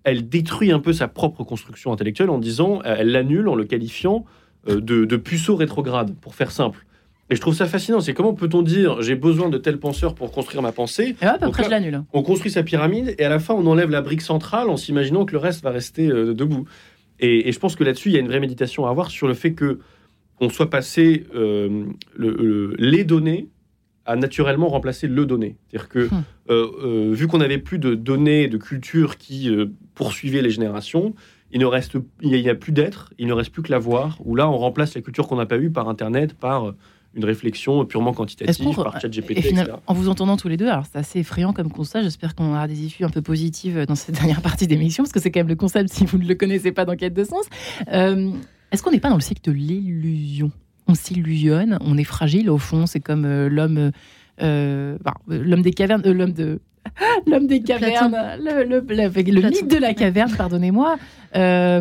elle 0.05 0.29
détruit 0.29 0.71
un 0.71 0.79
peu 0.79 0.93
sa 0.93 1.09
propre 1.09 1.43
construction 1.43 1.93
intellectuelle 1.93 2.31
en 2.31 2.39
disant, 2.39 2.81
elle 2.85 3.11
l'annule 3.11 3.49
en 3.49 3.57
le 3.57 3.65
qualifiant 3.65 4.25
de, 4.69 4.79
de 4.79 5.17
puceau 5.17 5.57
rétrograde, 5.57 6.15
pour 6.21 6.37
faire 6.37 6.53
simple. 6.53 6.87
Et 7.29 7.35
je 7.35 7.41
trouve 7.41 7.55
ça 7.55 7.67
fascinant. 7.67 8.01
C'est 8.01 8.15
comment 8.15 8.35
peut-on 8.35 8.63
dire 8.63 9.03
j'ai 9.03 9.17
besoin 9.17 9.49
de 9.49 9.59
tel 9.59 9.79
penseur 9.79 10.15
pour 10.15 10.31
construire 10.31 10.63
ma 10.63 10.73
pensée 10.73 11.17
Et 11.21 11.27
hop, 11.27 11.39
après, 11.41 11.65
je 11.65 11.71
l'annule. 11.71 12.03
On 12.13 12.23
construit 12.23 12.51
sa 12.51 12.63
pyramide 12.63 13.15
et 13.19 13.25
à 13.25 13.29
la 13.29 13.41
fin, 13.41 13.55
on 13.55 13.67
enlève 13.67 13.91
la 13.91 14.01
brique 14.01 14.23
centrale 14.23 14.71
en 14.71 14.77
s'imaginant 14.77 15.25
que 15.25 15.33
le 15.33 15.39
reste 15.39 15.63
va 15.63 15.71
rester 15.71 16.09
euh, 16.09 16.35
debout. 16.35 16.67
Et, 17.19 17.51
je 17.51 17.59
pense 17.59 17.75
que 17.77 17.83
là-dessus, 17.83 18.11
il 18.11 18.15
y 18.15 18.17
a 18.17 18.21
une 18.21 18.29
vraie 18.29 18.41
méditation 18.41 18.87
à 18.87 18.91
avoir 18.91 19.11
sur 19.11 19.27
le 19.27 19.35
fait 19.35 19.55
que 19.55 19.81
on 20.39 20.51
soit 20.51 20.69
passé 20.69 21.25
euh, 21.35 21.87
le, 22.15 22.75
les 22.79 23.05
données 23.05 23.49
à 24.05 24.15
naturellement 24.15 24.69
remplacer 24.69 25.09
le 25.09 25.27
donné. 25.27 25.57
C'est-à-dire 25.67 25.89
que, 25.89 26.09
hum. 26.13 26.23
euh, 26.51 27.11
vu 27.13 27.27
qu'on 27.27 27.39
n'avait 27.39 27.59
plus 27.59 27.79
de 27.79 27.95
données, 27.95 28.47
de 28.47 28.59
culture 28.59 29.17
qui 29.17 29.51
poursuivaient 29.95 30.43
les 30.43 30.51
générations, 30.51 31.15
il 31.51 31.59
ne 31.59 31.67
reste, 31.67 31.97
il 32.21 32.31
n'y 32.31 32.49
a, 32.49 32.53
a, 32.53 32.55
plus 32.55 32.73
d'être, 32.73 33.15
il 33.19 33.27
ne 33.27 33.33
reste 33.33 33.51
plus 33.51 33.63
que 33.63 33.73
l'avoir. 33.73 34.19
Où 34.25 34.37
là, 34.37 34.49
on 34.49 34.59
remplace 34.59 34.95
la 34.95 35.01
culture 35.01 35.27
qu'on 35.27 35.37
n'a 35.37 35.47
pas 35.47 35.59
eue 35.59 35.71
par 35.71 35.89
Internet, 35.89 36.35
par 36.35 36.75
une 37.17 37.25
réflexion 37.25 37.85
purement 37.87 38.13
quantitative 38.13 38.75
par 38.75 39.01
ChatGPT, 39.01 39.55
En 39.87 39.95
vous 39.95 40.09
entendant 40.09 40.37
tous 40.37 40.49
les 40.49 40.57
deux, 40.57 40.69
alors 40.69 40.85
c'est 40.91 40.99
assez 40.99 41.21
effrayant 41.21 41.53
comme 41.53 41.71
constat. 41.71 42.03
J'espère 42.03 42.35
qu'on 42.35 42.51
aura 42.51 42.69
des 42.69 42.85
issues 42.85 43.05
un 43.05 43.11
peu 43.11 43.23
positives 43.23 43.87
dans 43.87 43.95
cette 43.95 44.15
dernière 44.21 44.43
partie 44.43 44.67
d'émission, 44.67 45.03
parce 45.03 45.13
que 45.13 45.21
c'est 45.21 45.31
quand 45.31 45.41
même 45.41 45.49
le 45.49 45.57
concept 45.57 45.93
si 45.93 46.05
vous 46.05 46.19
ne 46.19 46.27
le 46.27 46.35
connaissez 46.35 46.73
pas 46.73 46.85
dans 46.85 46.95
Quête 46.95 47.15
de 47.15 47.25
sens. 47.25 47.47
Euh, 47.93 48.31
est-ce 48.71 48.83
qu'on 48.83 48.91
n'est 48.91 49.01
pas 49.01 49.09
dans 49.09 49.17
le 49.17 49.23
cycle 49.23 49.51
de 49.51 49.53
l'illusion? 49.53 50.51
On 50.87 50.95
s'illusionne, 50.95 51.79
on 51.81 51.99
est 51.99 52.05
fragile 52.05 52.51
au 52.51 52.59
fond. 52.59 52.87
C'est 52.87 53.01
comme 53.01 53.25
euh, 53.25 53.49
l'homme, 53.49 53.91
euh, 54.43 54.99
l'homme 55.27 55.63
des 55.63 55.73
cavernes, 55.73 56.03
l'homme 56.05 56.33
de 56.33 56.61
L'homme 57.27 57.49
des 57.49 57.63
cavernes, 57.63 58.17
le, 58.39 58.63
le, 58.63 58.79
le, 58.79 59.49
mythe 59.49 59.69
de 59.69 59.77
la 59.77 59.93
caverne, 59.93 60.31
pardonnez-moi, 60.37 60.97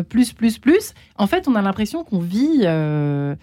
plus, 0.08 0.32
plus, 0.32 0.58
plus. 0.58 0.94
En 1.16 1.28
fait, 1.28 1.46
on 1.46 1.54
a 1.54 1.62
l'impression 1.62 2.02
qu'on 2.02 2.18
vit 2.18 2.62
euh, 2.64 3.36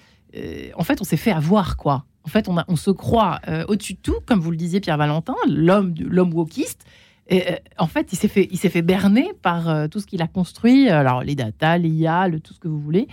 en 0.75 0.83
fait, 0.83 1.01
on 1.01 1.03
s'est 1.03 1.17
fait 1.17 1.31
avoir, 1.31 1.77
quoi. 1.77 2.05
En 2.25 2.29
fait, 2.29 2.47
on, 2.47 2.55
on 2.67 2.75
se 2.75 2.91
croit 2.91 3.39
euh, 3.47 3.65
au-dessus 3.67 3.93
de 3.93 3.99
tout, 4.01 4.15
comme 4.25 4.39
vous 4.39 4.51
le 4.51 4.57
disiez, 4.57 4.79
Pierre 4.79 4.97
Valentin, 4.97 5.35
l'homme, 5.47 5.93
l'homme 5.99 6.33
wokiste. 6.33 6.85
Et, 7.27 7.51
euh, 7.51 7.55
en 7.77 7.87
fait, 7.87 8.13
il 8.13 8.17
s'est 8.17 8.27
fait, 8.27 8.47
il 8.51 8.57
s'est 8.57 8.69
fait 8.69 8.81
berner 8.81 9.31
par 9.41 9.89
tout 9.89 9.99
ce 9.99 10.07
qu'il 10.07 10.21
a 10.21 10.27
construit. 10.27 10.89
Alors, 10.89 11.23
les 11.23 11.35
data, 11.35 11.77
l'IA, 11.77 12.27
le, 12.27 12.39
tout 12.39 12.53
ce 12.53 12.59
que 12.59 12.67
vous 12.67 12.79
voulez. 12.79 13.07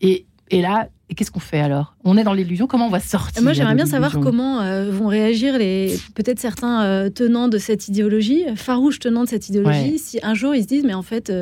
Et, 0.00 0.26
et 0.50 0.60
là, 0.60 0.88
qu'est-ce 1.16 1.30
qu'on 1.30 1.40
fait 1.40 1.60
alors? 1.60 1.96
On 2.04 2.16
est 2.16 2.24
dans 2.24 2.32
l'illusion. 2.32 2.66
Comment 2.66 2.86
on 2.86 2.90
va 2.90 3.00
sortir 3.00 3.42
Moi, 3.42 3.52
j'aimerais 3.52 3.74
bien 3.74 3.86
savoir 3.86 4.20
comment 4.20 4.60
vont 4.90 5.08
réagir 5.08 5.58
les 5.58 5.98
peut-être 6.14 6.38
certains 6.38 7.10
tenants 7.10 7.48
de 7.48 7.58
cette 7.58 7.88
idéologie, 7.88 8.44
farouches 8.54 9.00
tenants 9.00 9.24
de 9.24 9.28
cette 9.28 9.48
idéologie, 9.48 9.98
si 9.98 10.20
un 10.22 10.34
jour 10.34 10.54
ils 10.54 10.62
se 10.62 10.68
disent 10.68 10.84
mais 10.84 10.94
en 10.94 11.02
fait 11.02 11.32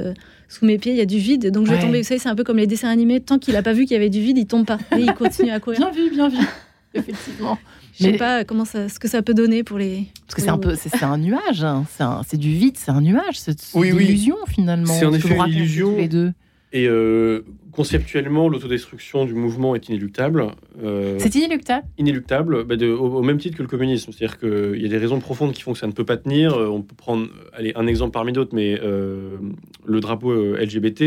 sous 0.52 0.66
mes 0.66 0.76
pieds, 0.76 0.92
il 0.92 0.98
y 0.98 1.00
a 1.00 1.06
du 1.06 1.16
vide, 1.16 1.50
donc 1.50 1.66
je 1.66 1.72
vais 1.72 1.80
tomber. 1.80 2.02
Vous 2.02 2.06
savez, 2.06 2.20
c'est 2.20 2.28
un 2.28 2.34
peu 2.34 2.44
comme 2.44 2.58
les 2.58 2.66
dessins 2.66 2.90
animés. 2.90 3.20
Tant 3.20 3.38
qu'il 3.38 3.54
n'a 3.54 3.62
pas 3.62 3.72
vu 3.72 3.84
qu'il 3.84 3.94
y 3.94 3.96
avait 3.96 4.10
du 4.10 4.20
vide, 4.20 4.36
il 4.36 4.46
tombe 4.46 4.66
pas. 4.66 4.78
Et 4.94 5.00
il 5.00 5.14
continue 5.14 5.50
à 5.50 5.60
courir. 5.60 5.78
bien 5.78 5.90
vu, 5.90 6.10
bien 6.10 6.28
vu. 6.28 6.36
Effectivement. 6.94 7.58
Je 7.98 8.04
sais 8.04 8.12
pas 8.18 8.44
comment 8.44 8.66
ça, 8.66 8.90
ce 8.90 8.98
que 8.98 9.08
ça 9.08 9.22
peut 9.22 9.32
donner 9.32 9.64
pour 9.64 9.78
les. 9.78 10.04
Parce 10.26 10.34
que 10.34 10.42
c'est 10.42 10.50
un 10.50 10.58
peu, 10.58 10.74
c'est 10.74 11.02
un 11.02 11.16
nuage. 11.16 11.64
Hein. 11.64 11.84
C'est 12.26 12.36
du 12.36 12.52
vide, 12.52 12.76
c'est 12.76 12.90
un 12.90 13.00
nuage. 13.00 13.40
C'est 13.40 13.56
une 13.74 13.84
illusion 13.84 14.36
finalement. 14.46 14.92
C'est 14.92 15.06
en 15.06 15.14
effet 15.14 15.34
une 15.34 15.48
illusion. 15.48 15.96
Les 15.96 16.08
deux? 16.08 16.32
Et 16.74 16.86
euh, 16.86 17.44
conceptuellement, 17.72 18.48
l'autodestruction 18.48 19.24
du 19.24 19.34
mouvement 19.34 19.74
est 19.74 19.88
inéluctable. 19.88 20.46
Euh, 20.82 21.16
c'est 21.18 21.34
inéluctable 21.34 21.86
Inéluctable, 21.98 22.64
bah, 22.64 22.76
au, 22.86 23.22
même 23.22 23.38
titre 23.38 23.56
que 23.56 23.62
le 23.62 23.68
communisme. 23.68 24.12
C'est-à-dire 24.12 24.38
qu'il 24.38 24.80
y 24.80 24.84
a 24.84 24.88
des 24.88 24.98
raisons 24.98 25.18
profondes 25.18 25.52
qui 25.52 25.62
font 25.62 25.72
que 25.72 25.78
ça 25.78 25.86
ne 25.86 25.92
peut 25.92 26.04
pas 26.04 26.18
tenir. 26.18 26.54
Euh, 26.54 26.68
on 26.68 26.82
peut 26.82 26.94
prendre 26.94 27.28
allez, 27.52 27.72
un 27.74 27.86
exemple 27.86 28.12
parmi 28.12 28.32
d'autres, 28.32 28.54
mais 28.54 28.78
le 28.80 30.00
drapeau 30.00 30.54
LGBT, 30.54 31.00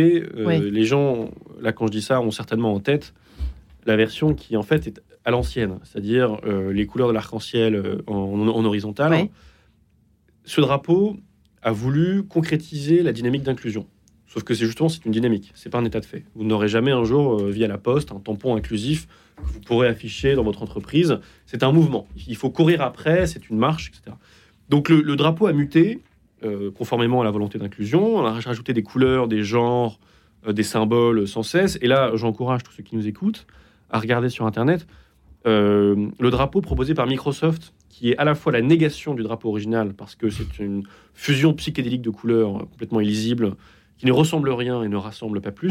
les 0.47 0.83
gens, 0.83 1.29
là 1.61 1.71
quand 1.71 1.87
je 1.87 1.91
dis 1.91 2.01
ça, 2.01 2.19
ont 2.19 2.31
certainement 2.31 2.73
en 2.73 2.79
tête 2.79 3.13
la 3.85 3.95
version 3.95 4.33
qui 4.33 4.57
en 4.57 4.63
fait 4.63 4.87
est 4.87 5.01
à 5.25 5.31
l'ancienne, 5.31 5.77
c'est-à-dire 5.83 6.39
les 6.71 6.85
couleurs 6.87 7.07
de 7.07 7.13
l'arc-en-ciel 7.13 8.01
en, 8.07 8.65
horizontal. 8.65 9.29
Ce 10.43 10.61
drapeau 10.61 11.17
a 11.61 11.71
voulu 11.71 12.23
concrétiser 12.23 13.03
la 13.03 13.11
dynamique 13.11 13.43
d'inclusion. 13.43 13.87
Sauf 14.35 14.43
que 14.43 14.53
c'est 14.53 14.65
justement 14.65 14.89
c'est 14.89 15.05
une 15.05 15.13
dynamique, 15.13 15.53
c'est 15.55 15.69
pas 15.69 15.77
un 15.77 15.85
état 15.85 16.01
de 16.01 16.05
fait. 16.05 16.25
Vous 16.35 16.43
n'aurez 16.43 16.67
jamais 16.67 16.91
un 16.91 17.05
jour 17.05 17.39
euh, 17.39 17.49
via 17.49 17.69
la 17.69 17.77
poste 17.77 18.11
un 18.11 18.19
tampon 18.19 18.57
inclusif 18.57 19.07
que 19.37 19.47
vous 19.47 19.61
pourrez 19.61 19.87
afficher 19.87 20.35
dans 20.35 20.43
votre 20.43 20.61
entreprise. 20.61 21.19
C'est 21.45 21.63
un 21.63 21.71
mouvement. 21.71 22.05
Il 22.27 22.35
faut 22.35 22.49
courir 22.49 22.81
après, 22.81 23.27
c'est 23.27 23.49
une 23.49 23.57
marche, 23.57 23.93
etc. 23.93 24.17
Donc 24.67 24.89
le, 24.89 25.15
drapeau 25.15 25.47
a 25.47 25.53
muté 25.53 26.01
euh, 26.43 26.69
conformément 26.69 27.21
à 27.21 27.23
la 27.23 27.31
volonté 27.31 27.57
d'inclusion. 27.59 28.17
On 28.17 28.25
a 28.25 28.33
rajouté 28.33 28.73
des 28.73 28.83
couleurs, 28.83 29.29
des 29.29 29.41
genres, 29.41 30.01
euh, 30.45 30.51
des 30.51 30.63
symboles 30.63 31.29
sans 31.29 31.43
cesse. 31.43 31.77
Et 31.81 31.87
là, 31.87 32.11
j'encourage 32.15 32.61
tous 32.63 32.73
ceux 32.73 32.83
qui 32.83 32.97
nous 32.97 33.07
écoutent 33.07 33.47
à 33.89 33.99
regarder 33.99 34.27
sur 34.27 34.45
Internet 34.45 34.85
le 35.45 36.29
drapeau 36.31 36.59
proposé 36.59 36.95
par 36.95 37.05
Microsoft, 37.05 37.71
qui 37.87 38.09
est 38.09 38.17
à 38.17 38.23
la 38.23 38.33
fois 38.33 38.51
la 38.51 38.63
négation 38.63 39.13
du 39.13 39.21
drapeau 39.21 39.49
original 39.49 39.93
parce 39.93 40.15
que 40.15 40.31
c'est 40.31 40.57
une 40.57 40.81
fusion 41.13 41.53
psychédélique 41.53 42.01
de 42.01 42.09
couleurs 42.09 42.67
complètement 42.71 42.99
illisible 42.99 43.55
qui 43.97 44.05
ne 44.05 44.11
ressemble 44.11 44.49
rien 44.49 44.83
et 44.83 44.87
ne 44.87 44.97
rassemble 44.97 45.41
pas 45.41 45.51
plus. 45.51 45.69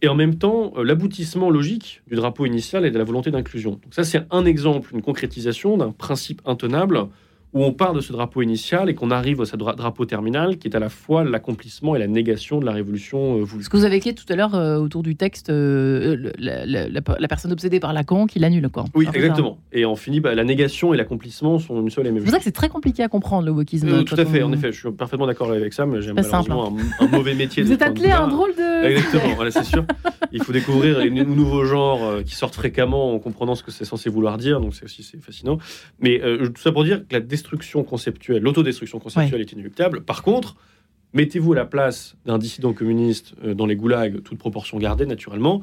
Et 0.00 0.08
en 0.08 0.14
même 0.14 0.36
temps, 0.36 0.72
euh, 0.76 0.84
l'aboutissement 0.84 1.50
logique 1.50 2.02
du 2.06 2.14
drapeau 2.14 2.46
initial 2.46 2.84
est 2.84 2.90
de 2.90 2.98
la 2.98 3.04
volonté 3.04 3.30
d'inclusion. 3.30 3.72
Donc 3.72 3.92
ça, 3.92 4.04
c'est 4.04 4.24
un 4.30 4.44
exemple, 4.44 4.90
une 4.94 5.02
concrétisation 5.02 5.76
d'un 5.76 5.90
principe 5.90 6.40
intenable 6.46 7.08
où 7.54 7.64
on 7.64 7.72
part 7.72 7.94
de 7.94 8.00
ce 8.00 8.12
drapeau 8.12 8.42
initial 8.42 8.90
et 8.90 8.94
qu'on 8.94 9.10
arrive 9.10 9.40
à 9.40 9.46
ce 9.46 9.56
drapeau 9.56 10.04
terminal 10.04 10.58
qui 10.58 10.68
est 10.68 10.76
à 10.76 10.78
la 10.78 10.90
fois 10.90 11.24
l'accomplissement 11.24 11.96
et 11.96 11.98
la 11.98 12.06
négation 12.06 12.60
de 12.60 12.66
la 12.66 12.72
révolution 12.72 13.38
euh, 13.38 13.42
voulue. 13.42 13.64
Ce 13.64 13.70
que 13.70 13.76
vous 13.76 13.84
avez 13.84 13.96
écrit 13.96 14.14
tout 14.14 14.26
à 14.28 14.36
l'heure 14.36 14.54
euh, 14.54 14.76
autour 14.76 15.02
du 15.02 15.16
texte, 15.16 15.48
euh, 15.48 16.30
la, 16.38 17.28
personne 17.28 17.52
obsédée 17.52 17.80
par 17.80 17.92
Lacan 17.92 18.26
qui 18.26 18.38
l'annule. 18.38 18.68
Oui, 18.94 19.06
exactement. 19.14 19.58
Et 19.72 19.86
on 19.86 19.96
finit, 19.96 20.20
bah, 20.20 20.34
la 20.34 20.44
négation 20.44 20.92
et 20.92 20.96
l'accomplissement 20.96 21.58
sont 21.58 21.80
une 21.80 21.90
seule 21.90 22.06
et 22.06 22.10
même 22.10 22.18
chose. 22.18 22.26
C'est 22.26 22.30
pour 22.30 22.32
ça 22.32 22.38
que 22.38 22.44
c'est 22.44 22.52
très 22.52 22.68
compliqué 22.68 23.02
à 23.02 23.08
comprendre 23.08 23.46
le 23.46 23.52
wokisme. 23.52 24.04
tout 24.04 24.16
à 24.18 24.24
fait, 24.26 24.42
en 24.42 24.52
effet, 24.52 24.72
je 24.72 24.78
suis 24.78 24.92
parfaitement 24.92 25.26
d'accord 25.26 25.50
avec 25.50 25.72
ça, 25.72 25.86
mais 25.86 26.02
j'ai 26.02 26.12
malheureusement 26.12 26.74
un, 27.00 27.04
un, 27.04 27.08
mauvais 27.08 27.34
métier. 27.34 27.62
vous 27.64 27.72
êtes 27.72 27.82
attelé 27.82 28.10
à 28.10 28.22
un 28.22 28.28
drôle 28.28 28.54
de... 28.54 28.86
Exactement, 28.86 29.34
voilà, 29.34 29.50
c'est 29.50 29.64
sûr. 29.64 29.84
Il 30.32 30.42
faut 30.42 30.52
découvrir 30.52 30.98
les 30.98 31.10
nouveaux 31.10 31.64
genres 31.64 32.22
qui 32.24 32.34
sortent 32.34 32.54
fréquemment 32.54 33.14
en 33.14 33.18
comprenant 33.18 33.54
ce 33.54 33.62
que 33.62 33.70
c'est 33.70 33.86
censé 33.86 34.10
vouloir 34.10 34.36
dire, 34.36 34.60
donc 34.60 34.74
c'est 34.74 34.84
aussi 34.84 35.02
fascinant. 35.20 35.58
Mais 36.00 36.20
tout 36.20 36.60
ça 36.60 36.72
pour 36.72 36.84
dire 36.84 37.00
que 37.08 37.14
la 37.14 37.20
destruction 37.38 37.84
conceptuelle 37.84 38.42
l'autodestruction 38.42 38.98
conceptuelle 38.98 39.40
est 39.40 39.52
inéluctable. 39.52 40.02
Par 40.02 40.22
contre, 40.22 40.56
mettez-vous 41.12 41.52
à 41.52 41.56
la 41.56 41.64
place 41.64 42.16
d'un 42.26 42.38
dissident 42.38 42.72
communiste 42.72 43.34
euh, 43.44 43.54
dans 43.54 43.66
les 43.66 43.76
goulags, 43.76 44.22
toute 44.22 44.38
proportion 44.38 44.78
gardée 44.78 45.06
naturellement. 45.06 45.62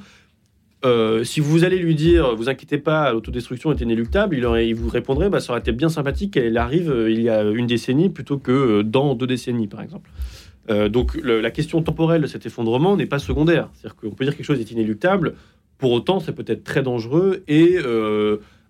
Euh, 0.84 1.24
si 1.24 1.40
vous 1.40 1.64
allez 1.64 1.80
lui 1.80 1.96
dire, 1.96 2.36
vous 2.36 2.48
inquiétez 2.48 2.78
pas, 2.78 3.12
l'autodestruction 3.12 3.72
est 3.72 3.82
inéluctable, 3.82 4.38
il, 4.38 4.46
aurait, 4.46 4.68
il 4.68 4.76
vous 4.76 4.90
répondrait, 4.90 5.30
bah, 5.30 5.40
ça 5.40 5.52
aurait 5.52 5.62
été 5.62 5.72
bien 5.72 5.90
sympathique 5.90 6.34
qu'elle 6.34 6.58
arrive 6.58 6.92
euh, 6.92 7.12
il 7.12 7.22
y 7.22 7.30
a 7.30 7.42
une 7.44 7.68
décennie 7.68 8.10
plutôt 8.10 8.38
que 8.38 8.82
dans 8.82 9.16
deux 9.16 9.28
décennies, 9.28 9.68
par 9.68 9.82
exemple. 9.82 10.10
donc 10.90 11.16
la 11.24 11.52
question 11.52 11.82
temporelle 11.84 12.22
de 12.22 12.28
cet 12.28 12.46
effondrement 12.46 12.96
n'est 12.98 13.06
pas 13.16 13.20
secondaire. 13.20 13.70
C'est-à-dire 13.74 13.96
qu'on 13.96 14.16
peut 14.16 14.26
dire 14.26 14.34
que 14.34 14.38
quelque 14.38 14.48
chose 14.48 14.60
est 14.60 14.72
inéluctable, 14.72 15.36
pour 15.78 15.92
autant, 15.92 16.20
ça 16.20 16.32
peut 16.32 16.46
être 16.48 16.64
très 16.64 16.82
dangereux 16.82 17.44
et 17.48 17.78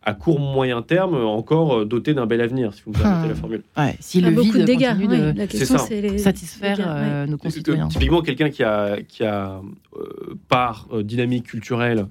à 0.06 0.14
court 0.14 0.40
moyen 0.40 0.82
terme 0.84 1.16
encore 1.16 1.80
euh, 1.80 1.86
doté 1.86 2.14
d'un 2.14 2.26
bel 2.28 2.40
avenir, 2.42 2.74
si 2.74 2.84
vous 2.86 2.92
me 2.92 2.98
permettez 2.98 3.26
Hmm. 3.26 3.30
la 3.30 3.36
formule. 3.36 3.64
Ouais, 3.78 3.96
si 4.00 4.20
Il 4.20 4.24
y 4.24 4.28
a 4.28 4.30
le 4.30 4.36
beaucoup 4.36 4.52
vide 4.52 4.62
de 4.62 4.66
dégâts. 4.66 4.90
continue 4.94 5.08
ouais. 5.10 5.34
de 5.34 5.38
La 5.38 5.48
question, 5.48 5.78
ça. 5.80 5.86
c'est 5.88 6.02
les 6.02 6.18
satisfaire 6.20 6.78
dégâts, 6.78 6.86
ouais. 6.88 6.94
euh, 6.94 7.26
nos 7.26 7.38
concitoyens. 7.38 7.88
Typiquement, 7.88 8.22
quelqu'un 8.22 8.50
qui 8.50 8.64
a, 8.64 9.02
qui 9.02 9.24
a 9.24 9.62
euh, 9.98 10.36
par 10.48 10.88
euh, 10.94 11.02
dynamique 11.04 11.46
culturelle 11.48 12.06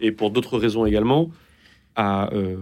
et 0.00 0.10
pour 0.12 0.30
d'autres 0.30 0.58
raisons 0.58 0.84
également, 0.86 1.30
a, 1.94 2.32
euh, 2.34 2.56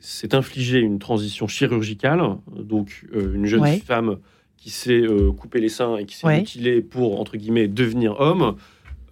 s'est 0.00 0.34
infligé 0.34 0.80
une 0.80 0.98
transition 0.98 1.46
chirurgicale, 1.46 2.20
donc 2.58 3.06
euh, 3.14 3.34
une 3.34 3.46
jeune 3.46 3.60
Ouais. 3.60 3.78
femme 3.78 4.16
qui 4.56 4.70
s'est 4.70 5.00
euh, 5.00 5.30
coupé 5.32 5.60
les 5.60 5.68
seins 5.68 5.96
et 5.96 6.06
qui 6.06 6.16
s'est 6.16 6.26
Ouais. 6.26 6.38
mutilée 6.38 6.80
pour, 6.82 7.20
entre 7.20 7.36
guillemets, 7.36 7.68
devenir 7.68 8.18
homme. 8.20 8.56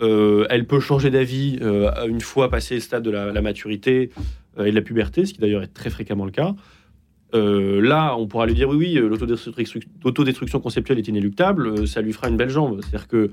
Euh, 0.01 0.47
elle 0.51 0.67
peut 0.67 0.81
changer 0.81 1.11
d'avis 1.11 1.59
euh, 1.63 1.91
une 2.09 2.21
fois 2.21 2.51
passé 2.51 2.75
le 2.75 2.81
stade 2.81 3.05
de 3.05 3.11
la, 3.11 3.31
la 3.33 3.41
maturité 3.41 4.11
euh, 4.19 4.23
et 4.59 4.71
de 4.71 4.75
la 4.75 4.83
puberté, 4.83 5.25
ce 5.27 5.33
qui 5.35 5.41
d'ailleurs 5.41 5.63
est 5.63 5.73
très 5.73 5.91
fréquemment 5.91 6.25
le 6.25 6.31
cas. 6.31 6.55
Euh, 7.35 7.81
là, 7.81 8.15
on 8.19 8.27
pourra 8.27 8.45
lui 8.47 8.55
dire 8.55 8.69
oui, 8.69 8.77
oui, 8.77 8.99
euh, 8.99 9.09
l'autodestruction 10.05 10.61
conceptuelle 10.61 10.99
est 10.99 11.09
inéluctable, 11.09 11.67
euh, 11.67 11.87
ça 11.87 12.03
lui 12.03 12.13
fera 12.13 12.29
une 12.29 12.37
belle 12.37 12.51
jambe. 12.51 12.79
C'est-à-dire 12.83 13.09
que 13.09 13.31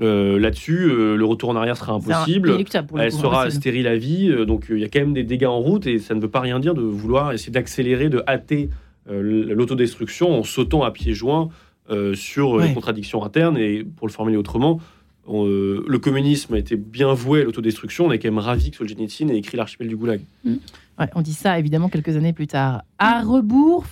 euh, 0.00 0.38
là-dessus, 0.38 0.88
euh, 0.90 1.16
le 1.16 1.24
retour 1.24 1.50
en 1.50 1.56
arrière 1.56 1.76
sera 1.76 1.92
impossible. 1.92 2.56
pour 2.88 3.00
Elle 3.00 3.10
coup, 3.12 3.18
sera 3.18 3.42
impossible. 3.42 3.60
stérile 3.60 3.86
à 3.88 3.96
vie, 3.96 4.30
euh, 4.30 4.44
donc 4.44 4.70
euh, 4.70 4.78
il 4.78 4.80
y 4.80 4.84
a 4.84 4.88
quand 4.88 5.00
même 5.00 5.12
des 5.12 5.24
dégâts 5.24 5.46
en 5.46 5.58
route 5.58 5.86
et 5.86 5.98
ça 5.98 6.14
ne 6.14 6.20
veut 6.20 6.30
pas 6.30 6.40
rien 6.40 6.60
dire 6.60 6.74
de 6.74 6.82
vouloir 6.82 7.32
essayer 7.32 7.52
d'accélérer, 7.52 8.08
de 8.08 8.22
hâter 8.26 8.70
euh, 9.10 9.52
l'autodestruction 9.54 10.38
en 10.38 10.44
sautant 10.44 10.82
à 10.84 10.92
pieds 10.92 11.12
joints 11.14 11.48
euh, 11.90 12.14
sur 12.14 12.54
euh, 12.54 12.58
Ouais. 12.60 12.68
les 12.68 12.74
contradictions 12.74 13.24
internes. 13.24 13.58
Et 13.58 13.84
pour 13.84 14.06
le 14.06 14.12
formuler 14.12 14.36
autrement, 14.38 14.80
on, 15.26 15.46
euh, 15.46 15.84
le 15.86 15.98
communisme 15.98 16.54
a 16.54 16.58
été 16.58 16.76
bien 16.76 17.12
voué 17.14 17.42
à 17.42 17.44
l'autodestruction. 17.44 18.06
On 18.06 18.12
est 18.12 18.18
quand 18.18 18.28
même 18.28 18.38
ravi 18.38 18.70
que 18.70 18.76
Solzhenitsyn 18.76 19.28
ait 19.28 19.36
écrit 19.36 19.56
l'archipel 19.56 19.88
du 19.88 19.96
Goulag. 19.96 20.20
Ouais, 20.44 21.08
on 21.14 21.22
dit 21.22 21.34
ça 21.34 21.58
évidemment 21.58 21.88
quelques 21.88 22.16
années 22.16 22.32
plus 22.32 22.46
tard. 22.46 22.82
À 22.98 23.22
rebours, 23.22 23.84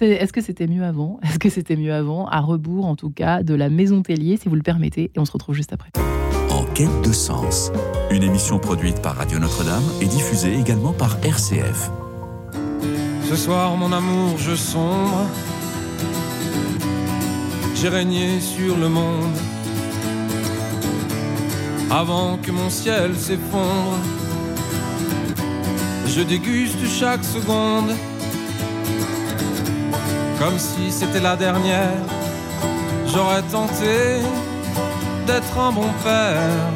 est-ce 0.00 0.32
que 0.32 0.40
c'était 0.40 0.66
mieux 0.66 0.84
avant? 0.84 1.18
Est-ce 1.22 1.38
que 1.38 1.48
c'était 1.48 1.76
mieux 1.76 1.92
avant? 1.92 2.26
À 2.26 2.40
rebours, 2.40 2.86
en 2.86 2.96
tout 2.96 3.10
cas, 3.10 3.42
de 3.42 3.54
la 3.54 3.70
Maison 3.70 4.02
Tellier, 4.02 4.36
si 4.36 4.48
vous 4.48 4.54
le 4.54 4.62
permettez. 4.62 5.10
Et 5.14 5.18
on 5.18 5.24
se 5.24 5.32
retrouve 5.32 5.54
juste 5.54 5.72
après. 5.72 5.90
En 6.50 6.64
quête 6.74 7.02
de 7.04 7.12
sens, 7.12 7.72
une 8.10 8.22
émission 8.22 8.58
produite 8.58 9.00
par 9.00 9.16
Radio 9.16 9.38
Notre-Dame 9.38 9.82
et 10.02 10.06
diffusée 10.06 10.58
également 10.58 10.92
par 10.92 11.16
RCF. 11.24 11.90
Ce 13.24 13.36
soir, 13.36 13.76
mon 13.76 13.92
amour, 13.92 14.36
je 14.36 14.54
sombre. 14.54 15.26
J'ai 17.74 17.88
régné 17.88 18.40
sur 18.40 18.76
le 18.76 18.88
monde. 18.88 19.36
Avant 21.90 22.36
que 22.36 22.52
mon 22.52 22.70
ciel 22.70 23.16
s'effondre, 23.16 23.98
je 26.06 26.20
déguste 26.20 26.78
chaque 26.86 27.24
seconde. 27.24 27.90
Comme 30.38 30.56
si 30.56 30.92
c'était 30.92 31.20
la 31.20 31.34
dernière, 31.34 31.98
j'aurais 33.12 33.42
tenté 33.42 34.20
d'être 35.26 35.58
un 35.58 35.72
bon 35.72 35.90
père, 36.04 36.70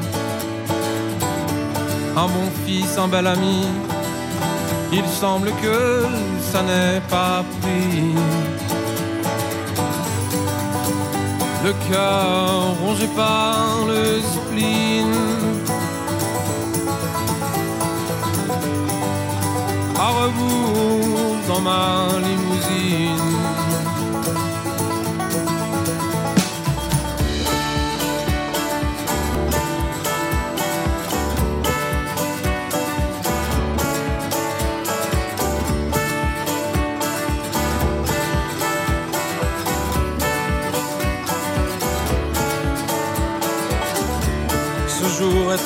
un 2.17 2.27
bon 2.27 2.51
fils, 2.67 2.99
un 2.99 3.07
bel 3.07 3.29
ami. 3.29 3.63
Il 4.93 5.07
semble 5.07 5.51
que 5.63 6.07
ça 6.53 6.63
n'est 6.63 7.01
pas 7.09 7.45
pris. 7.61 8.64
Le 11.65 11.73
cœur 11.89 12.77
rongé 12.79 13.07
par 13.17 13.87
le 13.89 14.21
spleen. 14.21 15.15
À 19.99 20.09
rebours 20.11 21.37
dans 21.49 21.63
ma 21.63 22.19
limousine. 22.19 23.44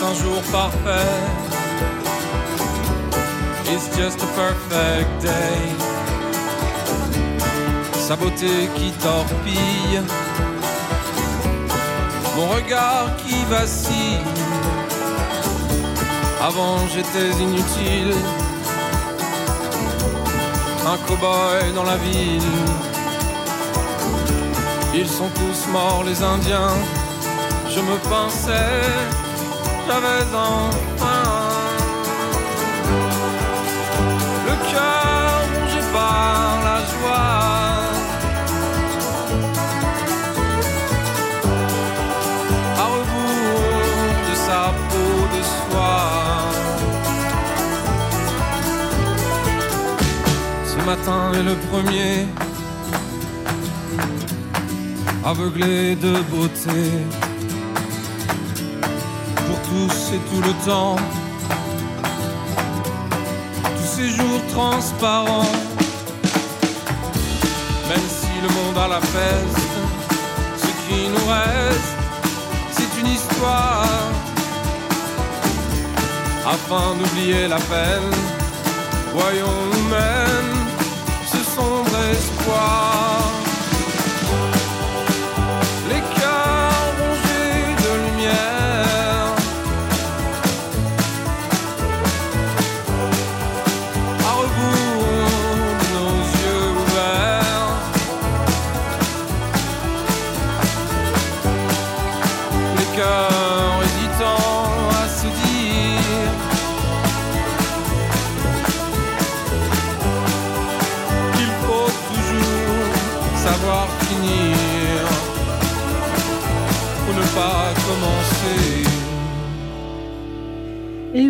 Un 0.02 0.14
jour 0.14 0.40
parfait. 0.52 1.16
It's 3.66 3.88
just 3.96 4.22
a 4.22 4.26
perfect 4.36 5.22
day. 5.22 5.60
Sa 7.94 8.16
beauté 8.16 8.68
qui 8.76 8.90
torpille. 9.02 10.02
Mon 12.36 12.48
regard 12.48 13.08
qui 13.16 13.36
vacille. 13.50 14.20
Avant 16.42 16.78
j'étais 16.92 17.30
inutile. 17.42 18.14
Un 20.86 20.96
cow-boy 21.06 21.74
dans 21.74 21.84
la 21.84 21.96
ville. 21.96 22.42
Ils 24.94 25.08
sont 25.08 25.30
tous 25.34 25.70
morts 25.70 26.02
les 26.04 26.22
Indiens. 26.22 26.76
Je 27.68 27.80
me 27.80 27.96
pensais, 28.08 28.82
j'avais 29.88 30.24
enfin 30.34 31.22
le 34.46 34.54
cœur 34.70 35.38
rongé 35.54 35.82
par 35.94 36.50
la 36.66 36.78
joie. 36.92 37.36
À 42.82 42.84
rebours 42.94 44.16
de 44.28 44.34
sa 44.46 44.62
peau 44.88 45.14
de 45.34 45.42
soie. 45.54 46.04
Ce 50.70 50.78
matin 50.84 51.20
est 51.32 51.46
le 51.50 51.56
premier, 51.70 52.14
aveuglé 55.24 55.96
de 55.96 56.12
beauté 56.30 56.80
et 60.12 60.18
tout 60.30 60.40
le 60.40 60.52
temps. 60.64 60.96
Tous 63.76 63.90
ces 63.96 64.08
jours 64.08 64.40
transparents, 64.50 65.52
même 67.90 68.08
si 68.20 68.32
le 68.42 68.48
monde 68.48 68.78
a 68.78 68.88
la 68.88 69.00
peste, 69.00 69.68
ce 70.56 70.70
qui 70.84 71.08
nous 71.08 71.26
reste, 71.36 71.96
c'est 72.70 73.00
une 73.00 73.08
histoire. 73.08 73.86
Afin 76.46 76.94
d'oublier 76.96 77.46
la 77.46 77.60
peine, 77.72 78.14
voyons 79.12 79.58
nous-mêmes 79.72 80.54
ce 81.26 81.38
sombre 81.54 81.96
espoir. 82.12 83.37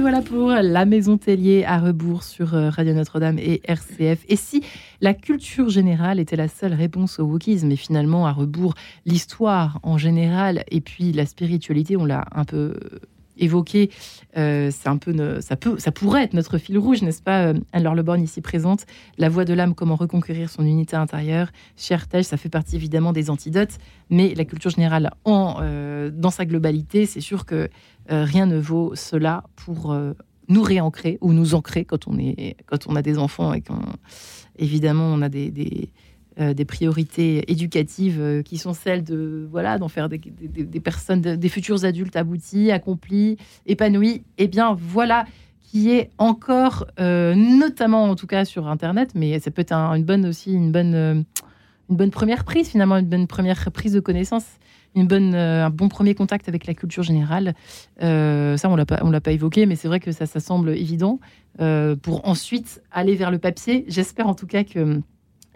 Voilà 0.00 0.22
pour 0.22 0.50
la 0.50 0.84
Maison 0.84 1.18
Tellier 1.18 1.64
à 1.66 1.78
rebours 1.78 2.22
sur 2.22 2.54
euh, 2.54 2.70
Radio 2.70 2.94
Notre-Dame 2.94 3.38
et 3.38 3.60
RCF. 3.64 4.24
Et 4.28 4.36
si 4.36 4.62
la 5.00 5.12
culture 5.12 5.68
générale 5.68 6.20
était 6.20 6.36
la 6.36 6.48
seule 6.48 6.72
réponse 6.72 7.18
au 7.18 7.24
wokisme 7.24 7.70
et 7.72 7.76
finalement 7.76 8.26
à 8.26 8.32
rebours 8.32 8.74
l'histoire 9.06 9.80
en 9.82 9.98
général 9.98 10.64
et 10.70 10.80
puis 10.80 11.12
la 11.12 11.26
spiritualité, 11.26 11.96
on 11.96 12.04
l'a 12.04 12.24
un 12.32 12.44
peu 12.44 12.74
évoqué, 13.38 13.90
euh, 14.36 14.70
c'est 14.70 14.88
un 14.88 14.96
peu 14.96 15.40
ça 15.40 15.56
peut 15.56 15.78
ça 15.78 15.92
pourrait 15.92 16.24
être 16.24 16.34
notre 16.34 16.58
fil 16.58 16.78
rouge, 16.78 17.02
n'est-ce 17.02 17.22
pas 17.22 17.46
euh, 17.46 17.54
Anne-Laure 17.72 17.94
Leborgne 17.94 18.22
ici 18.22 18.40
présente, 18.40 18.86
la 19.16 19.28
voix 19.28 19.44
de 19.44 19.54
l'âme, 19.54 19.74
comment 19.74 19.96
reconquérir 19.96 20.50
son 20.50 20.64
unité 20.64 20.96
intérieure? 20.96 21.50
Cher 21.76 22.08
Tej, 22.08 22.22
ça 22.22 22.36
fait 22.36 22.48
partie 22.48 22.76
évidemment 22.76 23.12
des 23.12 23.30
antidotes, 23.30 23.78
mais 24.10 24.34
la 24.34 24.44
culture 24.44 24.70
générale 24.70 25.10
en, 25.24 25.56
euh, 25.60 26.10
dans 26.12 26.30
sa 26.30 26.44
globalité, 26.44 27.06
c'est 27.06 27.20
sûr 27.20 27.46
que 27.46 27.68
rien 28.10 28.46
ne 28.46 28.58
vaut 28.58 28.92
cela 28.94 29.44
pour 29.54 29.94
nous 30.48 30.62
réancrer 30.62 31.18
ou 31.20 31.32
nous 31.32 31.54
ancrer 31.54 31.84
quand 31.84 32.08
on, 32.08 32.18
est, 32.18 32.56
quand 32.66 32.86
on 32.88 32.96
a 32.96 33.02
des 33.02 33.18
enfants 33.18 33.52
et 33.52 33.60
qu'évidemment 33.60 35.04
on 35.04 35.20
a 35.20 35.28
des, 35.28 35.90
euh, 36.40 36.54
des, 36.54 36.64
priorités 36.64 37.50
éducatives 37.50 38.20
euh, 38.20 38.42
qui 38.42 38.58
sont 38.58 38.72
celles 38.72 39.02
de 39.02 39.48
voilà 39.50 39.76
d'en 39.76 39.88
faire 39.88 40.08
des, 40.08 40.20
personnes, 40.78 41.20
des 41.20 41.48
futurs 41.48 41.84
adultes 41.84 42.14
aboutis, 42.14 42.70
accomplis, 42.70 43.38
épanouis. 43.66 44.22
Eh 44.36 44.46
bien 44.46 44.76
voilà 44.78 45.24
qui 45.60 45.90
est 45.90 46.10
encore, 46.16 46.86
euh, 47.00 47.34
notamment 47.34 48.04
en 48.04 48.14
tout 48.14 48.28
cas 48.28 48.44
sur 48.44 48.68
Internet, 48.68 49.10
mais 49.16 49.40
ça 49.40 49.50
peut 49.50 49.62
être 49.62 49.72
une 49.72 50.04
bonne 50.04 50.26
aussi 50.26 50.52
une 50.52 50.70
bonne, 50.70 50.94
une 50.94 51.96
bonne 51.96 52.10
première 52.10 52.44
prise 52.44 52.68
finalement, 52.68 52.98
une 52.98 53.08
bonne 53.08 53.26
première 53.26 53.72
prise 53.72 53.92
de 53.92 54.00
connaissance 54.00 54.44
une 54.94 55.06
bonne, 55.06 55.34
un 55.34 55.70
bon 55.70 55.88
premier 55.88 56.14
contact 56.14 56.48
avec 56.48 56.66
la 56.66 56.74
culture 56.74 57.02
générale. 57.02 57.54
Ça, 58.00 58.68
on 58.70 58.74
l'a 58.74 58.86
pas, 58.86 59.00
on 59.02 59.10
l'a 59.10 59.20
pas 59.20 59.32
évoqué, 59.32 59.66
mais 59.66 59.76
c'est 59.76 59.86
vrai 59.86 60.00
que 60.00 60.12
ça, 60.12 60.26
ça 60.26 60.40
semble 60.40 60.70
évident 60.70 61.20
pour 61.58 62.26
ensuite 62.26 62.80
aller 62.90 63.14
vers 63.14 63.30
le 63.30 63.38
papier. 63.38 63.84
J'espère 63.86 64.26
en 64.28 64.34
tout 64.34 64.46
cas 64.46 64.64
que 64.64 65.00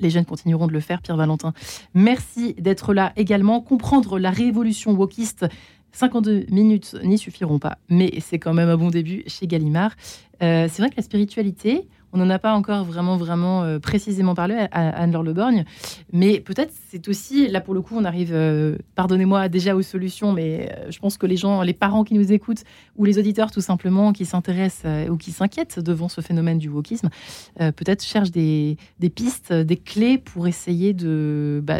les 0.01 0.11
jeunes 0.11 0.25
continueront 0.25 0.67
de 0.67 0.73
le 0.73 0.81
faire. 0.81 1.03
Pierre 1.03 1.17
Valentin, 1.17 1.53
merci 1.95 2.55
d'être 2.55 2.95
là 2.95 3.13
également. 3.17 3.61
Comprendre 3.61 4.19
la 4.19 4.31
révolution 4.31 4.93
wokiste. 4.93 5.47
52 5.93 6.47
minutes 6.49 6.97
n'y 7.05 7.19
suffiront 7.19 7.59
pas, 7.59 7.77
mais 7.91 8.11
c'est 8.21 8.39
quand 8.39 8.55
même 8.55 8.71
un 8.71 8.79
bon 8.79 8.89
début 8.89 9.25
chez 9.27 9.47
Gallimard. 9.47 9.93
c'est 10.41 10.79
vrai 10.79 10.89
que 10.89 10.97
la 10.97 11.03
spiritualité, 11.03 11.87
on 12.13 12.19
n'en 12.19 12.31
a 12.31 12.39
pas 12.39 12.55
encore 12.55 12.85
vraiment, 12.85 13.17
vraiment 13.17 13.63
euh, 13.63 13.79
précisément 13.79 14.35
parlé 14.35 14.55
à, 14.71 14.89
Anne-Laure 15.03 15.23
Le 15.23 15.33
Borgne. 15.33 15.65
Mais 16.13 16.41
peut-être 16.41 16.73
c'est 16.91 17.09
aussi, 17.09 17.49
là 17.49 17.61
pour 17.61 17.75
le 17.75 17.81
coup, 17.81 17.97
on 17.97 18.05
arrive, 18.05 18.33
euh, 18.33 18.77
pardonnez-moi 18.95 19.49
déjà 19.49 19.75
aux 19.75 19.83
solutions, 19.83 20.33
mais 20.33 20.71
euh, 20.71 20.91
je 20.91 20.99
pense 20.99 21.17
que 21.17 21.27
les 21.27 21.37
gens, 21.37 21.63
les 21.63 21.73
parents 21.73 22.05
qui 22.05 22.15
nous 22.15 22.33
écoutent, 22.33 22.65
ou 22.97 23.05
les 23.05 23.19
auditeurs 23.19 23.51
tout 23.51 23.61
simplement 23.61 24.13
qui 24.13 24.27
s'intéressent 24.27 25.09
ou 25.09 25.17
qui 25.17 25.33
s'inquiètent 25.33 25.79
devant 25.79 26.09
ce 26.09 26.21
phénomène 26.21 26.59
du 26.59 26.69
wokisme, 26.69 27.09
peut-être 27.57 28.05
cherchent 28.05 28.31
des, 28.31 28.77
pistes, 29.15 29.53
des 29.53 29.77
clés 29.77 30.19
pour 30.19 30.47
essayer 30.47 30.93
de, 30.93 31.61
bah, 31.65 31.79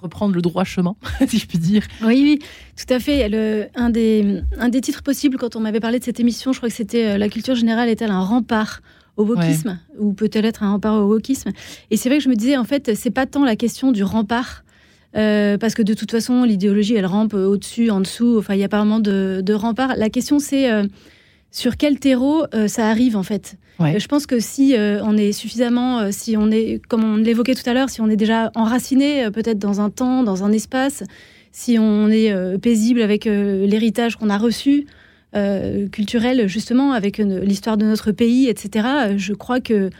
reprendre 0.00 0.34
le 0.34 0.42
droit 0.42 0.64
chemin, 0.64 0.94
si 1.28 1.38
je 1.38 1.46
puis 1.46 1.58
dire. 1.58 1.82
Oui, 2.02 2.20
oui, 2.22 2.38
tout 2.76 2.92
à 2.92 3.00
fait. 3.00 3.30
Un 3.76 3.90
des 3.90 4.80
titres 4.82 5.02
possibles 5.02 5.38
quand 5.38 5.56
on 5.56 5.60
m'avait 5.60 5.80
parlé 5.80 5.98
de 5.98 6.04
cette 6.04 6.20
émission, 6.20 6.52
je 6.52 6.58
crois 6.58 6.68
que 6.68 6.74
c'était 6.74 7.16
La 7.18 7.28
culture 7.28 7.54
générale 7.54 7.88
est-elle 7.88 8.10
un 8.10 8.22
rempart? 8.22 8.80
Au 9.16 9.24
wokisme, 9.24 9.78
ou 9.98 10.12
peut-être 10.12 10.62
un 10.62 10.72
rempart 10.72 10.94
au 10.94 11.06
wokisme. 11.06 11.50
Et 11.90 11.96
c'est 11.96 12.08
vrai 12.08 12.18
que 12.18 12.24
je 12.24 12.28
me 12.28 12.36
disais, 12.36 12.56
en 12.56 12.64
fait, 12.64 12.94
c'est 12.94 13.10
pas 13.10 13.26
tant 13.26 13.44
la 13.44 13.56
question 13.56 13.92
du 13.92 14.04
rempart, 14.04 14.64
euh, 15.16 15.56
parce 15.56 15.74
que 15.74 15.82
de 15.82 15.94
toute 15.94 16.10
façon, 16.10 16.44
l'idéologie, 16.44 16.94
elle 16.94 17.06
rampe 17.06 17.34
au-dessus, 17.34 17.90
en 17.90 18.00
dessous, 18.00 18.36
enfin, 18.38 18.54
il 18.54 18.58
n'y 18.58 18.64
a 18.64 18.68
pas 18.68 18.78
vraiment 18.78 19.00
de, 19.00 19.52
rempart. 19.54 19.96
La 19.96 20.10
question, 20.10 20.38
c'est 20.38 20.70
euh, 20.70 20.84
sur 21.50 21.76
quel 21.76 21.98
terreau 21.98 22.44
euh, 22.54 22.68
ça 22.68 22.88
arrive, 22.88 23.16
en 23.16 23.22
fait. 23.22 23.56
Je 23.78 24.06
pense 24.06 24.26
que 24.26 24.40
si 24.40 24.74
on 24.78 25.18
est 25.18 25.32
suffisamment, 25.32 26.10
si 26.10 26.34
on 26.38 26.50
est, 26.50 26.80
comme 26.88 27.04
on 27.04 27.16
l'évoquait 27.18 27.54
tout 27.54 27.68
à 27.68 27.74
l'heure, 27.74 27.90
si 27.90 28.00
on 28.00 28.08
est 28.08 28.16
déjà 28.16 28.50
enraciné, 28.54 29.30
peut-être 29.30 29.58
dans 29.58 29.82
un 29.82 29.90
temps, 29.90 30.22
dans 30.22 30.44
un 30.44 30.52
espace, 30.52 31.04
si 31.52 31.78
on 31.78 32.08
est 32.08 32.32
paisible 32.56 33.02
avec 33.02 33.26
l'héritage 33.26 34.16
qu'on 34.16 34.30
a 34.30 34.38
reçu, 34.38 34.86
euh, 35.34 35.88
culturelle, 35.88 36.48
justement, 36.48 36.92
avec 36.92 37.18
l'histoire 37.18 37.76
de 37.76 37.84
notre 37.84 38.12
pays, 38.12 38.48
etc. 38.48 39.16
Je 39.16 39.34
crois 39.34 39.60
que 39.60 39.90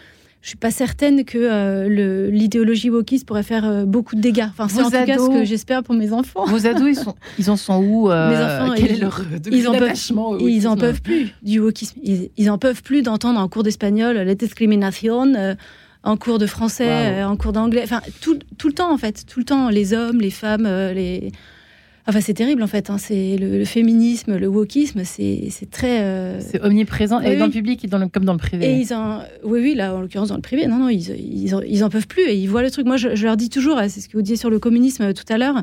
je 0.41 0.49
suis 0.49 0.57
pas 0.57 0.71
certaine 0.71 1.25
que 1.25 1.37
euh, 1.37 2.31
l'idéologie 2.31 2.89
wokiste 2.91 3.27
pourrait 3.27 3.43
faire 3.43 3.65
euh, 3.67 3.85
beaucoup 3.85 4.15
de 4.15 4.21
dégâts. 4.21 4.47
Enfin, 4.49 4.69
c'est 4.69 4.81
en 4.81 4.85
tout 4.85 5.05
cas 5.05 5.19
ce 5.19 5.29
que 5.29 5.45
j'espère 5.45 5.83
pour 5.83 5.97
mes 5.97 6.13
enfants. 6.13 6.47
Vos 6.47 6.67
ados, 6.67 6.89
ils, 6.89 6.95
sont, 6.95 7.17
ils 7.39 7.51
en 7.51 7.57
sont 7.57 7.83
où 7.83 8.09
Mes 8.09 8.15
enfants, 8.15 8.73
quel 8.77 8.93
ils, 8.93 8.93
est 8.93 9.01
leur 9.01 9.21
ils 9.51 9.69
en 9.69 9.73
peuvent, 9.73 9.93
Ils 10.41 10.69
en 10.69 10.77
peuvent 10.77 11.03
plus 11.03 11.35
du 11.43 11.59
wokisme. 11.59 11.99
Ils, 12.05 12.31
ils 12.37 12.51
en 12.51 12.59
peuvent 12.59 12.83
plus 12.83 13.03
d'entendre 13.03 13.41
en 13.41 13.49
cours 13.49 13.65
d'espagnol 13.65 14.17
la 14.17 14.35
discrimination, 14.37 15.35
en 16.05 16.17
cours 16.17 16.39
de 16.39 16.47
français, 16.47 17.25
en 17.25 17.37
cours 17.37 17.53
d'anglais. 17.53 17.83
Enfin, 17.83 18.01
tout, 18.21 18.39
tout, 18.57 18.69
le 18.69 18.75
temps, 18.75 18.93
en 18.93 18.99
fait. 18.99 19.25
Tout 19.27 19.41
le 19.41 19.45
temps, 19.45 19.69
les 19.69 19.93
hommes, 19.93 20.21
les 20.21 20.31
femmes, 20.31 20.69
les 20.95 21.33
Enfin, 22.09 22.21
c'est 22.21 22.35
terrible 22.35 22.63
en 22.63 22.69
fait. 22.69 22.89
Hein. 22.89 22.99
C'est 22.99 23.37
le, 23.37 23.65
féminisme, 23.65 24.37
le 24.37 24.47
wokisme, 24.47 25.03
c'est 25.05 25.51
très. 25.71 26.01
Euh, 26.03 26.41
c'est 26.41 26.63
omniprésent 26.63 27.21
et 27.21 27.37
dans 27.37 27.47
le 27.47 27.51
public 27.51 27.85
et 27.85 27.89
dans 27.89 27.99
le, 27.99 28.09
comme 28.09 28.25
dans 28.25 28.33
le 28.33 28.39
privé. 28.39 28.67
Et 28.67 28.81
ils 28.81 28.95
en, 28.95 29.23
oui, 29.43 29.61
oui, 29.61 29.75
là 29.75 29.95
en 29.95 30.01
l'occurrence 30.01 30.29
dans 30.29 30.37
le 30.37 30.43
privé, 30.43 30.67
non, 30.67 30.79
non, 30.79 30.89
ils, 30.89 31.11
ils, 31.11 31.85
en, 31.85 31.91
peuvent 31.91 32.07
plus 32.07 32.23
et 32.23 32.37
ils 32.37 32.47
voient 32.47 32.63
le 32.63 32.71
truc. 32.71 32.87
Moi, 32.87 32.97
je, 32.97 33.09
leur 33.25 33.37
dis 33.37 33.49
toujours, 33.49 33.81
c'est 33.89 34.01
ce 34.01 34.09
que 34.09 34.17
vous 34.17 34.23
disiez 34.23 34.37
sur 34.37 34.51
le 34.51 34.61
communisme 34.61 35.05
euh, 35.05 35.13
tout 35.13 35.25
à 35.29 35.37
l'heure. 35.37 35.63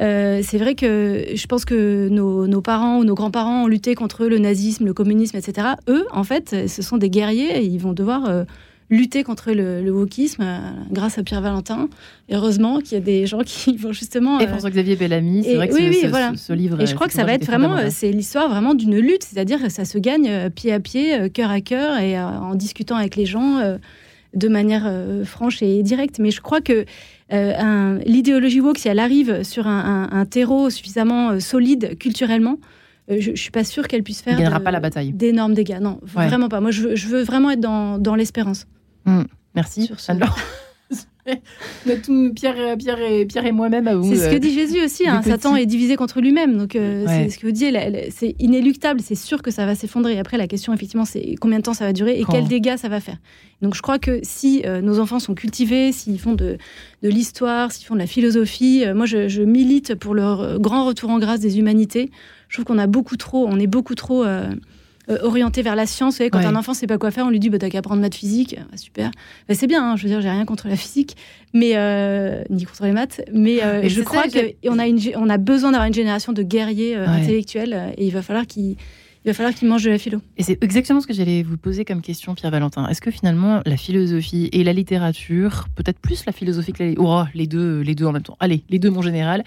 Euh, 0.00 0.42
c'est 0.44 0.58
vrai 0.58 0.74
que 0.74 1.24
je 1.34 1.46
pense 1.46 1.64
que 1.64 2.08
nos, 2.08 2.46
nos 2.46 2.60
parents 2.60 2.98
ou 2.98 3.04
nos 3.04 3.14
grands-parents 3.14 3.64
ont 3.64 3.66
lutté 3.66 3.94
contre 3.94 4.26
le 4.26 4.38
nazisme, 4.38 4.84
le 4.84 4.94
communisme, 4.94 5.36
etc. 5.36 5.68
Eux, 5.88 6.06
en 6.12 6.22
fait, 6.22 6.68
ce 6.68 6.82
sont 6.82 6.98
des 6.98 7.10
guerriers 7.10 7.58
et 7.58 7.64
ils 7.64 7.78
vont 7.78 7.94
devoir 7.94 8.44
lutter 8.90 9.22
contre 9.22 9.52
le, 9.52 9.90
wokisme 9.90 10.42
euh, 10.42 10.58
grâce 10.90 11.18
à 11.18 11.22
Pierre 11.22 11.40
Valentin. 11.40 11.88
heureusement 12.30 12.78
qu'il 12.80 12.92
y 12.92 12.96
a 12.96 13.00
des 13.00 13.26
gens 13.26 13.40
qui 13.44 13.76
vont 13.76 13.92
justement. 13.92 14.40
Et 14.40 14.44
euh, 14.44 14.48
François-Xavier 14.48 14.96
Bellamy, 14.96 15.44
c'est 15.44 15.54
vrai 15.56 15.68
que 15.68 15.74
oui, 15.74 15.94
ce, 16.36 16.52
livre. 16.52 16.80
Et 16.80 16.86
je 16.86 16.94
crois 16.94 17.06
que 17.06 17.12
ça 17.12 17.24
va 17.24 17.34
être 17.34 17.44
vraiment, 17.44 17.76
c'est 17.90 18.10
l'histoire 18.10 18.48
vraiment 18.48 18.74
d'une 18.74 18.98
lutte, 18.98 19.24
c'est-à-dire 19.24 19.60
que 19.60 19.68
ça 19.68 19.84
se 19.84 19.98
gagne 19.98 20.28
euh, 20.28 20.50
pied 20.50 20.72
à 20.72 20.80
pied, 20.80 21.30
cœur 21.30 21.50
à 21.50 21.60
cœur, 21.60 21.98
et 21.98 22.18
en 22.20 22.54
discutant 22.54 22.96
avec 22.96 23.16
les 23.16 23.26
gens 23.26 23.60
de 24.34 24.48
manière 24.48 24.90
franche 25.24 25.62
et 25.62 25.82
directe. 25.82 26.18
Mais 26.18 26.30
je 26.30 26.40
crois 26.40 26.60
que 26.60 26.84
l'idéologie 28.06 28.60
woke, 28.60 28.78
si 28.78 28.88
elle 28.88 28.98
arrive 28.98 29.42
sur 29.42 29.66
un, 29.66 30.24
terreau 30.26 30.70
suffisamment 30.70 31.40
solide 31.40 31.98
culturellement, 31.98 32.58
je, 33.08 33.30
ne 33.30 33.36
suis 33.36 33.50
pas 33.50 33.64
sûre 33.64 33.88
qu'elle 33.88 34.02
puisse 34.02 34.20
faire. 34.20 34.38
gagnera 34.38 34.60
pas 34.60 34.70
la 34.70 34.80
bataille. 34.80 35.12
D'énormes 35.12 35.54
dégâts. 35.54 35.78
Non, 35.80 35.98
vraiment 36.02 36.48
pas. 36.48 36.60
Moi, 36.60 36.70
je 36.70 36.82
veux, 36.82 36.96
je 36.96 37.08
veux 37.08 37.22
vraiment 37.22 37.50
être 37.50 37.60
dans, 37.60 37.98
dans 37.98 38.14
l'espérance. 38.14 38.66
Mm. 39.08 39.26
Merci. 39.54 39.86
Sur 39.86 39.98
ce... 40.00 40.12
Alors... 40.12 40.38
Pierre, 42.34 42.76
Pierre 42.78 43.00
et, 43.00 43.26
Pierre 43.26 43.46
et 43.46 43.52
moi-même 43.52 44.02
C'est 44.02 44.16
ce 44.16 44.30
que 44.30 44.36
dit 44.38 44.52
Jésus 44.52 44.82
aussi. 44.82 45.08
Hein, 45.08 45.22
Satan 45.22 45.56
est 45.56 45.66
divisé 45.66 45.96
contre 45.96 46.20
lui-même. 46.20 46.56
Donc, 46.56 46.76
euh, 46.76 47.04
c'est 47.06 47.28
ce 47.30 47.38
que 47.38 47.46
vous 47.46 47.52
dites. 47.52 47.76
C'est 48.10 48.34
inéluctable. 48.38 49.00
C'est 49.02 49.14
sûr 49.14 49.42
que 49.42 49.50
ça 49.50 49.66
va 49.66 49.74
s'effondrer. 49.74 50.18
Après, 50.18 50.38
la 50.38 50.46
question, 50.46 50.72
effectivement, 50.72 51.04
c'est 51.04 51.34
combien 51.40 51.58
de 51.58 51.62
temps 51.62 51.74
ça 51.74 51.84
va 51.84 51.92
durer 51.92 52.18
et 52.18 52.24
quels 52.24 52.48
dégâts 52.48 52.76
ça 52.76 52.88
va 52.88 53.00
faire. 53.00 53.18
Donc, 53.60 53.74
je 53.74 53.82
crois 53.82 53.98
que 53.98 54.20
si 54.22 54.62
euh, 54.64 54.80
nos 54.80 55.00
enfants 55.00 55.18
sont 55.18 55.34
cultivés, 55.34 55.90
s'ils 55.90 56.20
font 56.20 56.34
de, 56.34 56.58
de 57.02 57.08
l'histoire, 57.08 57.72
s'ils 57.72 57.86
font 57.86 57.94
de 57.94 57.98
la 57.98 58.06
philosophie, 58.06 58.84
euh, 58.84 58.94
moi, 58.94 59.04
je, 59.04 59.26
je, 59.26 59.42
milite 59.42 59.96
pour 59.96 60.14
leur 60.14 60.60
grand 60.60 60.86
retour 60.86 61.10
en 61.10 61.18
grâce 61.18 61.40
des 61.40 61.58
humanités. 61.58 62.10
Je 62.48 62.56
trouve 62.56 62.66
qu'on 62.66 62.78
a 62.78 62.86
beaucoup 62.86 63.16
trop, 63.16 63.46
on 63.48 63.58
est 63.58 63.66
beaucoup 63.66 63.96
trop 63.96 64.24
euh, 65.10 65.18
orienté 65.22 65.62
vers 65.62 65.76
la 65.76 65.86
science. 65.86 66.20
Vous 66.20 66.28
quand 66.28 66.38
un 66.38 66.56
enfant 66.56 66.74
sait 66.74 66.86
pas 66.86 66.98
quoi 66.98 67.10
faire, 67.10 67.26
on 67.26 67.30
lui 67.30 67.40
dit 67.40 67.50
bah, 67.50 67.58
t'as 67.58 67.70
qu'à 67.70 67.78
apprendre 67.78 68.00
maths 68.00 68.14
physique. 68.14 68.56
Ah, 68.58 68.76
super. 68.76 69.10
Bah, 69.48 69.54
c'est 69.54 69.66
bien, 69.66 69.92
hein, 69.92 69.96
je 69.96 70.02
veux 70.02 70.08
dire, 70.08 70.20
j'ai 70.20 70.30
rien 70.30 70.44
contre 70.44 70.68
la 70.68 70.76
physique, 70.76 71.16
mais 71.54 71.72
euh, 71.76 72.42
ni 72.50 72.64
contre 72.64 72.84
les 72.84 72.92
maths. 72.92 73.22
Mais, 73.32 73.62
euh, 73.62 73.88
je 73.88 74.02
crois 74.02 74.24
qu'on 74.24 74.78
a, 74.78 74.86
une, 74.86 75.00
on 75.16 75.28
a 75.28 75.38
besoin 75.38 75.72
d'avoir 75.72 75.86
une 75.86 75.94
génération 75.94 76.32
de 76.32 76.42
guerriers 76.42 76.96
intellectuels 76.96 77.94
et 77.96 78.06
il 78.06 78.12
va 78.12 78.22
falloir 78.22 78.46
qu'ils 78.46 78.76
il 79.24 79.28
va 79.28 79.34
falloir 79.34 79.54
qu'ils 79.54 79.68
mangent 79.68 79.84
de 79.84 79.90
la 79.90 79.98
philo. 79.98 80.20
Et 80.36 80.42
c'est 80.42 80.62
exactement 80.62 81.00
ce 81.00 81.06
que 81.06 81.12
j'allais 81.12 81.42
vous 81.42 81.56
poser 81.56 81.84
comme 81.84 82.02
question, 82.02 82.34
Pierre 82.34 82.50
Valentin. 82.52 82.86
Est-ce 82.86 83.00
que 83.00 83.10
finalement 83.10 83.60
la 83.66 83.76
philosophie 83.76 84.48
et 84.52 84.62
la 84.62 84.72
littérature, 84.72 85.66
peut-être 85.74 85.98
plus 85.98 86.24
la 86.24 86.32
philosophie 86.32 86.72
que 86.72 86.82
la 86.82 86.92
oh, 86.96 87.24
les 87.34 87.46
deux, 87.46 87.80
les 87.80 87.94
deux 87.94 88.06
en 88.06 88.12
même 88.12 88.22
temps. 88.22 88.36
Allez, 88.40 88.62
les 88.70 88.78
deux 88.78 88.90
mon 88.90 89.02
général. 89.02 89.44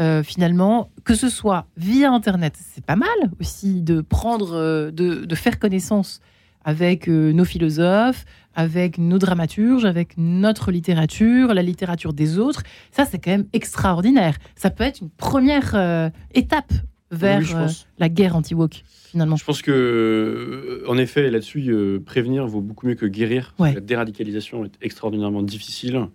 Euh, 0.00 0.22
finalement, 0.22 0.90
que 1.04 1.14
ce 1.14 1.28
soit 1.28 1.66
via 1.76 2.10
Internet, 2.10 2.54
c'est 2.58 2.84
pas 2.84 2.96
mal 2.96 3.08
aussi 3.40 3.82
de 3.82 4.00
prendre, 4.00 4.54
euh, 4.54 4.90
de, 4.90 5.34
faire 5.34 5.58
connaissance 5.58 6.20
avec 6.64 7.08
euh, 7.08 7.32
nos 7.32 7.44
philosophes, 7.44 8.24
avec 8.54 8.96
nos 8.98 9.18
dramaturges, 9.18 9.84
avec 9.84 10.14
notre 10.16 10.70
littérature, 10.70 11.52
la 11.52 11.62
littérature 11.62 12.12
des 12.12 12.38
autres. 12.38 12.62
Ça, 12.90 13.04
c'est 13.04 13.18
quand 13.18 13.32
même 13.32 13.46
extraordinaire. 13.52 14.36
Ça 14.54 14.70
peut 14.70 14.84
être 14.84 15.00
une 15.00 15.10
première 15.10 16.10
étape 16.34 16.72
vers 17.10 17.68
la 17.98 18.08
guerre 18.08 18.36
anti-woke. 18.36 18.84
Finalement. 19.10 19.36
Je 19.36 19.44
pense 19.44 19.60
que, 19.60 20.84
en 20.86 20.96
effet, 20.96 21.30
là-dessus, 21.30 21.74
prévenir 22.04 22.46
vaut 22.46 22.60
beaucoup 22.60 22.86
mieux 22.86 22.94
que 22.94 23.06
guérir. 23.06 23.54
La 23.58 23.80
déradicalisation 23.80 24.64
est 24.66 24.74
extraordinairement 24.82 25.42
difficile, 25.42 26.08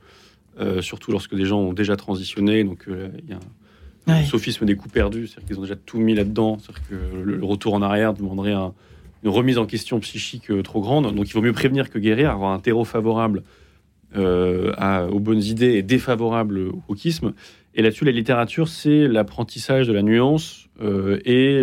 surtout 0.82 1.12
lorsque 1.12 1.36
des 1.36 1.46
gens 1.46 1.60
ont 1.60 1.74
déjà 1.74 1.96
transitionné. 1.96 2.64
Donc, 2.64 2.88
il 2.88 3.30
y 3.30 3.34
a 3.34 3.40
le 4.08 4.26
sophisme 4.26 4.66
des 4.66 4.76
coups 4.76 4.94
perdus, 4.94 5.28
c'est-à-dire 5.28 5.48
qu'ils 5.48 5.60
ont 5.60 5.64
déjà 5.64 5.76
tout 5.76 6.00
mis 6.00 6.16
là-dedans, 6.16 6.58
c'est-à-dire 6.60 6.88
que 6.90 7.18
le, 7.24 7.44
retour 7.44 7.74
en 7.74 7.82
arrière 7.82 8.14
demanderait 8.14 8.54
une 8.54 9.30
remise 9.30 9.58
en 9.58 9.66
question 9.66 10.00
psychique 10.00 10.50
euh, 10.50 10.62
trop 10.62 10.82
grande. 10.82 11.14
Donc 11.14 11.28
il 11.30 11.34
vaut 11.34 11.42
mieux 11.42 11.54
prévenir 11.54 11.90
que 11.90 12.00
guérir, 12.00 12.32
avoir 12.32 12.52
un 12.52 12.60
terreau 12.60 12.86
favorable 12.86 13.44
euh, 14.16 15.08
aux 15.10 15.20
bonnes 15.20 15.44
idées 15.44 15.74
et 15.74 15.82
défavorable 15.82 16.60
au 16.60 16.84
wokisme. 16.88 17.34
Et 17.76 17.82
là-dessus, 17.82 18.06
la 18.06 18.12
littérature, 18.12 18.68
c'est 18.68 19.08
l'apprentissage 19.08 19.88
de 19.88 19.94
la 19.94 20.02
nuance 20.02 20.68
euh, 20.82 21.20
et 21.26 21.62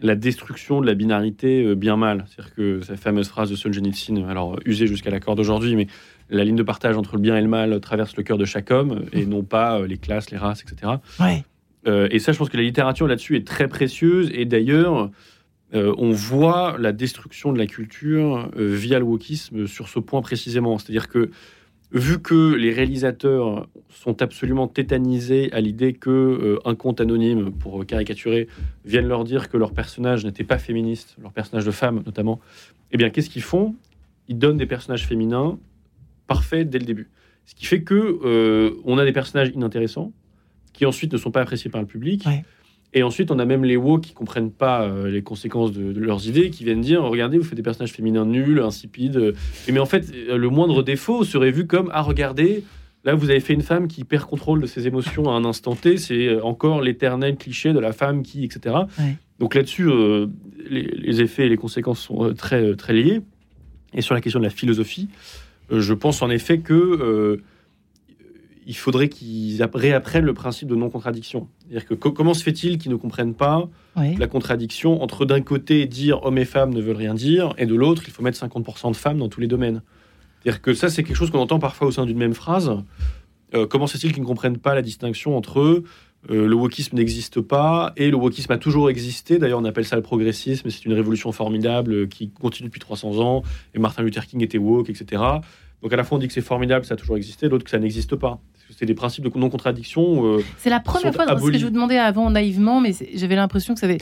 la 0.00 0.14
destruction 0.14 0.80
de 0.80 0.86
la 0.86 0.94
binarité 0.94 1.74
bien-mal. 1.74 2.24
C'est-à-dire 2.28 2.54
que 2.54 2.80
cette 2.82 3.00
fameuse 3.00 3.28
phrase 3.28 3.50
de 3.50 3.56
Solzhenitsyn, 3.56 4.28
alors 4.28 4.58
usée 4.64 4.86
jusqu'à 4.86 5.10
la 5.10 5.20
corde 5.20 5.40
aujourd'hui, 5.40 5.76
mais 5.76 5.86
la 6.30 6.44
ligne 6.44 6.56
de 6.56 6.62
partage 6.62 6.96
entre 6.96 7.16
le 7.16 7.20
bien 7.20 7.36
et 7.36 7.42
le 7.42 7.48
mal 7.48 7.78
traverse 7.80 8.16
le 8.16 8.22
cœur 8.22 8.38
de 8.38 8.44
chaque 8.44 8.70
homme, 8.70 9.04
et 9.12 9.26
non 9.26 9.42
pas 9.42 9.86
les 9.86 9.98
classes, 9.98 10.30
les 10.30 10.38
races, 10.38 10.62
etc. 10.62 10.92
Ouais. 11.20 11.44
Euh, 11.88 12.08
et 12.10 12.18
ça, 12.18 12.32
je 12.32 12.38
pense 12.38 12.50
que 12.50 12.56
la 12.56 12.62
littérature 12.62 13.06
là-dessus 13.06 13.36
est 13.36 13.46
très 13.46 13.66
précieuse. 13.66 14.30
Et 14.32 14.44
d'ailleurs, 14.44 15.10
euh, 15.74 15.94
on 15.98 16.10
voit 16.10 16.76
la 16.78 16.92
destruction 16.92 17.52
de 17.52 17.58
la 17.58 17.66
culture 17.66 18.50
euh, 18.56 18.74
via 18.74 18.98
le 18.98 19.04
wokisme 19.04 19.66
sur 19.66 19.88
ce 19.88 19.98
point 19.98 20.20
précisément. 20.20 20.78
C'est-à-dire 20.78 21.08
que 21.08 21.30
vu 21.90 22.20
que 22.20 22.54
les 22.54 22.70
réalisateurs 22.70 23.66
sont 23.88 24.20
absolument 24.20 24.68
tétanisés 24.68 25.50
à 25.52 25.60
l'idée 25.60 25.94
que 25.94 26.58
un 26.66 26.74
compte 26.74 27.00
anonyme, 27.00 27.50
pour 27.50 27.86
caricaturer, 27.86 28.46
vienne 28.84 29.08
leur 29.08 29.24
dire 29.24 29.48
que 29.48 29.56
leur 29.56 29.72
personnage 29.72 30.26
n'était 30.26 30.44
pas 30.44 30.58
féministe, 30.58 31.16
leur 31.22 31.32
personnage 31.32 31.64
de 31.64 31.70
femme 31.70 32.02
notamment, 32.04 32.40
eh 32.92 32.98
bien, 32.98 33.08
qu'est-ce 33.08 33.30
qu'ils 33.30 33.42
font? 33.42 33.74
Ils 34.28 34.38
donnent 34.38 34.58
des 34.58 34.66
personnages 34.66 35.06
féminins 35.06 35.58
parfaits 36.26 36.68
dès 36.68 36.78
le 36.78 36.84
début. 36.84 37.08
Ce 37.46 37.54
qui 37.54 37.64
fait 37.64 37.80
que 37.80 38.76
on 38.84 38.98
a 38.98 39.06
des 39.06 39.12
personnages 39.12 39.50
inintéressants 39.54 40.12
qui 40.72 40.86
ensuite 40.86 41.12
ne 41.12 41.18
sont 41.18 41.30
pas 41.30 41.40
appréciés 41.42 41.70
par 41.70 41.80
le 41.80 41.86
public. 41.86 42.24
Ouais. 42.26 42.44
Et 42.94 43.02
ensuite, 43.02 43.30
on 43.30 43.38
a 43.38 43.44
même 43.44 43.64
les 43.64 43.76
woke 43.76 44.00
qui 44.00 44.14
comprennent 44.14 44.50
pas 44.50 44.82
euh, 44.82 45.10
les 45.10 45.20
conséquences 45.22 45.72
de, 45.72 45.92
de 45.92 46.00
leurs 46.00 46.26
idées, 46.26 46.48
qui 46.48 46.64
viennent 46.64 46.80
dire 46.80 47.02
regardez, 47.02 47.36
vous 47.36 47.44
faites 47.44 47.54
des 47.56 47.62
personnages 47.62 47.92
féminins 47.92 48.24
nuls, 48.24 48.60
insipides. 48.60 49.16
euh, 49.18 49.32
Et 49.66 49.72
mais 49.72 49.78
en 49.78 49.84
fait, 49.86 50.10
euh, 50.30 50.38
le 50.38 50.48
moindre 50.48 50.82
défaut 50.82 51.22
serait 51.22 51.50
vu 51.50 51.66
comme 51.66 51.90
ah 51.92 52.00
regardez, 52.00 52.64
là 53.04 53.14
vous 53.14 53.28
avez 53.28 53.40
fait 53.40 53.52
une 53.52 53.60
femme 53.62 53.88
qui 53.88 54.04
perd 54.04 54.24
contrôle 54.24 54.62
de 54.62 54.66
ses 54.66 54.86
émotions 54.86 55.28
à 55.28 55.32
un 55.32 55.44
instant 55.44 55.74
T. 55.74 55.98
C'est 55.98 56.40
encore 56.40 56.80
l'éternel 56.80 57.36
cliché 57.36 57.74
de 57.74 57.78
la 57.78 57.92
femme 57.92 58.22
qui, 58.22 58.42
etc. 58.44 58.74
Ouais. 58.98 59.16
Donc 59.38 59.54
là-dessus, 59.54 59.86
euh, 59.90 60.28
les, 60.70 60.82
les 60.82 61.20
effets 61.20 61.44
et 61.44 61.48
les 61.50 61.58
conséquences 61.58 62.00
sont 62.00 62.24
euh, 62.24 62.32
très 62.32 62.74
très 62.74 62.94
liés. 62.94 63.20
Et 63.92 64.00
sur 64.00 64.14
la 64.14 64.22
question 64.22 64.40
de 64.40 64.44
la 64.44 64.50
philosophie, 64.50 65.08
je 65.70 65.92
pense 65.92 66.22
en 66.22 66.30
effet 66.30 66.60
que 66.60 67.40
il 68.68 68.76
faudrait 68.76 69.08
qu'ils 69.08 69.62
app- 69.62 69.74
réapprennent 69.74 70.24
le 70.26 70.34
principe 70.34 70.68
de 70.68 70.74
non-contradiction. 70.76 71.48
C'est-à-dire 71.60 71.86
que 71.88 71.94
co- 71.94 72.12
comment 72.12 72.34
se 72.34 72.42
fait-il 72.44 72.78
qu'ils 72.78 72.90
ne 72.92 72.96
comprennent 72.96 73.34
pas 73.34 73.68
la 74.18 74.26
contradiction 74.28 75.02
entre 75.02 75.24
d'un 75.24 75.40
côté 75.40 75.86
dire 75.86 76.22
hommes 76.24 76.38
et 76.38 76.44
femmes 76.44 76.72
ne 76.74 76.80
veulent 76.80 76.96
rien 76.96 77.14
dire, 77.14 77.54
et 77.58 77.66
de 77.66 77.74
l'autre, 77.74 78.02
il 78.06 78.12
faut 78.12 78.22
mettre 78.22 78.38
50% 78.38 78.90
de 78.92 78.96
femmes 78.96 79.18
dans 79.18 79.28
tous 79.28 79.40
les 79.40 79.46
domaines. 79.48 79.82
C'est-à-dire 80.42 80.62
que 80.62 80.74
ça, 80.74 80.88
c'est 80.90 81.02
quelque 81.02 81.16
chose 81.16 81.30
qu'on 81.30 81.40
entend 81.40 81.58
parfois 81.58 81.88
au 81.88 81.90
sein 81.90 82.06
d'une 82.06 82.18
même 82.18 82.34
phrase. 82.34 82.70
Euh, 83.54 83.66
comment 83.66 83.86
se 83.86 83.96
fait-il 83.96 84.12
qu'ils 84.12 84.22
ne 84.22 84.26
comprennent 84.28 84.58
pas 84.58 84.74
la 84.74 84.82
distinction 84.82 85.36
entre 85.36 85.58
euh, 85.60 85.82
le 86.46 86.54
wokisme 86.54 86.96
n'existe 86.96 87.40
pas 87.40 87.92
et 87.96 88.10
le 88.10 88.16
wokisme 88.16 88.52
a 88.52 88.58
toujours 88.58 88.90
existé? 88.90 89.38
D'ailleurs, 89.38 89.60
on 89.60 89.64
appelle 89.64 89.86
ça 89.86 89.96
le 89.96 90.02
progressisme, 90.02 90.68
c'est 90.68 90.84
une 90.84 90.92
révolution 90.92 91.32
formidable 91.32 91.92
euh, 91.94 92.06
qui 92.06 92.28
continue 92.30 92.68
depuis 92.68 92.80
300 92.80 93.18
ans, 93.18 93.42
et 93.74 93.78
Martin 93.78 94.02
Luther 94.02 94.26
King 94.26 94.42
était 94.44 94.58
woke, 94.58 94.90
etc. 94.90 95.22
Donc 95.82 95.92
à 95.92 95.96
la 95.96 96.04
fois, 96.04 96.18
on 96.18 96.20
dit 96.20 96.26
que 96.26 96.32
c'est 96.34 96.40
formidable, 96.40 96.84
ça 96.84 96.94
a 96.94 96.96
toujours 96.96 97.16
existé, 97.16 97.48
l'autre 97.48 97.64
que 97.64 97.70
ça 97.70 97.78
n'existe 97.78 98.14
pas. 98.16 98.40
C'est 98.76 98.86
des 98.86 98.94
principes 98.94 99.24
de 99.24 99.38
non-contradiction. 99.38 100.26
euh, 100.36 100.42
C'est 100.58 100.70
la 100.70 100.80
première 100.80 101.14
fois, 101.14 101.24
ce 101.38 101.50
que 101.50 101.58
je 101.58 101.64
vous 101.64 101.70
demandais 101.72 101.98
avant 101.98 102.30
naïvement, 102.30 102.80
mais 102.80 102.92
j'avais 103.14 103.34
l'impression 103.36 103.74
que 103.74 103.80
ça, 103.80 103.86
avait... 103.86 103.98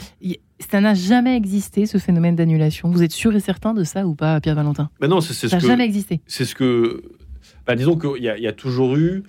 ça 0.59 0.81
n'a 0.81 0.95
jamais 0.95 1.37
existé, 1.37 1.87
ce 1.87 1.99
phénomène 1.99 2.37
d'annulation. 2.37 2.91
Vous 2.91 3.03
êtes 3.03 3.13
sûr 3.13 3.35
et 3.35 3.41
certain 3.41 3.75
de 3.75 3.85
ça 3.85 4.07
ou 4.07 4.15
pas, 4.15 4.41
Pierre 4.41 4.55
Valentin? 4.57 4.91
Ben 5.01 5.09
non, 5.09 5.21
c'est 5.21 5.35
Ça 5.49 5.57
n'a 5.57 5.61
jamais 5.67 5.85
existé. 5.85 6.21
c'est 6.27 6.45
ce 6.45 6.55
que. 6.55 7.03
bah, 7.67 7.75
disons 7.77 7.97
qu'il 7.97 8.23
y, 8.23 8.29
a- 8.29 8.37
il 8.37 8.43
y 8.43 8.49
a 8.49 8.53
toujours 8.53 8.97
eu. 8.97 9.23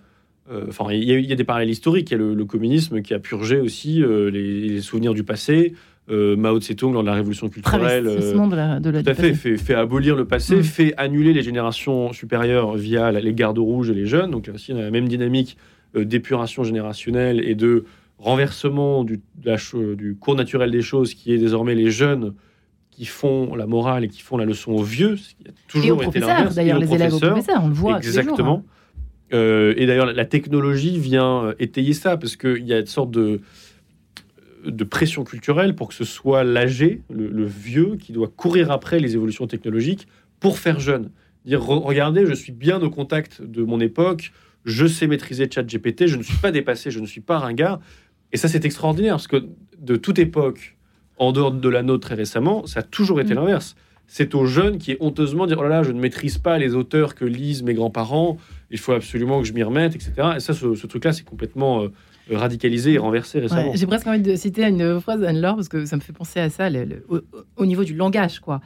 euh, 0.52 0.66
Enfin, 0.70 0.86
il 0.92 1.04
y, 1.04 1.12
a 1.12 1.16
eu- 1.16 1.22
il 1.22 1.30
y 1.30 1.34
a 1.34 1.36
des 1.36 1.44
parallèles 1.44 1.70
historiques. 1.70 2.10
Il 2.10 2.14
y 2.14 2.16
a 2.16 2.20
le, 2.20 2.34
le 2.34 2.46
communisme 2.46 3.02
qui 3.02 3.14
a 3.14 3.20
purgé 3.20 3.60
aussi 3.60 4.02
euh, 4.02 4.30
les, 4.32 4.68
les 4.70 4.82
souvenirs 4.82 5.14
du 5.14 5.24
passé. 5.24 5.74
Euh, 6.10 6.38
Mao 6.38 6.58
Tse-tung, 6.60 6.94
lors 6.94 7.02
de 7.04 7.08
la 7.08 7.16
révolution 7.16 7.50
culturelle, 7.50 8.08
euh, 8.08 8.48
de 8.48 8.56
la, 8.56 8.80
de 8.80 8.90
la 8.90 9.04
tout 9.04 9.10
à 9.10 9.14
fait, 9.14 9.34
fait, 9.34 9.58
fait 9.58 9.74
abolir 9.76 10.16
le 10.16 10.24
passé, 10.24 10.56
Mm. 10.56 10.64
fait 10.64 10.94
annuler 10.96 11.34
les 11.34 11.42
générations 11.42 12.14
supérieures 12.14 12.76
via 12.78 13.12
la- 13.12 13.20
les 13.20 13.34
gardes 13.34 13.58
rouges 13.60 13.90
et 13.90 13.94
les 13.94 14.06
jeunes. 14.06 14.32
Donc 14.32 14.48
là 14.48 14.54
aussi, 14.54 14.72
on 14.72 14.78
a 14.78 14.82
la 14.84 14.92
même 14.92 15.10
dynamique 15.10 15.58
euh, 15.98 16.06
d'épuration 16.06 16.64
générationnelle 16.64 17.42
et 17.46 17.56
de 17.56 17.84
renversement 18.20 19.04
du, 19.04 19.20
de 19.44 20.14
cours 20.14 20.36
naturel 20.36 20.72
des 20.72 20.82
choses, 20.82 21.14
qui 21.14 21.34
est 21.34 21.38
désormais 21.38 21.76
les 21.76 21.92
jeunes 21.92 22.34
qui 22.90 23.06
font 23.06 23.54
la 23.56 23.68
morale 23.68 24.04
et 24.06 24.08
qui 24.08 24.22
font 24.22 24.38
la 24.38 24.46
leçon 24.46 24.72
aux 24.72 24.84
vieux, 24.84 25.18
ce 25.18 25.30
qui 25.36 25.44
a 25.46 25.50
Et 25.50 25.54
toujours 25.68 25.98
aux 26.00 26.04
été 26.04 26.20
l'inverse. 26.20 26.56
d'ailleurs, 26.56 26.78
et 26.78 26.86
les 26.86 26.94
élèves 26.96 27.14
aux 27.14 27.20
professeurs. 27.20 27.62
on 27.64 27.68
le 27.68 27.74
voit. 27.74 27.92
jours, 28.02 28.20
Exactement. 28.20 28.64
hein. 28.66 29.34
Euh, 29.34 29.74
et 29.78 29.86
d'ailleurs, 29.86 30.06
la- 30.06 30.26
technologie 30.26 30.98
vient 30.98 31.54
étayer 31.60 31.94
ça, 31.94 32.16
parce 32.18 32.38
qu'il 32.38 32.66
y 32.66 32.74
a 32.74 32.80
une 32.80 32.86
sorte 32.86 33.12
de, 33.12 33.42
de 34.66 34.84
pression 34.84 35.24
culturelle 35.24 35.76
pour 35.76 35.88
que 35.90 35.94
ce 35.94 36.04
soit 36.04 36.44
l'âgé, 36.44 37.02
le, 37.10 37.28
le 37.30 37.46
vieux, 37.46 37.96
qui 37.98 38.12
doit 38.12 38.28
courir 38.28 38.72
après 38.72 39.00
les 39.00 39.16
évolutions 39.16 39.48
technologiques 39.48 40.08
pour 40.40 40.58
faire 40.60 40.80
jeune. 40.80 41.12
Dire, 41.46 41.62
Re- 41.62 41.82
regardez, 41.84 42.26
je 42.26 42.34
suis 42.34 42.52
bien 42.52 42.82
au 42.82 42.90
contact 42.90 43.42
de 43.42 43.64
mon 43.64 43.80
époque, 43.80 44.32
je 44.66 44.86
sais 44.86 45.08
maîtriser 45.08 45.48
ChatGPT, 45.50 46.08
je 46.08 46.18
ne 46.18 46.24
suis 46.24 46.38
pas 46.38 46.52
dépassé, 46.52 46.92
je 46.92 47.00
ne 47.00 47.06
suis 47.06 47.22
pas 47.22 47.40
ringard. 47.40 47.80
Et 48.34 48.38
ça, 48.38 48.48
c'est 48.50 48.66
extraordinaire, 48.66 49.14
parce 49.14 49.28
que 49.28 49.46
de 49.80 49.96
toute 49.96 50.20
époque, 50.20 50.76
en 51.18 51.32
dehors 51.32 51.52
de 51.52 51.70
la 51.70 51.84
nôtre 51.84 52.08
très 52.08 52.16
récemment, 52.16 52.66
ça 52.66 52.82
a 52.82 52.84
toujours 52.84 53.22
été 53.22 53.34
Mm. 53.34 53.38
l'inverse. 53.38 53.76
C'est 54.08 54.36
aux 54.36 54.46
jeunes 54.46 54.78
qui 54.78 54.92
est 54.92 54.98
honteusement 55.02 55.48
dire 55.48 55.58
oh 55.60 55.64
là 55.64 55.70
là, 55.70 55.84
je 55.84 55.92
ne 55.92 56.00
maîtrise 56.00 56.38
pas 56.38 56.58
les 56.58 56.76
auteurs 56.76 57.14
que 57.16 57.26
lisent 57.26 57.64
mes 57.64 57.74
grands-parents, 57.74 58.38
il 58.72 58.78
faut 58.80 58.94
absolument 58.94 59.42
que 59.42 59.48
je 59.48 59.54
m'y 59.54 59.64
remette, 59.64 59.96
etc. 59.96 60.12
Et 60.38 60.40
ça, 60.40 60.54
ce, 60.54 60.76
ce 60.76 60.88
truc-là, 60.88 61.14
c'est 61.14 61.26
complètement 61.26 61.84
euh, 61.84 61.88
radicalisé 62.32 62.94
et 62.94 62.98
renversé 62.98 63.40
récemment. 63.40 63.72
Ouais, 63.72 63.78
J'ai 63.78 63.88
presque 63.88 64.08
envie 64.08 64.22
de 64.22 64.36
citer 64.36 64.64
une 64.66 65.00
phrase 65.00 65.22
d'Anne-Laure 65.22 65.56
parce 65.56 65.70
que 65.70 65.86
ça 65.86 65.96
me 65.96 66.02
fait 66.02 66.14
penser 66.14 66.40
à 66.40 66.50
ça 66.50 66.70
le- 66.70 66.86
le- 66.86 67.06
au, 67.10 67.20
au 67.58 67.66
niveau 67.66 67.84
du 67.84 67.94
langage. 67.96 68.40
quoi. 68.40 68.62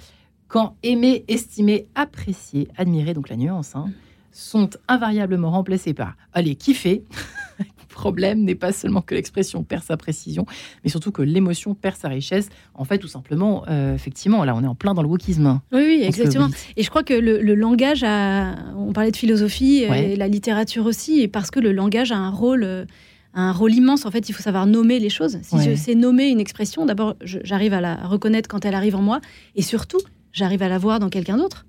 Quand 0.48 0.76
aimer, 0.84 1.24
estimer, 1.28 1.88
apprécier, 1.96 2.68
admirer, 2.78 3.14
donc 3.14 3.30
la 3.30 3.38
nuance, 3.38 3.76
hein, 3.76 3.86
sont 4.32 4.70
invariablement 4.88 5.52
remplacés 5.52 5.94
par 5.94 6.16
allez, 6.34 6.56
kiffer. 6.56 7.04
Le 7.60 7.94
problème 7.94 8.44
n'est 8.46 8.56
pas 8.56 8.72
seulement 8.72 9.02
que 9.02 9.14
l'expression 9.14 9.64
perd 9.64 9.84
sa 9.84 9.98
précision, 9.98 10.46
mais 10.84 10.90
surtout 10.90 11.12
que 11.12 11.22
l'émotion 11.22 11.76
perd 11.76 11.98
sa 11.98 12.08
richesse. 12.08 12.48
En 12.74 12.86
fait, 12.86 12.98
tout 12.98 13.10
simplement, 13.10 13.66
euh, 13.70 13.94
effectivement, 13.94 14.44
là, 14.46 14.56
on 14.56 14.64
est 14.64 14.68
en 14.68 14.76
plein 14.76 14.94
dans 14.94 15.02
le 15.04 15.10
wokisme. 15.10 15.46
hein. 15.46 15.62
Oui, 15.74 15.82
oui, 15.86 16.00
que 16.00 16.06
exactement. 16.08 16.48
oui, 16.48 16.54
Et 16.78 16.84
je 16.84 16.90
crois 16.90 17.04
que 17.04 17.14
le, 17.14 17.42
le 17.42 17.54
langage 17.54 18.04
a. 18.04 18.56
On 18.78 18.94
parlait 18.94 19.12
de 19.12 19.18
philosophie 19.18 19.86
Ouais. 19.90 20.14
et 20.14 20.16
la 20.16 20.30
littérature 20.30 20.86
aussi, 20.86 21.20
et 21.22 21.28
parce 21.28 21.52
que 21.52 21.60
le 21.60 21.74
langage 21.74 22.12
a 22.14 22.18
un 22.18 22.30
rôle. 22.32 22.64
euh, 22.64 22.86
un 23.34 23.52
rôle 23.52 23.74
immense. 23.74 24.06
En 24.06 24.12
fait, 24.12 24.28
il 24.30 24.34
faut 24.34 24.44
savoir 24.44 24.66
nommer 24.68 25.00
les 25.00 25.10
choses. 25.10 25.38
Si 25.42 25.56
Ouais. 25.56 25.64
je 25.70 25.76
sais 25.76 25.96
nommer 25.96 26.28
une 26.30 26.40
expression, 26.40 26.86
d'abord, 26.86 27.16
j'arrive 27.24 27.74
à 27.74 27.82
la 27.82 27.96
reconnaître 27.96 28.50
quand 28.50 28.66
elle 28.66 28.76
arrive 28.76 28.96
en 28.96 29.02
moi, 29.02 29.22
et 29.56 29.62
surtout, 29.62 30.00
j'arrive 30.34 30.62
à 30.64 30.70
la 30.70 30.78
voir 30.78 31.00
dans 31.00 31.10
quelqu'un 31.10 31.38
d'autre. 31.38 31.66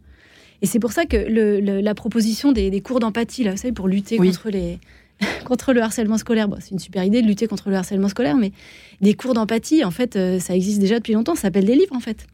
Et 0.60 0.66
c'est 0.66 0.78
pour 0.78 0.92
ça 0.92 1.04
que 1.06 1.16
le- 1.16 1.60
le- 1.60 1.80
la 1.80 1.94
proposition 1.94 2.52
des, 2.52 2.70
des 2.70 2.80
cours 2.80 3.00
d'empathie, 3.00 3.42
là, 3.44 3.50
vous 3.52 3.56
savez, 3.56 3.72
pour 3.72 3.88
lutter 3.88 4.18
Oui. 4.18 4.28
contre 4.28 4.50
les 4.50 4.78
contre 5.44 5.72
le 5.72 5.80
harcèlement 5.82 6.18
scolaire, 6.18 6.48
bon, 6.48 6.56
c'est 6.60 6.70
une 6.72 6.78
super 6.80 7.04
idée 7.04 7.22
de 7.22 7.26
lutter 7.28 7.46
contre 7.46 7.68
le 7.70 7.76
harcèlement 7.76 8.08
scolaire, 8.08 8.36
mais 8.36 8.50
des 9.00 9.14
cours 9.14 9.34
d'empathie, 9.34 9.84
en 9.84 9.90
fait, 9.92 10.16
euh, 10.16 10.40
ça 10.40 10.54
existe 10.56 10.80
déjà 10.80 10.98
depuis 10.98 11.12
longtemps. 11.12 11.34
Ça 11.36 11.42
s'appelle 11.42 11.64
des 11.64 11.74
livres, 11.76 11.94
en 11.94 12.00
fait. 12.00 12.26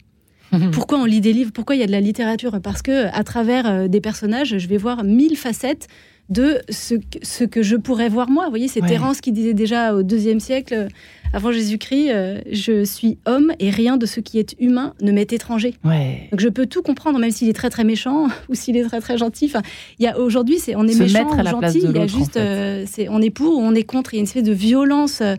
Pourquoi 0.72 0.99
on 0.99 1.05
lit 1.05 1.20
des 1.20 1.32
livres? 1.32 1.51
Pourquoi 1.53 1.76
il 1.76 1.80
y 1.80 1.82
a 1.84 1.86
de 1.86 1.92
la 1.92 2.01
littérature? 2.01 2.59
Parce 2.62 2.82
que 2.82 3.07
à 3.14 3.22
travers 3.24 3.66
euh, 3.66 3.88
des 3.88 4.01
personnages, 4.01 4.57
je 4.59 4.68
vais 4.68 4.76
voir 4.78 5.05
mille 5.05 5.36
facettes 5.36 5.86
de 6.30 6.59
ce 6.68 6.94
que, 6.94 7.18
ce 7.22 7.44
que 7.44 7.62
je 7.62 7.74
pourrais 7.76 8.11
voir 8.11 8.28
moi. 8.28 8.44
Vous 8.44 8.51
voyez, 8.51 8.68
c'est 8.68 8.82
Ouais. 8.82 8.88
Terence 8.88 9.22
qui 9.22 9.32
disait 9.32 9.55
déjà 9.55 9.94
au 9.94 10.03
deuxième 10.03 10.40
siècle 10.40 10.74
euh, 10.74 10.88
avant 11.32 11.53
Jésus-Christ 11.53 12.11
euh, 12.11 12.40
Je 12.53 12.84
suis 12.84 13.16
homme 13.24 13.53
et 13.61 13.70
rien 13.70 13.96
de 13.96 14.05
ce 14.05 14.20
qui 14.20 14.38
est 14.38 14.55
humain 14.61 14.92
ne 15.01 15.11
m'est 15.11 15.32
étranger. 15.32 15.74
Ouais. 15.84 16.28
Donc 16.30 16.40
je 16.40 16.49
peux 16.51 16.66
tout 16.66 16.82
comprendre, 16.82 17.18
même 17.18 17.30
s'il 17.30 17.49
est 17.49 17.55
très 17.55 17.70
très 17.70 17.84
méchant 17.84 18.26
ou 18.51 18.55
s'il 18.55 18.76
est 18.76 18.84
très 18.84 19.01
très 19.01 19.16
gentil. 19.16 19.46
Enfin, 19.46 19.62
il 19.99 20.05
y 20.05 20.07
a 20.07 20.18
aujourd'hui, 20.18 20.59
c'est 20.59 20.76
on 20.76 20.84
est 20.86 20.92
Se 20.92 21.03
méchant 21.03 21.28
gentil. 21.44 21.78
Il 21.78 21.84
y 21.84 21.86
a 21.86 21.92
l'autre, 21.92 22.14
en 22.14 22.18
juste, 22.18 22.34
fait. 22.34 22.40
euh, 22.40 22.84
c'est 22.86 23.09
on 23.09 23.22
est 23.22 23.30
pour 23.30 23.57
ou 23.57 23.61
on 23.62 23.74
est 23.74 23.84
contre. 23.84 24.12
Il 24.12 24.16
y 24.16 24.18
a 24.18 24.20
une 24.20 24.24
espèce 24.26 24.42
de 24.44 24.53
violence. 24.53 25.20
euh, 25.22 25.34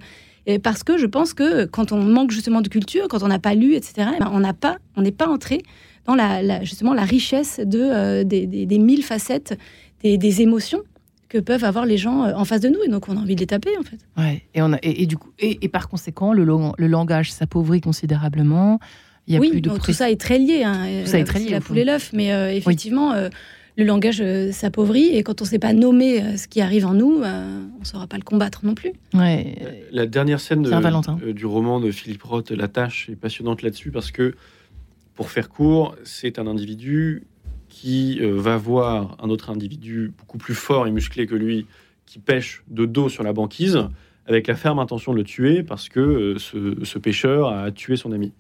et 0.54 0.60
parce 0.60 0.84
que 0.84 0.97
je 0.97 1.06
pense 1.06 1.34
que 1.34 1.66
quand 1.66 1.91
on 1.91 2.02
manque 2.04 2.32
justement 2.32 2.62
de 2.62 2.70
culture, 2.70 3.08
quand 3.10 3.24
on 3.24 3.28
n'a 3.28 3.39
pas 3.39 3.54
lu, 3.56 3.74
etc., 3.76 4.10
eh 4.16 4.20
ben, 4.20 4.30
on 4.34 4.39
n'a 4.39 4.54
pas, 4.54 4.78
on 4.95 5.02
n'est 5.02 5.12
pas 5.12 5.28
entré 5.28 5.62
dans 6.06 6.16
la, 6.16 6.41
la- 6.41 6.64
justement 6.64 6.93
la 6.93 7.04
richesse 7.04 7.60
de 7.64 7.80
euh, 7.80 8.24
des, 8.24 8.47
des- 8.47 8.66
des 8.66 8.80
mille 8.80 9.04
facettes 9.04 9.58
des, 10.04 10.18
des 10.18 10.41
émotions 10.41 10.82
que 11.28 11.38
peuvent 11.38 11.64
avoir 11.64 11.86
les 11.86 11.97
gens 11.97 12.24
euh, 12.24 12.34
en 12.34 12.45
face 12.45 12.62
de 12.62 12.70
nous. 12.70 12.80
Et 12.86 12.89
donc 12.89 13.08
on 13.10 13.16
a 13.18 13.20
envie 13.20 13.36
de 13.36 13.41
les 13.41 13.47
taper 13.47 13.78
en 13.78 13.84
fait. 13.84 14.00
Ouais. 14.18 14.41
Et, 14.56 14.62
on 14.62 14.74
a, 14.74 14.78
et, 14.82 15.04
et 15.04 15.06
du 15.06 15.18
coup, 15.18 15.30
et, 15.39 15.60
et 15.62 15.68
par 15.70 15.88
conséquent, 15.88 16.34
le, 16.34 16.43
lang- 16.43 16.74
le 16.78 16.88
langage 16.88 17.32
s'appauvrit 17.32 17.82
considérablement. 17.82 18.80
Il 19.28 19.36
y 19.36 19.38
a 19.38 19.39
oui, 19.39 19.52
plus 19.52 19.62
de 19.62 19.70
donc 19.70 19.84
tout 19.84 19.93
ça 19.93 20.10
est 20.10 20.20
très 20.20 20.39
lié. 20.39 20.64
hein. 20.64 20.88
Tout 21.04 21.12
ça 21.12 21.20
est 21.20 21.24
très 21.24 21.38
c'est 21.39 21.45
lié, 21.45 21.52
La 21.52 21.62
poule 21.62 21.78
et 21.78 21.84
l'œuf, 21.86 22.10
mais 22.14 22.34
euh, 22.34 22.52
effectivement, 22.52 23.12
euh, 23.14 23.30
le 23.78 23.84
langage 23.86 24.20
euh, 24.22 24.52
s'appauvrit 24.52 25.16
et 25.16 25.24
quand 25.24 25.42
on 25.42 25.46
ne 25.46 25.50
sait 25.50 25.60
pas 25.60 25.74
nommer 25.74 26.22
euh, 26.22 26.38
ce 26.38 26.48
qui 26.48 26.60
arrive 26.62 26.86
en 26.86 26.94
nous, 26.94 27.22
euh, 27.24 27.62
on 27.76 27.80
ne 27.80 27.86
saura 27.86 28.08
pas 28.08 28.18
le 28.18 28.24
combattre 28.24 28.66
non 28.66 28.76
plus. 28.76 28.92
Ouais. 29.14 29.56
La 29.92 30.06
dernière 30.06 30.40
scène 30.40 30.64
de- 30.64 30.70
euh, 31.24 31.34
du 31.34 31.46
roman 31.46 31.80
de 31.80 31.92
Philippe 31.92 32.24
Roth, 32.24 32.52
La 32.52 32.68
Tâche, 32.68 33.10
est 33.10 33.16
passionnante 33.16 33.62
là-dessus 33.62 33.92
parce 33.92 34.12
que, 34.12 34.36
pour 35.16 35.30
faire 35.32 35.50
court, 35.50 35.96
c'est 36.04 36.40
un 36.40 36.48
individu 36.48 37.24
qui 37.70 38.20
euh, 38.22 38.34
va 38.36 38.58
voir 38.58 39.18
un 39.22 39.30
autre 39.30 39.50
individu 39.50 40.12
beaucoup 40.18 40.38
plus 40.38 40.56
fort 40.56 40.88
et 40.88 40.92
musclé 40.92 41.28
que 41.28 41.36
lui 41.36 41.66
qui 42.06 42.20
pêche 42.20 42.64
de 42.70 42.86
dos 42.86 43.08
sur 43.10 43.24
la 43.24 43.34
banquise 43.34 43.80
avec 44.26 44.48
la 44.48 44.56
ferme 44.56 44.80
intention 44.80 45.12
de 45.14 45.18
le 45.18 45.24
tuer 45.24 45.62
parce 45.64 45.90
que 45.90 46.00
euh, 46.00 46.38
ce, 46.40 46.76
ce 46.84 46.98
pêcheur 47.00 47.50
a 47.50 47.72
tué 47.72 47.96
son 47.96 48.12
ami. 48.12 48.32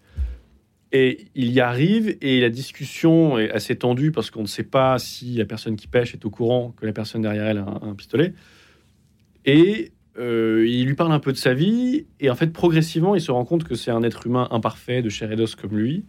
Et 0.91 1.27
il 1.35 1.51
y 1.51 1.59
arrive 1.59 2.17
et 2.21 2.39
la 2.41 2.49
discussion 2.49 3.37
est 3.37 3.51
assez 3.51 3.75
tendue 3.75 4.11
parce 4.11 4.31
qu'on 4.31 4.41
ne 4.41 4.47
sait 4.47 4.63
pas 4.63 4.97
si 4.97 5.33
la 5.35 5.45
personne 5.45 5.75
qui 5.75 5.87
pêche 5.87 6.13
est 6.15 6.25
au 6.25 6.31
courant 6.31 6.73
que 6.75 6.85
la 6.85 6.93
personne 6.93 7.21
derrière 7.21 7.45
elle 7.45 7.59
a 7.59 7.65
un, 7.65 7.89
un 7.89 7.93
pistolet. 7.95 8.33
Et 9.45 9.91
euh, 10.17 10.65
il 10.67 10.85
lui 10.87 10.95
parle 10.95 11.11
un 11.11 11.19
peu 11.19 11.31
de 11.31 11.37
sa 11.37 11.53
vie, 11.53 12.05
et 12.19 12.29
en 12.29 12.35
fait, 12.35 12.51
progressivement, 12.51 13.15
il 13.15 13.21
se 13.21 13.31
rend 13.31 13.45
compte 13.45 13.63
que 13.63 13.75
c'est 13.75 13.91
un 13.91 14.03
être 14.03 14.25
humain 14.27 14.47
imparfait, 14.51 15.01
de 15.01 15.09
chair 15.09 15.31
et 15.31 15.35
d'os 15.35 15.55
comme 15.55 15.77
lui, 15.77 16.03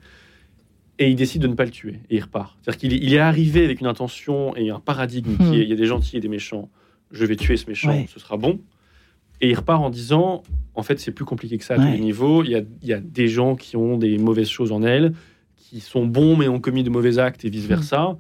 et 0.99 1.09
il 1.09 1.15
décide 1.15 1.43
de 1.43 1.47
ne 1.47 1.55
pas 1.55 1.65
le 1.65 1.71
tuer, 1.71 2.01
et 2.11 2.17
il 2.17 2.21
repart. 2.21 2.57
C'est-à-dire 2.63 2.81
qu'il 2.81 2.93
est, 2.95 2.97
il 2.97 3.15
est 3.15 3.19
arrivé 3.19 3.65
avec 3.65 3.81
une 3.81 3.87
intention 3.87 4.57
et 4.57 4.71
un 4.71 4.81
paradigme 4.81 5.37
qui 5.37 5.43
Hmm. 5.45 5.55
est, 5.55 5.63
il 5.63 5.69
y 5.69 5.73
a 5.73 5.77
des 5.77 5.87
gentils 5.87 6.17
et 6.17 6.21
des 6.21 6.29
méchants, 6.29 6.71
je 7.13 7.25
vais 7.25 7.37
tuer 7.37 7.57
ce 7.57 7.69
méchant, 7.69 7.91
Ouais. 7.91 8.07
ce 8.13 8.19
sera 8.19 8.37
bon. 8.37 8.61
Et 9.41 9.51
il 9.51 9.55
repart 9.55 9.83
en 9.83 9.91
disant, 9.91 10.43
en 10.75 10.83
fait, 10.83 11.01
c'est 11.01 11.13
plus 11.13 11.25
compliqué 11.25 11.57
que 11.59 11.65
ça 11.65 11.75
à 11.75 11.77
tous 11.79 11.85
Ouais. 11.85 11.93
les 11.93 12.01
niveaux, 12.01 12.43
il 12.45 12.51
y, 12.51 12.55
a, 12.57 12.63
il 12.83 12.89
y 12.89 12.93
a 12.93 13.01
des 13.01 13.29
gens 13.29 13.57
qui 13.57 13.77
ont 13.77 13.97
des 13.97 14.19
mauvaises 14.19 14.49
choses 14.49 14.73
en 14.73 14.83
elles, 14.83 15.13
qui 15.57 15.81
sont 15.81 16.05
bons 16.07 16.37
mais 16.37 16.49
ont 16.49 16.61
commis 16.61 16.83
de 16.83 16.91
mauvais 16.91 17.19
actes 17.19 17.45
et 17.45 17.51
vice-versa. 17.51 18.17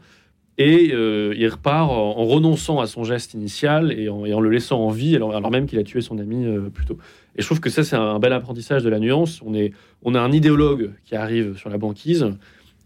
Et 0.58 0.90
euh, 0.92 1.34
il 1.38 1.46
repart 1.48 1.90
en, 1.90 1.94
en 2.18 2.24
renonçant 2.26 2.80
à 2.80 2.86
son 2.86 3.02
geste 3.04 3.32
initial 3.34 3.92
et 3.98 4.08
en, 4.10 4.26
et 4.26 4.34
en 4.34 4.40
le 4.40 4.50
laissant 4.50 4.80
en 4.80 4.90
vie, 4.90 5.16
alors, 5.16 5.34
alors 5.34 5.50
même 5.50 5.66
qu'il 5.66 5.78
a 5.78 5.82
tué 5.84 6.00
son 6.02 6.18
ami 6.18 6.44
euh, 6.44 6.68
plus 6.68 6.84
tôt. 6.84 6.98
Et 7.36 7.40
je 7.42 7.46
trouve 7.46 7.60
que 7.60 7.70
ça, 7.70 7.82
c'est 7.84 7.96
un 7.96 8.18
bel 8.18 8.32
apprentissage 8.32 8.82
de 8.82 8.90
la 8.90 8.98
nuance. 8.98 9.40
On, 9.44 9.54
est, 9.54 9.72
on 10.02 10.14
a 10.14 10.20
un 10.20 10.32
idéologue 10.32 10.90
qui 11.04 11.16
arrive 11.16 11.56
sur 11.56 11.70
la 11.70 11.78
banquise 11.78 12.26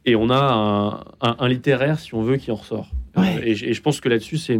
et 0.04 0.14
on 0.14 0.30
a 0.30 0.36
un, 0.38 0.88
un- 1.28 1.36
un 1.38 1.48
littéraire, 1.48 1.98
si 1.98 2.14
on 2.14 2.22
veut, 2.22 2.36
qui 2.36 2.50
en 2.52 2.56
ressort. 2.56 2.90
Ouais. 3.16 3.38
Euh, 3.38 3.44
et, 3.44 3.54
je- 3.54 3.66
et 3.66 3.72
je 3.72 3.82
pense 3.82 4.00
que 4.00 4.08
là-dessus, 4.08 4.36
c'est 4.38 4.56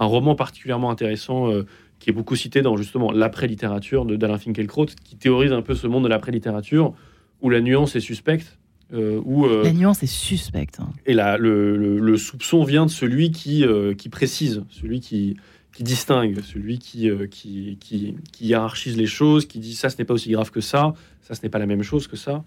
un 0.00 0.04
roman 0.06 0.34
particulièrement 0.34 0.90
intéressant 0.90 1.50
euh, 1.52 1.64
qui 1.98 2.10
est 2.10 2.12
beaucoup 2.12 2.36
cité 2.36 2.62
dans 2.62 2.76
justement 2.76 3.10
l'après-littérature 3.12 4.04
d'Alain 4.04 4.38
Finkielkraut, 4.38 4.86
qui 5.04 5.16
théorise 5.16 5.52
un 5.52 5.62
peu 5.62 5.74
ce 5.74 5.86
monde 5.86 6.04
de 6.04 6.08
l'après-littérature 6.08 6.94
où 7.40 7.50
la 7.50 7.60
nuance 7.60 7.96
est 7.96 8.00
suspecte. 8.00 8.58
euh, 8.92 9.20
où, 9.24 9.44
euh, 9.46 9.62
La 9.64 9.72
nuance 9.72 10.02
est 10.02 10.06
suspecte. 10.06 10.80
hein. 10.80 10.88
et 11.06 11.12
là, 11.12 11.36
le, 11.36 11.76
le- 11.76 11.98
le 11.98 12.16
soupçon 12.16 12.64
vient 12.64 12.86
de 12.86 12.90
celui 12.90 13.30
qui, 13.30 13.64
euh, 13.64 13.92
qui 13.94 14.08
précise, 14.08 14.64
celui 14.70 15.00
qui, 15.00 15.36
qui 15.74 15.82
distingue, 15.82 16.40
celui 16.40 16.78
qui, 16.78 17.10
qui, 17.30 17.76
qui, 17.80 18.14
qui 18.32 18.44
hiérarchise 18.46 18.96
les 18.96 19.06
choses, 19.06 19.44
qui 19.46 19.58
dit 19.58 19.74
ça, 19.74 19.90
ce 19.90 19.98
n'est 19.98 20.04
pas 20.06 20.14
aussi 20.14 20.30
grave 20.30 20.50
que 20.50 20.60
ça, 20.62 20.94
ça, 21.20 21.34
ce 21.34 21.42
n'est 21.42 21.50
pas 21.50 21.58
la 21.58 21.66
même 21.66 21.82
chose 21.82 22.06
que 22.06 22.16
ça. 22.16 22.44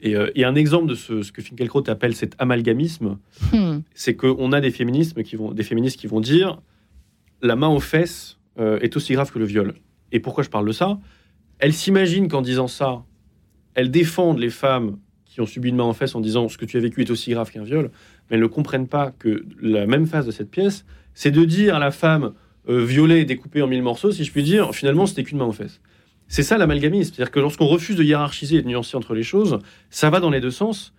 Et, 0.00 0.14
et 0.34 0.44
un 0.44 0.54
exemple 0.56 0.88
de 0.88 0.94
ce, 0.96 1.22
ce 1.22 1.30
que 1.32 1.40
Finkielkraut 1.40 1.88
appelle 1.88 2.14
cet 2.16 2.34
amalgamisme, 2.38 3.16
Hmm. 3.52 3.78
c'est 3.94 4.16
qu'on 4.16 4.52
a 4.52 4.60
des, 4.60 4.70
féminismes 4.72 5.22
qui 5.22 5.36
vont, 5.36 5.52
des 5.52 5.62
féministes 5.62 5.98
qui 6.00 6.06
vont 6.08 6.20
dire 6.20 6.60
la 7.42 7.54
main 7.56 7.68
aux 7.68 7.80
fesses 7.80 8.36
euh, 8.58 8.78
est 8.80 8.96
aussi 8.96 9.12
grave 9.12 9.30
que 9.30 9.38
le 9.38 9.44
viol. 9.44 9.74
Et 10.12 10.20
pourquoi 10.20 10.44
je 10.44 10.50
parle 10.50 10.66
de 10.66 10.72
ça? 10.72 10.98
Elles 11.58 11.72
s'imaginent 11.72 12.28
qu'en 12.28 12.42
disant 12.42 12.68
ça, 12.68 13.04
elles 13.74 13.90
défendent 13.90 14.38
les 14.38 14.50
femmes 14.50 14.98
qui 15.24 15.40
ont 15.40 15.46
subi 15.46 15.68
une 15.68 15.76
main 15.76 15.84
aux 15.84 15.92
fesses 15.92 16.14
en 16.14 16.20
disant 16.20 16.48
ce 16.48 16.56
que 16.56 16.64
tu 16.64 16.76
as 16.76 16.80
vécu 16.80 17.02
est 17.02 17.10
aussi 17.10 17.30
grave 17.32 17.50
qu'un 17.50 17.62
viol, 17.62 17.90
mais 18.28 18.36
elles 18.36 18.42
ne 18.42 18.46
comprennent 18.46 18.88
pas 18.88 19.10
que 19.10 19.44
la 19.60 19.86
même 19.86 20.06
phase 20.06 20.26
de 20.26 20.30
cette 20.30 20.50
pièce, 20.50 20.84
c'est 21.12 21.30
de 21.30 21.44
dire 21.44 21.76
à 21.76 21.78
la 21.78 21.90
femme 21.90 22.32
euh, 22.68 22.84
violée 22.84 23.20
et 23.20 23.24
découpée 23.24 23.62
en 23.62 23.66
mille 23.66 23.82
morceaux, 23.82 24.12
si 24.12 24.24
je 24.24 24.32
puis 24.32 24.42
dire, 24.42 24.74
finalement, 24.74 25.06
c'était 25.06 25.24
qu'une 25.24 25.38
main 25.38 25.44
aux 25.44 25.52
fesses. 25.52 25.80
C'est 26.28 26.42
ça 26.42 26.58
l'amalgamisme. 26.58 27.14
C'est-à-dire 27.14 27.30
que 27.30 27.40
lorsqu'on 27.40 27.66
refuse 27.66 27.96
de 27.96 28.02
hiérarchiser 28.02 28.56
et 28.56 28.62
de 28.62 28.66
nuancer 28.66 28.96
entre 28.96 29.14
les 29.14 29.22
choses, 29.22 29.58
ça 29.90 30.10
va 30.10 30.20
dans 30.20 30.30
les 30.30 30.40
deux 30.40 30.50
sens. 30.50 30.92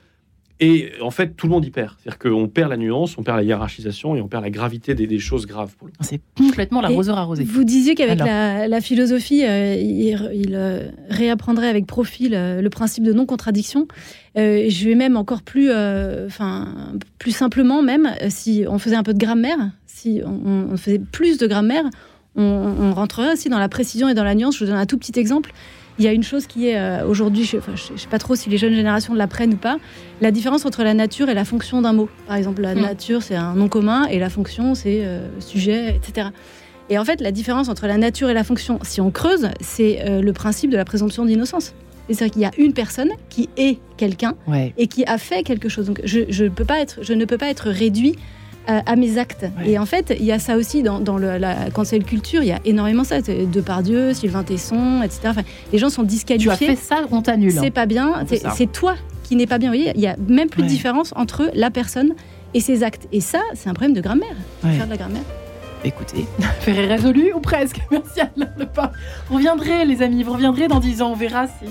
Et 0.60 0.92
en 1.04 1.12
fait, 1.12 1.36
tout 1.36 1.46
le 1.46 1.52
monde 1.52 1.66
y 1.66 1.70
perd. 1.70 1.94
C'est-à-dire 2.00 2.18
qu'on 2.18 2.48
perd 2.48 2.72
la 2.72 2.78
nuance, 2.78 3.16
on 3.20 3.24
perd 3.24 3.38
la 3.38 3.44
hiérarchisation 3.44 4.16
et 4.16 4.22
on 4.22 4.28
perd 4.28 4.44
la 4.44 4.50
gravité 4.50 4.96
des, 4.96 5.06
des 5.06 5.20
choses 5.20 5.46
graves. 5.46 5.76
Pour 5.78 5.88
le. 5.88 5.94
C'est 6.02 6.20
complètement 6.36 6.82
l'arroseur 6.82 7.18
arrosé. 7.20 7.44
Vous 7.44 7.64
disiez 7.64 7.94
qu'avec 7.94 8.18
la, 8.18 8.68
la 8.68 8.82
philosophie, 8.82 9.46
euh, 9.46 9.76
il, 9.76 10.18
il, 10.34 10.56
euh, 10.56 10.90
réapprendrait 11.10 11.68
avec 11.68 11.86
profil 11.86 12.34
euh, 12.34 12.62
le 12.62 12.70
principe 12.72 13.04
de 13.04 13.14
non-contradiction. 13.14 13.88
Euh, 14.38 14.66
je 14.68 14.86
vais 14.86 14.96
même 14.96 15.16
encore 15.16 15.44
plus, 15.44 15.70
euh, 15.70 16.26
enfin, 16.26 16.68
plus 17.20 17.32
simplement, 17.32 17.84
même 17.84 18.12
si 18.30 18.66
on 18.68 18.80
faisait 18.80 18.96
un 18.96 19.04
peu 19.04 19.14
de 19.14 19.20
grammaire, 19.20 19.60
si 19.86 20.22
on, 20.26 20.70
on 20.72 20.78
faisait 20.78 21.00
plus 21.00 21.38
de 21.38 21.46
grammaire, 21.46 21.86
on, 22.36 22.44
on 22.44 22.94
rentrerait 22.94 23.34
aussi 23.34 23.50
dans 23.50 23.60
la 23.60 23.70
précision 23.70 24.10
et 24.10 24.16
dans 24.16 24.24
la 24.24 24.34
nuance. 24.34 24.58
Je 24.58 24.64
vous 24.64 24.72
donne 24.72 24.80
un 24.80 24.86
tout 24.88 24.98
petit 24.98 25.20
exemple. 25.20 25.54
Il 26.00 26.06
y 26.06 26.08
a 26.08 26.12
une 26.14 26.24
chose 26.24 26.46
qui 26.48 26.68
est 26.70 26.78
euh, 26.78 27.06
aujourd'hui, 27.08 27.44
je 27.44 27.58
ne 27.58 27.98
sais 27.98 28.08
pas 28.10 28.20
trop 28.20 28.36
si 28.36 28.50
les 28.50 28.58
jeunes 28.58 28.74
générations 28.76 29.14
l'apprennent 29.16 29.54
ou 29.54 29.58
pas, 29.58 29.78
la 30.22 30.32
différence 30.32 30.66
entre 30.66 30.84
la 30.84 30.94
nature 30.94 31.30
et 31.30 31.34
la 31.34 31.46
fonction 31.46 31.82
d'un 31.82 31.94
mot. 31.94 32.10
Par 32.28 32.36
exemple, 32.36 32.62
la 32.62 32.76
Mm. 32.76 32.82
nature, 32.82 33.24
c'est 33.24 33.36
un 33.36 33.54
nom 33.56 33.68
commun 33.68 34.06
et 34.06 34.20
la 34.20 34.30
fonction, 34.30 34.76
c'est 34.76 35.04
euh, 35.06 35.28
sujet, 35.40 35.96
etc. 35.96 36.28
Et 36.90 36.98
en 37.00 37.04
fait, 37.06 37.20
la 37.20 37.32
différence 37.32 37.68
entre 37.68 37.88
la 37.88 37.98
nature 37.98 38.30
et 38.30 38.34
la 38.34 38.44
fonction, 38.44 38.80
si 38.84 39.02
on 39.02 39.12
creuse, 39.12 39.50
c'est 39.60 40.02
euh, 40.08 40.22
le 40.22 40.34
principe 40.34 40.70
de 40.70 40.78
la 40.78 40.86
présomption 40.86 41.26
d'innocence. 41.26 41.74
C'est-à-dire 42.10 42.32
qu'il 42.32 42.42
y 42.44 42.46
a 42.46 42.52
une 42.58 42.72
personne 42.74 43.10
qui 43.30 43.50
est 43.58 43.80
quelqu'un 43.98 44.36
Ouais. 44.48 44.74
et 44.78 44.88
qui 44.88 45.04
a 45.06 45.18
fait 45.18 45.44
quelque 45.44 45.68
chose. 45.68 45.88
Donc 45.88 46.00
je, 46.06 46.22
je, 46.30 46.46
peux 46.46 46.64
pas 46.64 46.80
être, 46.80 47.00
je 47.02 47.12
ne 47.14 47.26
peux 47.26 47.38
pas 47.38 47.50
être 47.50 47.70
réduit 47.70 48.16
à 48.68 48.96
mes 48.96 49.18
actes. 49.18 49.46
Ouais. 49.60 49.72
Et 49.72 49.80
en 49.80 49.86
fait, 49.86 50.14
il 50.20 50.26
y 50.26 50.32
a 50.32 50.40
ça 50.40 50.58
aussi 50.58 50.84
dans, 50.84 51.00
dans 51.00 51.18
le, 51.18 51.38
la 51.38 51.70
cancel 51.72 52.04
culture, 52.04 52.42
il 52.44 52.48
y 52.50 52.52
a 52.52 52.60
énormément 52.66 53.04
ça. 53.04 53.22
Depardieu, 53.22 54.14
Sylvain 54.14 54.44
Tesson, 54.44 55.02
etc. 55.04 55.20
Enfin, 55.28 55.42
les 55.72 55.78
gens 55.80 55.90
sont 55.90 56.02
Tu 56.04 56.08
as 56.08 56.10
disqualifiés. 56.10 56.68
fait 56.68 56.76
ça, 56.76 57.02
on 57.12 57.22
t'annule. 57.22 57.52
C'est 57.52 57.72
pas 57.72 57.86
bien. 57.86 58.26
Peu 58.28 58.36
C'est 58.56 58.72
toi 58.72 58.96
qui 59.24 59.36
n'es 59.36 59.48
pas 59.48 59.58
bien. 59.58 59.70
Vous 59.72 59.78
voyez, 59.78 59.92
il 59.96 60.02
y 60.02 60.08
a 60.08 60.16
même 60.28 60.50
plus 60.50 60.62
Ouais. 60.62 60.68
de 60.68 60.72
différence 60.72 61.14
entre 61.16 61.50
la 61.54 61.70
personne 61.72 62.14
et 62.54 62.60
ses 62.60 62.84
actes. 62.84 63.08
Et 63.12 63.22
ça, 63.22 63.40
c'est 63.56 63.70
un 63.70 63.74
problème 63.74 63.94
de 63.96 64.02
grammaire. 64.02 64.36
Ouais. 64.64 64.74
Faire 64.74 64.86
de 64.86 64.92
la 64.92 64.98
grammaire. 64.98 65.24
Écoutez, 65.84 66.26
affaire 66.40 66.80
est 66.80 66.96
résolue 66.96 67.34
ou 67.34 67.40
presque? 67.40 67.82
Merci 67.92 68.22
Alain 68.22 68.50
Lepin. 68.58 68.92
Vous 69.30 69.36
reviendrez, 69.36 69.86
les 69.86 70.02
amis, 70.02 70.24
vous 70.24 70.34
reviendrez 70.34 70.68
dans 70.68 70.80
10 70.80 71.02
ans. 71.02 71.12
On 71.12 71.16
verra 71.16 71.48
si, 71.48 71.66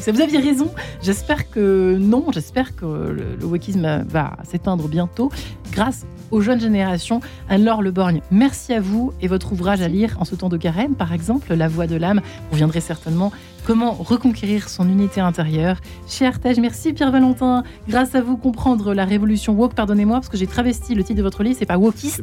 si, 0.00 0.10
vous 0.10 0.20
aviez 0.20 0.38
raison. 0.38 0.72
J'espère 1.02 1.50
que 1.50 1.96
non. 1.98 2.26
J'espère 2.32 2.74
que 2.74 2.86
le, 2.86 3.36
le 3.38 3.46
wokisme 3.46 4.04
va 4.08 4.36
s'éteindre 4.44 4.88
bientôt 4.88 5.30
grâce 5.70 6.06
aux 6.30 6.40
jeunes 6.40 6.60
générations. 6.60 7.20
Anne-Laure 7.48 7.82
Le 7.82 7.90
Borgne, 7.90 8.22
merci 8.30 8.72
à 8.72 8.80
vous 8.80 9.12
et 9.20 9.28
votre 9.28 9.52
ouvrage 9.52 9.82
à 9.82 9.88
lire 9.88 10.16
en 10.18 10.24
ce 10.24 10.34
temps 10.34 10.48
de 10.48 10.56
carême, 10.56 10.94
par 10.94 11.12
exemple, 11.12 11.54
La 11.54 11.68
voix 11.68 11.86
de 11.86 11.96
l'âme. 11.96 12.20
Vous 12.24 12.52
reviendrez 12.52 12.80
certainement. 12.80 13.32
Comment 13.66 13.92
reconquérir 13.94 14.68
son 14.68 14.88
unité 14.88 15.20
intérieure 15.20 15.78
Chez 16.06 16.24
Artege, 16.24 16.58
merci 16.60 16.92
Pierre-Valentin. 16.92 17.64
Grâce 17.88 18.14
à 18.14 18.20
vous, 18.20 18.36
comprendre 18.36 18.94
la 18.94 19.04
révolution 19.04 19.54
woke. 19.54 19.74
Pardonnez-moi 19.74 20.18
parce 20.18 20.28
que 20.28 20.36
j'ai 20.36 20.46
travesti 20.46 20.94
le 20.94 21.02
titre 21.02 21.18
de 21.18 21.22
votre 21.22 21.42
livre. 21.42 21.56
C'est 21.58 21.66
pas 21.66 21.76
wokiste, 21.76 22.22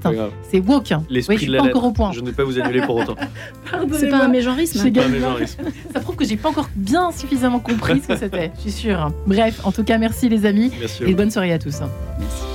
c'est 0.50 0.60
woke. 0.60 0.94
L'esprit 1.10 1.36
Oui, 1.36 1.42
je 1.42 1.42
de 1.42 1.44
suis 1.44 1.52
la 1.52 1.60
pas 1.60 1.66
lettre. 1.66 1.78
encore 1.78 1.90
au 1.90 1.92
point. 1.92 2.12
Je 2.14 2.22
ne 2.22 2.28
vais 2.28 2.32
pas 2.32 2.46
vous 2.46 2.58
annuler 2.60 2.82
pour 2.82 2.96
autant. 2.96 3.16
C'est 3.92 4.10
pas 4.10 4.24
un 4.24 4.30
mégenrisme. 4.30 4.90
Pas 4.92 5.04
un 5.04 5.08
mégenrisme. 5.10 5.64
Ça 5.94 6.00
prouve 6.00 6.16
que 6.16 6.26
j'ai 6.26 6.38
pas 6.38 6.50
encore 6.50 6.70
bien 6.78 7.12
suffisamment 7.12 7.60
compris 7.60 8.00
ce 8.02 8.08
que 8.08 8.16
c'était. 8.16 8.52
Je 8.56 8.62
suis 8.62 8.72
sûre. 8.72 9.12
Bref, 9.28 9.60
en 9.66 9.74
tout 9.74 9.84
cas, 9.84 9.98
merci 9.98 10.30
les 10.30 10.46
amis 10.46 10.72
Merci. 10.80 11.04
et 11.04 11.14
bonne 11.14 11.30
soirée 11.32 11.52
à 11.52 11.60
tous. 11.60 11.82
Merci. 12.20 12.53